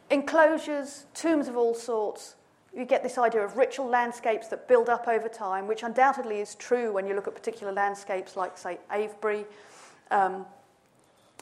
enclosures, 0.10 1.06
tombs 1.14 1.48
of 1.48 1.58
all 1.58 1.76
sorts, 1.76 2.36
you 2.76 2.86
get 2.86 3.04
this 3.04 3.18
idea 3.18 3.42
of 3.42 3.58
ritual 3.58 3.88
landscapes 3.88 4.48
that 4.48 4.68
build 4.68 4.90
up 4.90 5.08
over 5.08 5.28
time, 5.28 5.68
which 5.68 5.84
undoubtedly 5.84 6.40
is 6.40 6.56
true 6.56 6.92
when 6.92 7.06
you 7.06 7.14
look 7.14 7.28
at 7.28 7.36
particular 7.36 7.72
landscapes 7.72 8.36
like, 8.36 8.58
say, 8.58 8.80
Avebury, 8.90 9.46
um, 10.10 10.46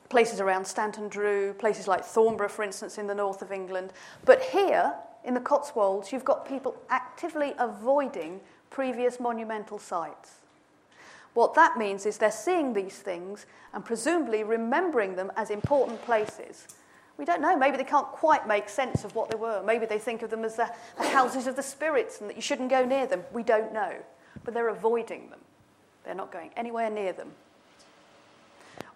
places 0.09 0.41
around 0.41 0.65
Stanton 0.65 1.07
Drew, 1.07 1.53
places 1.53 1.87
like 1.87 2.03
Thornborough, 2.03 2.49
for 2.49 2.63
instance, 2.63 2.97
in 2.97 3.07
the 3.07 3.15
north 3.15 3.41
of 3.41 3.51
England. 3.51 3.93
But 4.25 4.41
here, 4.41 4.93
in 5.23 5.33
the 5.33 5.39
Cotswolds, 5.39 6.11
you've 6.11 6.25
got 6.25 6.45
people 6.45 6.75
actively 6.89 7.53
avoiding 7.57 8.41
previous 8.71 9.19
monumental 9.19 9.77
sites. 9.77 10.39
What 11.33 11.53
that 11.53 11.77
means 11.77 12.05
is 12.05 12.17
they're 12.17 12.31
seeing 12.31 12.73
these 12.73 12.97
things 12.97 13.45
and 13.73 13.85
presumably 13.85 14.43
remembering 14.43 15.15
them 15.15 15.31
as 15.37 15.49
important 15.49 16.01
places. 16.03 16.67
We 17.17 17.25
don't 17.25 17.41
know. 17.41 17.55
Maybe 17.55 17.77
they 17.77 17.83
can't 17.83 18.07
quite 18.07 18.47
make 18.47 18.67
sense 18.67 19.03
of 19.03 19.15
what 19.15 19.29
they 19.29 19.37
were. 19.37 19.61
Maybe 19.63 19.85
they 19.85 19.99
think 19.99 20.23
of 20.23 20.29
them 20.29 20.43
as 20.43 20.55
the, 20.55 20.69
the 20.97 21.07
houses 21.07 21.45
of 21.47 21.55
the 21.55 21.63
spirits 21.63 22.19
and 22.19 22.29
that 22.29 22.35
you 22.35 22.41
shouldn't 22.41 22.69
go 22.69 22.83
near 22.83 23.05
them. 23.05 23.23
We 23.31 23.43
don't 23.43 23.71
know. 23.71 23.93
But 24.43 24.53
they're 24.53 24.69
avoiding 24.69 25.29
them, 25.29 25.39
they're 26.03 26.15
not 26.15 26.31
going 26.31 26.49
anywhere 26.57 26.89
near 26.89 27.13
them. 27.13 27.31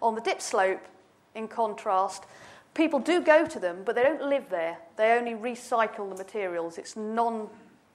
On 0.02 0.14
the 0.14 0.20
dip 0.20 0.42
slope, 0.42 0.84
in 1.34 1.46
contrast, 1.48 2.24
people 2.74 2.98
do 2.98 3.20
go 3.20 3.46
to 3.46 3.60
them, 3.60 3.82
but 3.84 3.94
they 3.94 4.02
don't 4.02 4.22
live 4.22 4.50
there. 4.50 4.78
They 4.96 5.12
only 5.12 5.34
recycle 5.34 6.08
the 6.08 6.16
materials. 6.16 6.78
It's 6.78 6.96
non, 6.96 7.48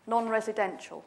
non-residential. 0.07 1.03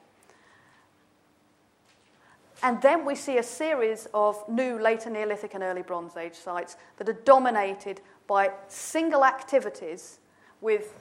And 2.64 2.80
then 2.80 3.04
we 3.04 3.14
see 3.14 3.36
a 3.36 3.42
series 3.42 4.08
of 4.14 4.42
new 4.48 4.78
later 4.78 5.10
Neolithic 5.10 5.52
and 5.52 5.62
early 5.62 5.82
Bronze 5.82 6.16
Age 6.16 6.32
sites 6.34 6.78
that 6.96 7.06
are 7.10 7.20
dominated 7.26 8.00
by 8.26 8.52
single 8.68 9.22
activities 9.22 10.18
with 10.62 10.94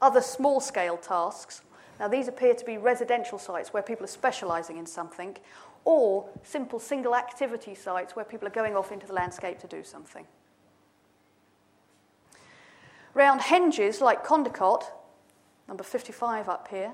other 0.00 0.20
small 0.20 0.60
scale 0.60 0.96
tasks. 0.96 1.62
Now, 1.98 2.06
these 2.06 2.28
appear 2.28 2.54
to 2.54 2.64
be 2.64 2.78
residential 2.78 3.40
sites 3.40 3.72
where 3.72 3.82
people 3.82 4.04
are 4.04 4.06
specialising 4.06 4.76
in 4.76 4.86
something, 4.86 5.36
or 5.84 6.28
simple 6.44 6.78
single 6.78 7.16
activity 7.16 7.74
sites 7.74 8.14
where 8.14 8.24
people 8.24 8.46
are 8.46 8.52
going 8.52 8.76
off 8.76 8.92
into 8.92 9.08
the 9.08 9.12
landscape 9.12 9.58
to 9.58 9.66
do 9.66 9.82
something. 9.82 10.28
Round 13.14 13.40
henges 13.40 14.00
like 14.00 14.24
Condicote, 14.24 14.84
number 15.66 15.82
55 15.82 16.48
up 16.48 16.68
here, 16.68 16.92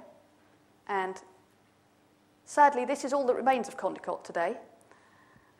and 0.88 1.20
Sadly, 2.46 2.84
this 2.84 3.04
is 3.04 3.12
all 3.12 3.26
that 3.26 3.34
remains 3.34 3.66
of 3.66 3.76
Condicote 3.76 4.22
today. 4.22 4.56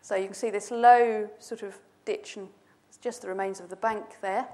So 0.02 0.14
you 0.14 0.26
can 0.26 0.34
see 0.34 0.50
this 0.50 0.70
low 0.70 1.28
sort 1.40 1.62
of 1.62 1.78
ditch, 2.04 2.36
and 2.36 2.48
it's 2.88 2.96
just 2.96 3.22
the 3.22 3.28
remains 3.28 3.58
of 3.58 3.68
the 3.68 3.76
bank 3.76 4.04
there. 4.22 4.46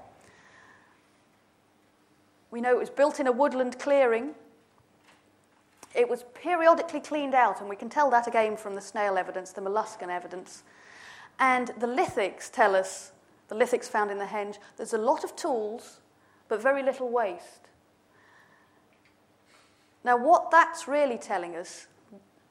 We 2.49 2.59
know 2.59 2.71
it 2.71 2.79
was 2.79 2.89
built 2.89 3.19
in 3.19 3.27
a 3.27 3.31
woodland 3.31 3.77
clearing. 3.77 4.31
It 5.93 6.09
was 6.09 6.25
periodically 6.33 7.01
cleaned 7.01 7.35
out, 7.35 7.61
and 7.61 7.69
we 7.69 7.75
can 7.75 7.87
tell 7.87 8.09
that 8.09 8.27
again 8.27 8.57
from 8.57 8.73
the 8.73 8.81
snail 8.81 9.15
evidence, 9.15 9.51
the 9.51 9.61
molluscan 9.61 10.09
evidence. 10.09 10.63
And 11.39 11.67
the 11.79 11.87
lithics 11.87 12.51
tell 12.51 12.75
us, 12.75 13.11
the 13.47 13.55
lithics 13.55 13.85
found 13.85 14.09
in 14.09 14.17
the 14.17 14.25
henge, 14.25 14.57
there's 14.77 14.93
a 14.93 14.97
lot 14.97 15.23
of 15.23 15.35
tools, 15.35 15.99
but 16.47 16.59
very 16.59 16.81
little 16.81 17.09
waste. 17.09 17.69
Now, 20.03 20.17
what 20.17 20.49
that's 20.49 20.87
really 20.87 21.19
telling 21.19 21.55
us 21.55 21.87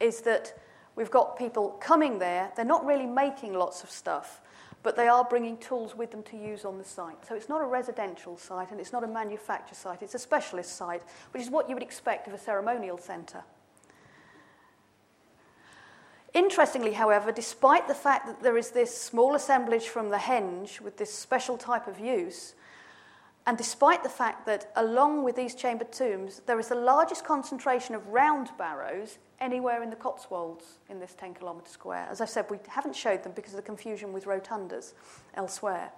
is 0.02 0.20
that 0.22 0.58
we've 0.96 1.10
got 1.10 1.38
people 1.38 1.70
coming 1.80 2.18
there, 2.18 2.52
they're 2.56 2.64
not 2.64 2.84
really 2.84 3.06
making 3.06 3.54
lots 3.54 3.82
of 3.82 3.90
stuff, 3.90 4.40
but 4.82 4.96
they 4.96 5.08
are 5.08 5.24
bringing 5.24 5.56
tools 5.58 5.96
with 5.96 6.10
them 6.10 6.22
to 6.24 6.36
use 6.36 6.64
on 6.64 6.76
the 6.76 6.84
site. 6.84 7.24
So 7.26 7.34
it's 7.34 7.48
not 7.48 7.62
a 7.62 7.66
residential 7.66 8.36
site 8.36 8.72
and 8.72 8.80
it's 8.80 8.92
not 8.92 9.04
a 9.04 9.06
manufacture 9.06 9.74
site, 9.74 10.02
it's 10.02 10.14
a 10.14 10.18
specialist 10.18 10.76
site, 10.76 11.02
which 11.30 11.42
is 11.42 11.50
what 11.50 11.68
you 11.68 11.76
would 11.76 11.82
expect 11.82 12.26
of 12.26 12.34
a 12.34 12.38
ceremonial 12.38 12.98
centre. 12.98 13.44
Interestingly, 16.34 16.92
however, 16.92 17.30
despite 17.30 17.88
the 17.88 17.94
fact 17.94 18.26
that 18.26 18.42
there 18.42 18.56
is 18.56 18.70
this 18.70 18.96
small 18.96 19.34
assemblage 19.34 19.88
from 19.88 20.08
the 20.08 20.16
henge 20.16 20.80
with 20.80 20.96
this 20.96 21.12
special 21.12 21.58
type 21.58 21.86
of 21.86 22.00
use, 22.00 22.54
and 23.46 23.58
despite 23.58 24.02
the 24.02 24.08
fact 24.08 24.46
that 24.46 24.70
along 24.76 25.24
with 25.24 25.34
these 25.34 25.54
chambered 25.54 25.92
tombs, 25.92 26.42
there 26.46 26.60
is 26.60 26.68
the 26.68 26.76
largest 26.76 27.24
concentration 27.24 27.94
of 27.94 28.06
round 28.08 28.50
barrows 28.56 29.18
anywhere 29.40 29.82
in 29.82 29.90
the 29.90 29.96
Cotswolds 29.96 30.78
in 30.88 31.00
this 31.00 31.14
10 31.14 31.34
kilometre 31.34 31.68
square. 31.68 32.06
As 32.08 32.20
I 32.20 32.24
said, 32.24 32.46
we 32.50 32.58
haven't 32.68 32.94
showed 32.94 33.24
them 33.24 33.32
because 33.34 33.52
of 33.52 33.56
the 33.56 33.62
confusion 33.62 34.12
with 34.12 34.26
rotundas 34.26 34.92
elsewhere. 35.34 35.90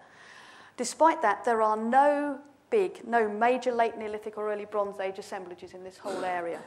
Despite 0.78 1.20
that, 1.20 1.44
there 1.44 1.60
are 1.60 1.76
no 1.76 2.38
big, 2.70 3.06
no 3.06 3.28
major 3.28 3.72
late 3.72 3.98
Neolithic 3.98 4.38
or 4.38 4.50
early 4.50 4.64
Bronze 4.64 4.98
Age 4.98 5.18
assemblages 5.18 5.74
in 5.74 5.84
this 5.84 5.98
whole 5.98 6.24
area. 6.24 6.60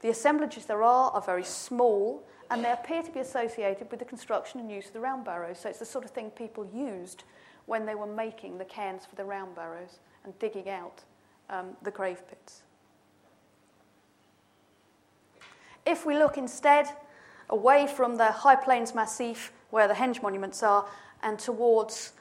The 0.00 0.10
assemblages 0.10 0.66
there 0.66 0.82
are 0.82 1.10
are 1.12 1.22
very 1.22 1.44
small 1.44 2.22
and 2.50 2.64
they 2.64 2.72
appear 2.72 3.02
to 3.02 3.10
be 3.10 3.20
associated 3.20 3.90
with 3.90 4.00
the 4.00 4.04
construction 4.04 4.58
and 4.58 4.70
use 4.70 4.86
of 4.86 4.92
the 4.92 5.00
round 5.00 5.24
barrows. 5.24 5.60
So 5.60 5.68
it's 5.68 5.78
the 5.78 5.84
sort 5.84 6.04
of 6.04 6.10
thing 6.10 6.30
people 6.30 6.68
used 6.74 7.24
when 7.68 7.84
they 7.84 7.94
were 7.94 8.06
making 8.06 8.56
the 8.56 8.64
cairns 8.64 9.04
for 9.04 9.14
the 9.14 9.24
round 9.24 9.54
barrows 9.54 9.98
and 10.24 10.36
digging 10.38 10.70
out 10.70 11.02
um, 11.50 11.76
the 11.82 11.90
grave 11.90 12.26
pits. 12.26 12.62
If 15.86 16.06
we 16.06 16.16
look 16.16 16.38
instead 16.38 16.88
away 17.50 17.86
from 17.86 18.16
the 18.16 18.32
High 18.32 18.56
Plains 18.56 18.94
Massif, 18.94 19.52
where 19.70 19.86
the 19.86 19.94
henge 19.94 20.22
monuments 20.22 20.62
are, 20.62 20.86
and 21.22 21.38
towards 21.38 22.12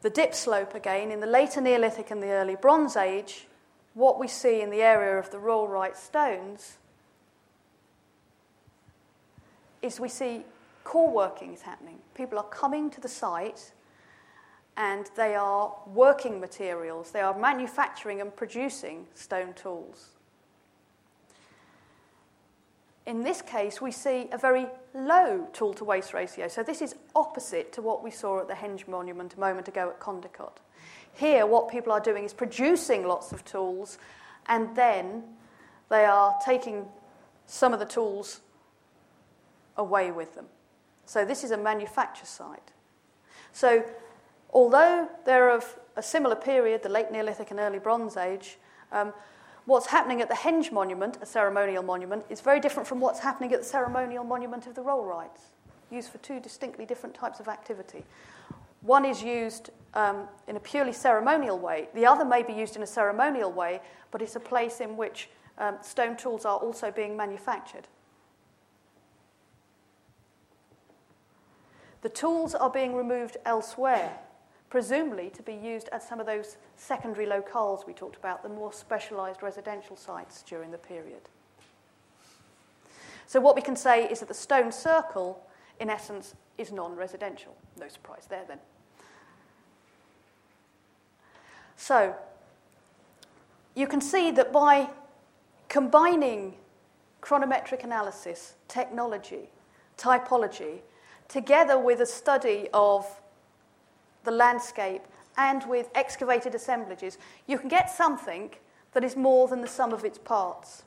the 0.00 0.08
dip 0.08 0.34
slope 0.34 0.74
again, 0.74 1.10
in 1.10 1.20
the 1.20 1.26
later 1.26 1.60
Neolithic 1.60 2.10
and 2.10 2.22
the 2.22 2.30
early 2.30 2.56
Bronze 2.56 2.96
Age, 2.96 3.46
what 3.92 4.18
we 4.18 4.28
see 4.28 4.62
in 4.62 4.70
the 4.70 4.80
area 4.80 5.18
of 5.18 5.30
the 5.30 5.36
Rollright 5.36 5.96
stones 5.96 6.78
is 9.82 10.00
we 10.00 10.08
see 10.08 10.42
core 10.84 11.10
workings 11.10 11.60
happening. 11.60 11.98
People 12.14 12.38
are 12.38 12.44
coming 12.44 12.88
to 12.88 13.00
the 13.00 13.08
site 13.08 13.72
and 14.76 15.10
they 15.16 15.34
are 15.34 15.74
working 15.86 16.40
materials, 16.40 17.10
they 17.10 17.20
are 17.20 17.38
manufacturing 17.38 18.20
and 18.20 18.34
producing 18.34 19.06
stone 19.14 19.52
tools. 19.54 20.08
In 23.04 23.24
this 23.24 23.42
case, 23.42 23.80
we 23.80 23.90
see 23.90 24.28
a 24.30 24.38
very 24.38 24.66
low 24.94 25.48
tool 25.52 25.74
to 25.74 25.84
waste 25.84 26.14
ratio. 26.14 26.46
So, 26.48 26.62
this 26.62 26.80
is 26.80 26.94
opposite 27.16 27.72
to 27.72 27.82
what 27.82 28.02
we 28.02 28.10
saw 28.10 28.40
at 28.40 28.48
the 28.48 28.54
Henge 28.54 28.86
Monument 28.86 29.34
a 29.34 29.40
moment 29.40 29.66
ago 29.66 29.88
at 29.88 29.98
Condicote. 29.98 30.58
Here, 31.14 31.44
what 31.44 31.68
people 31.68 31.92
are 31.92 32.00
doing 32.00 32.24
is 32.24 32.32
producing 32.32 33.06
lots 33.06 33.32
of 33.32 33.44
tools, 33.44 33.98
and 34.46 34.74
then 34.76 35.24
they 35.90 36.04
are 36.04 36.36
taking 36.44 36.86
some 37.46 37.72
of 37.72 37.80
the 37.80 37.86
tools 37.86 38.40
away 39.76 40.12
with 40.12 40.34
them. 40.36 40.46
So, 41.04 41.24
this 41.24 41.42
is 41.42 41.50
a 41.50 41.58
manufacture 41.58 42.26
site. 42.26 42.70
So, 43.52 43.84
Although 44.52 45.08
they're 45.24 45.50
of 45.50 45.78
a 45.96 46.02
similar 46.02 46.36
period, 46.36 46.82
the 46.82 46.88
late 46.88 47.10
Neolithic 47.10 47.50
and 47.50 47.60
early 47.60 47.78
Bronze 47.78 48.16
Age, 48.16 48.58
um, 48.90 49.12
what's 49.64 49.86
happening 49.86 50.20
at 50.20 50.28
the 50.28 50.34
Henge 50.34 50.70
Monument, 50.70 51.18
a 51.22 51.26
ceremonial 51.26 51.82
monument, 51.82 52.24
is 52.28 52.40
very 52.40 52.60
different 52.60 52.86
from 52.86 53.00
what's 53.00 53.20
happening 53.20 53.52
at 53.52 53.60
the 53.60 53.66
ceremonial 53.66 54.24
monument 54.24 54.66
of 54.66 54.74
the 54.74 54.82
Roll 54.82 55.04
Rollrights, 55.04 55.52
used 55.90 56.10
for 56.10 56.18
two 56.18 56.38
distinctly 56.38 56.84
different 56.84 57.14
types 57.14 57.40
of 57.40 57.48
activity. 57.48 58.04
One 58.82 59.04
is 59.04 59.22
used 59.22 59.70
um, 59.94 60.28
in 60.48 60.56
a 60.56 60.60
purely 60.60 60.92
ceremonial 60.92 61.58
way, 61.58 61.88
the 61.94 62.04
other 62.04 62.24
may 62.24 62.42
be 62.42 62.52
used 62.52 62.76
in 62.76 62.82
a 62.82 62.86
ceremonial 62.86 63.52
way, 63.52 63.80
but 64.10 64.20
it's 64.20 64.36
a 64.36 64.40
place 64.40 64.80
in 64.80 64.96
which 64.96 65.30
um, 65.58 65.76
stone 65.80 66.16
tools 66.16 66.44
are 66.44 66.58
also 66.58 66.90
being 66.90 67.16
manufactured. 67.16 67.86
The 72.02 72.08
tools 72.08 72.54
are 72.54 72.70
being 72.70 72.96
removed 72.96 73.36
elsewhere 73.46 74.18
presumably 74.72 75.28
to 75.28 75.42
be 75.42 75.52
used 75.52 75.90
at 75.92 76.02
some 76.02 76.18
of 76.18 76.24
those 76.24 76.56
secondary 76.78 77.26
locales 77.26 77.86
we 77.86 77.92
talked 77.92 78.16
about, 78.16 78.42
the 78.42 78.48
more 78.48 78.72
specialised 78.72 79.42
residential 79.42 79.96
sites 79.96 80.42
during 80.44 80.70
the 80.70 80.78
period. 80.78 81.20
So, 83.26 83.38
what 83.38 83.54
we 83.54 83.60
can 83.60 83.76
say 83.76 84.08
is 84.08 84.20
that 84.20 84.28
the 84.28 84.34
stone 84.34 84.72
circle, 84.72 85.44
in 85.78 85.90
essence, 85.90 86.34
is 86.56 86.72
non 86.72 86.96
residential. 86.96 87.54
No 87.78 87.86
surprise 87.88 88.24
there 88.30 88.44
then. 88.48 88.60
So, 91.76 92.14
you 93.74 93.86
can 93.86 94.00
see 94.00 94.30
that 94.30 94.54
by 94.54 94.88
combining 95.68 96.54
chronometric 97.20 97.84
analysis, 97.84 98.54
technology, 98.68 99.50
typology, 99.98 100.78
together 101.28 101.78
with 101.78 102.00
a 102.00 102.06
study 102.06 102.68
of 102.72 103.04
the 104.24 104.30
landscape, 104.30 105.02
and 105.36 105.66
with 105.68 105.88
excavated 105.94 106.54
assemblages, 106.54 107.18
you 107.46 107.58
can 107.58 107.68
get 107.68 107.90
something 107.90 108.50
that 108.92 109.04
is 109.04 109.16
more 109.16 109.48
than 109.48 109.60
the 109.60 109.66
sum 109.68 109.92
of 109.92 110.04
its 110.04 110.18
parts. 110.18 110.84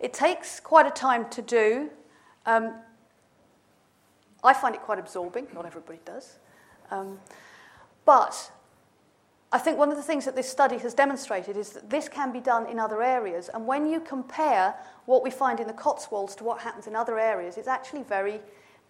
It 0.00 0.12
takes 0.12 0.60
quite 0.60 0.86
a 0.86 0.90
time 0.90 1.28
to 1.30 1.42
do. 1.42 1.90
Um, 2.46 2.74
I 4.44 4.54
find 4.54 4.74
it 4.74 4.82
quite 4.82 4.98
absorbing, 4.98 5.48
not 5.52 5.66
everybody 5.66 5.98
does. 6.04 6.38
Um, 6.90 7.18
but 8.04 8.50
I 9.50 9.58
think 9.58 9.78
one 9.78 9.90
of 9.90 9.96
the 9.96 10.02
things 10.02 10.24
that 10.26 10.36
this 10.36 10.48
study 10.48 10.78
has 10.78 10.94
demonstrated 10.94 11.56
is 11.56 11.70
that 11.70 11.90
this 11.90 12.08
can 12.08 12.32
be 12.32 12.40
done 12.40 12.66
in 12.66 12.78
other 12.78 13.02
areas. 13.02 13.50
And 13.52 13.66
when 13.66 13.90
you 13.90 14.00
compare 14.00 14.74
what 15.06 15.24
we 15.24 15.30
find 15.30 15.58
in 15.58 15.66
the 15.66 15.72
Cotswolds 15.72 16.36
to 16.36 16.44
what 16.44 16.60
happens 16.60 16.86
in 16.86 16.94
other 16.94 17.18
areas, 17.18 17.56
it's 17.56 17.68
actually 17.68 18.02
very 18.02 18.40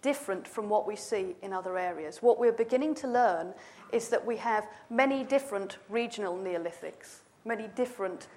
different 0.02 0.46
from 0.46 0.68
what 0.68 0.86
we 0.86 0.96
see 0.96 1.34
in 1.42 1.52
other 1.52 1.76
areas. 1.76 2.18
What 2.22 2.38
we're 2.38 2.52
beginning 2.52 2.94
to 2.96 3.08
learn 3.08 3.54
is 3.92 4.08
that 4.08 4.24
we 4.24 4.36
have 4.36 4.66
many 4.90 5.24
different 5.24 5.78
regional 5.88 6.36
Neolithics, 6.36 7.20
many 7.44 7.68
different 7.74 8.28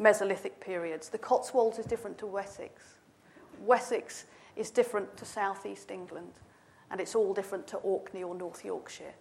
Mesolithic 0.00 0.58
periods. 0.60 1.08
The 1.08 1.18
Cotswolds 1.18 1.78
is 1.78 1.86
different 1.86 2.18
to 2.18 2.26
Wessex. 2.26 2.82
Wessex 3.60 4.24
is 4.56 4.70
different 4.70 5.16
to 5.16 5.24
southeast 5.24 5.90
England, 5.90 6.32
and 6.90 7.00
it's 7.00 7.14
all 7.14 7.34
different 7.34 7.66
to 7.68 7.76
Orkney 7.78 8.22
or 8.22 8.34
North 8.34 8.64
Yorkshire. 8.64 9.14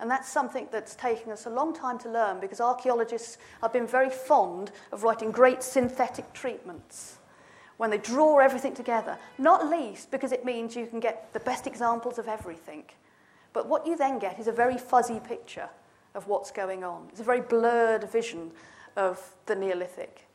And 0.00 0.10
that's 0.10 0.28
something 0.28 0.68
that's 0.70 0.94
taken 0.94 1.32
us 1.32 1.46
a 1.46 1.50
long 1.50 1.74
time 1.74 1.98
to 2.00 2.10
learn 2.10 2.40
because 2.40 2.60
archaeologists 2.60 3.38
have 3.62 3.72
been 3.72 3.86
very 3.86 4.10
fond 4.10 4.70
of 4.92 5.02
writing 5.02 5.32
great 5.32 5.62
synthetic 5.62 6.32
treatments 6.32 7.17
when 7.78 7.90
they 7.90 7.98
draw 7.98 8.38
everything 8.38 8.74
together, 8.74 9.16
not 9.38 9.70
least 9.70 10.10
because 10.10 10.32
it 10.32 10.44
means 10.44 10.76
you 10.76 10.86
can 10.86 11.00
get 11.00 11.32
the 11.32 11.40
best 11.40 11.66
examples 11.66 12.18
of 12.18 12.28
everything. 12.28 12.84
But 13.52 13.66
what 13.66 13.86
you 13.86 13.96
then 13.96 14.18
get 14.18 14.38
is 14.38 14.48
a 14.48 14.52
very 14.52 14.76
fuzzy 14.76 15.20
picture 15.20 15.68
of 16.14 16.26
what's 16.26 16.50
going 16.50 16.84
on. 16.84 17.06
It's 17.10 17.20
a 17.20 17.24
very 17.24 17.40
blurred 17.40 18.10
vision 18.10 18.50
of 18.96 19.34
the 19.46 19.54
Neolithic. 19.54 20.26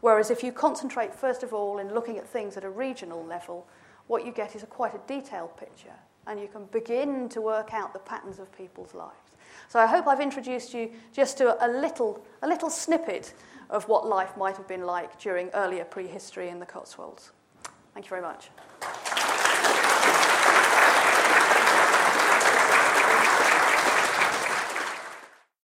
Whereas 0.00 0.30
if 0.30 0.44
you 0.44 0.52
concentrate, 0.52 1.14
first 1.14 1.42
of 1.42 1.52
all, 1.52 1.78
in 1.78 1.92
looking 1.92 2.18
at 2.18 2.28
things 2.28 2.56
at 2.56 2.64
a 2.64 2.70
regional 2.70 3.24
level, 3.24 3.66
what 4.06 4.24
you 4.24 4.32
get 4.32 4.54
is 4.54 4.62
a 4.62 4.66
quite 4.66 4.94
a 4.94 5.00
detailed 5.06 5.56
picture, 5.56 5.94
and 6.26 6.38
you 6.38 6.48
can 6.48 6.66
begin 6.66 7.28
to 7.30 7.40
work 7.40 7.74
out 7.74 7.92
the 7.92 7.98
patterns 7.98 8.38
of 8.38 8.56
people's 8.56 8.94
lives. 8.94 9.14
So 9.68 9.80
I 9.80 9.86
hope 9.86 10.06
I've 10.06 10.20
introduced 10.20 10.72
you 10.74 10.90
just 11.12 11.38
to 11.38 11.64
a 11.64 11.68
little, 11.68 12.24
a 12.42 12.46
little 12.46 12.70
snippet 12.70 13.34
of 13.70 13.88
what 13.88 14.06
life 14.06 14.36
might 14.36 14.56
have 14.56 14.68
been 14.68 14.84
like 14.84 15.18
during 15.18 15.50
earlier 15.50 15.84
prehistory 15.84 16.48
in 16.48 16.58
the 16.58 16.66
Cotswolds. 16.66 17.32
Thank 17.94 18.06
you 18.06 18.10
very 18.10 18.22
much. 18.22 18.50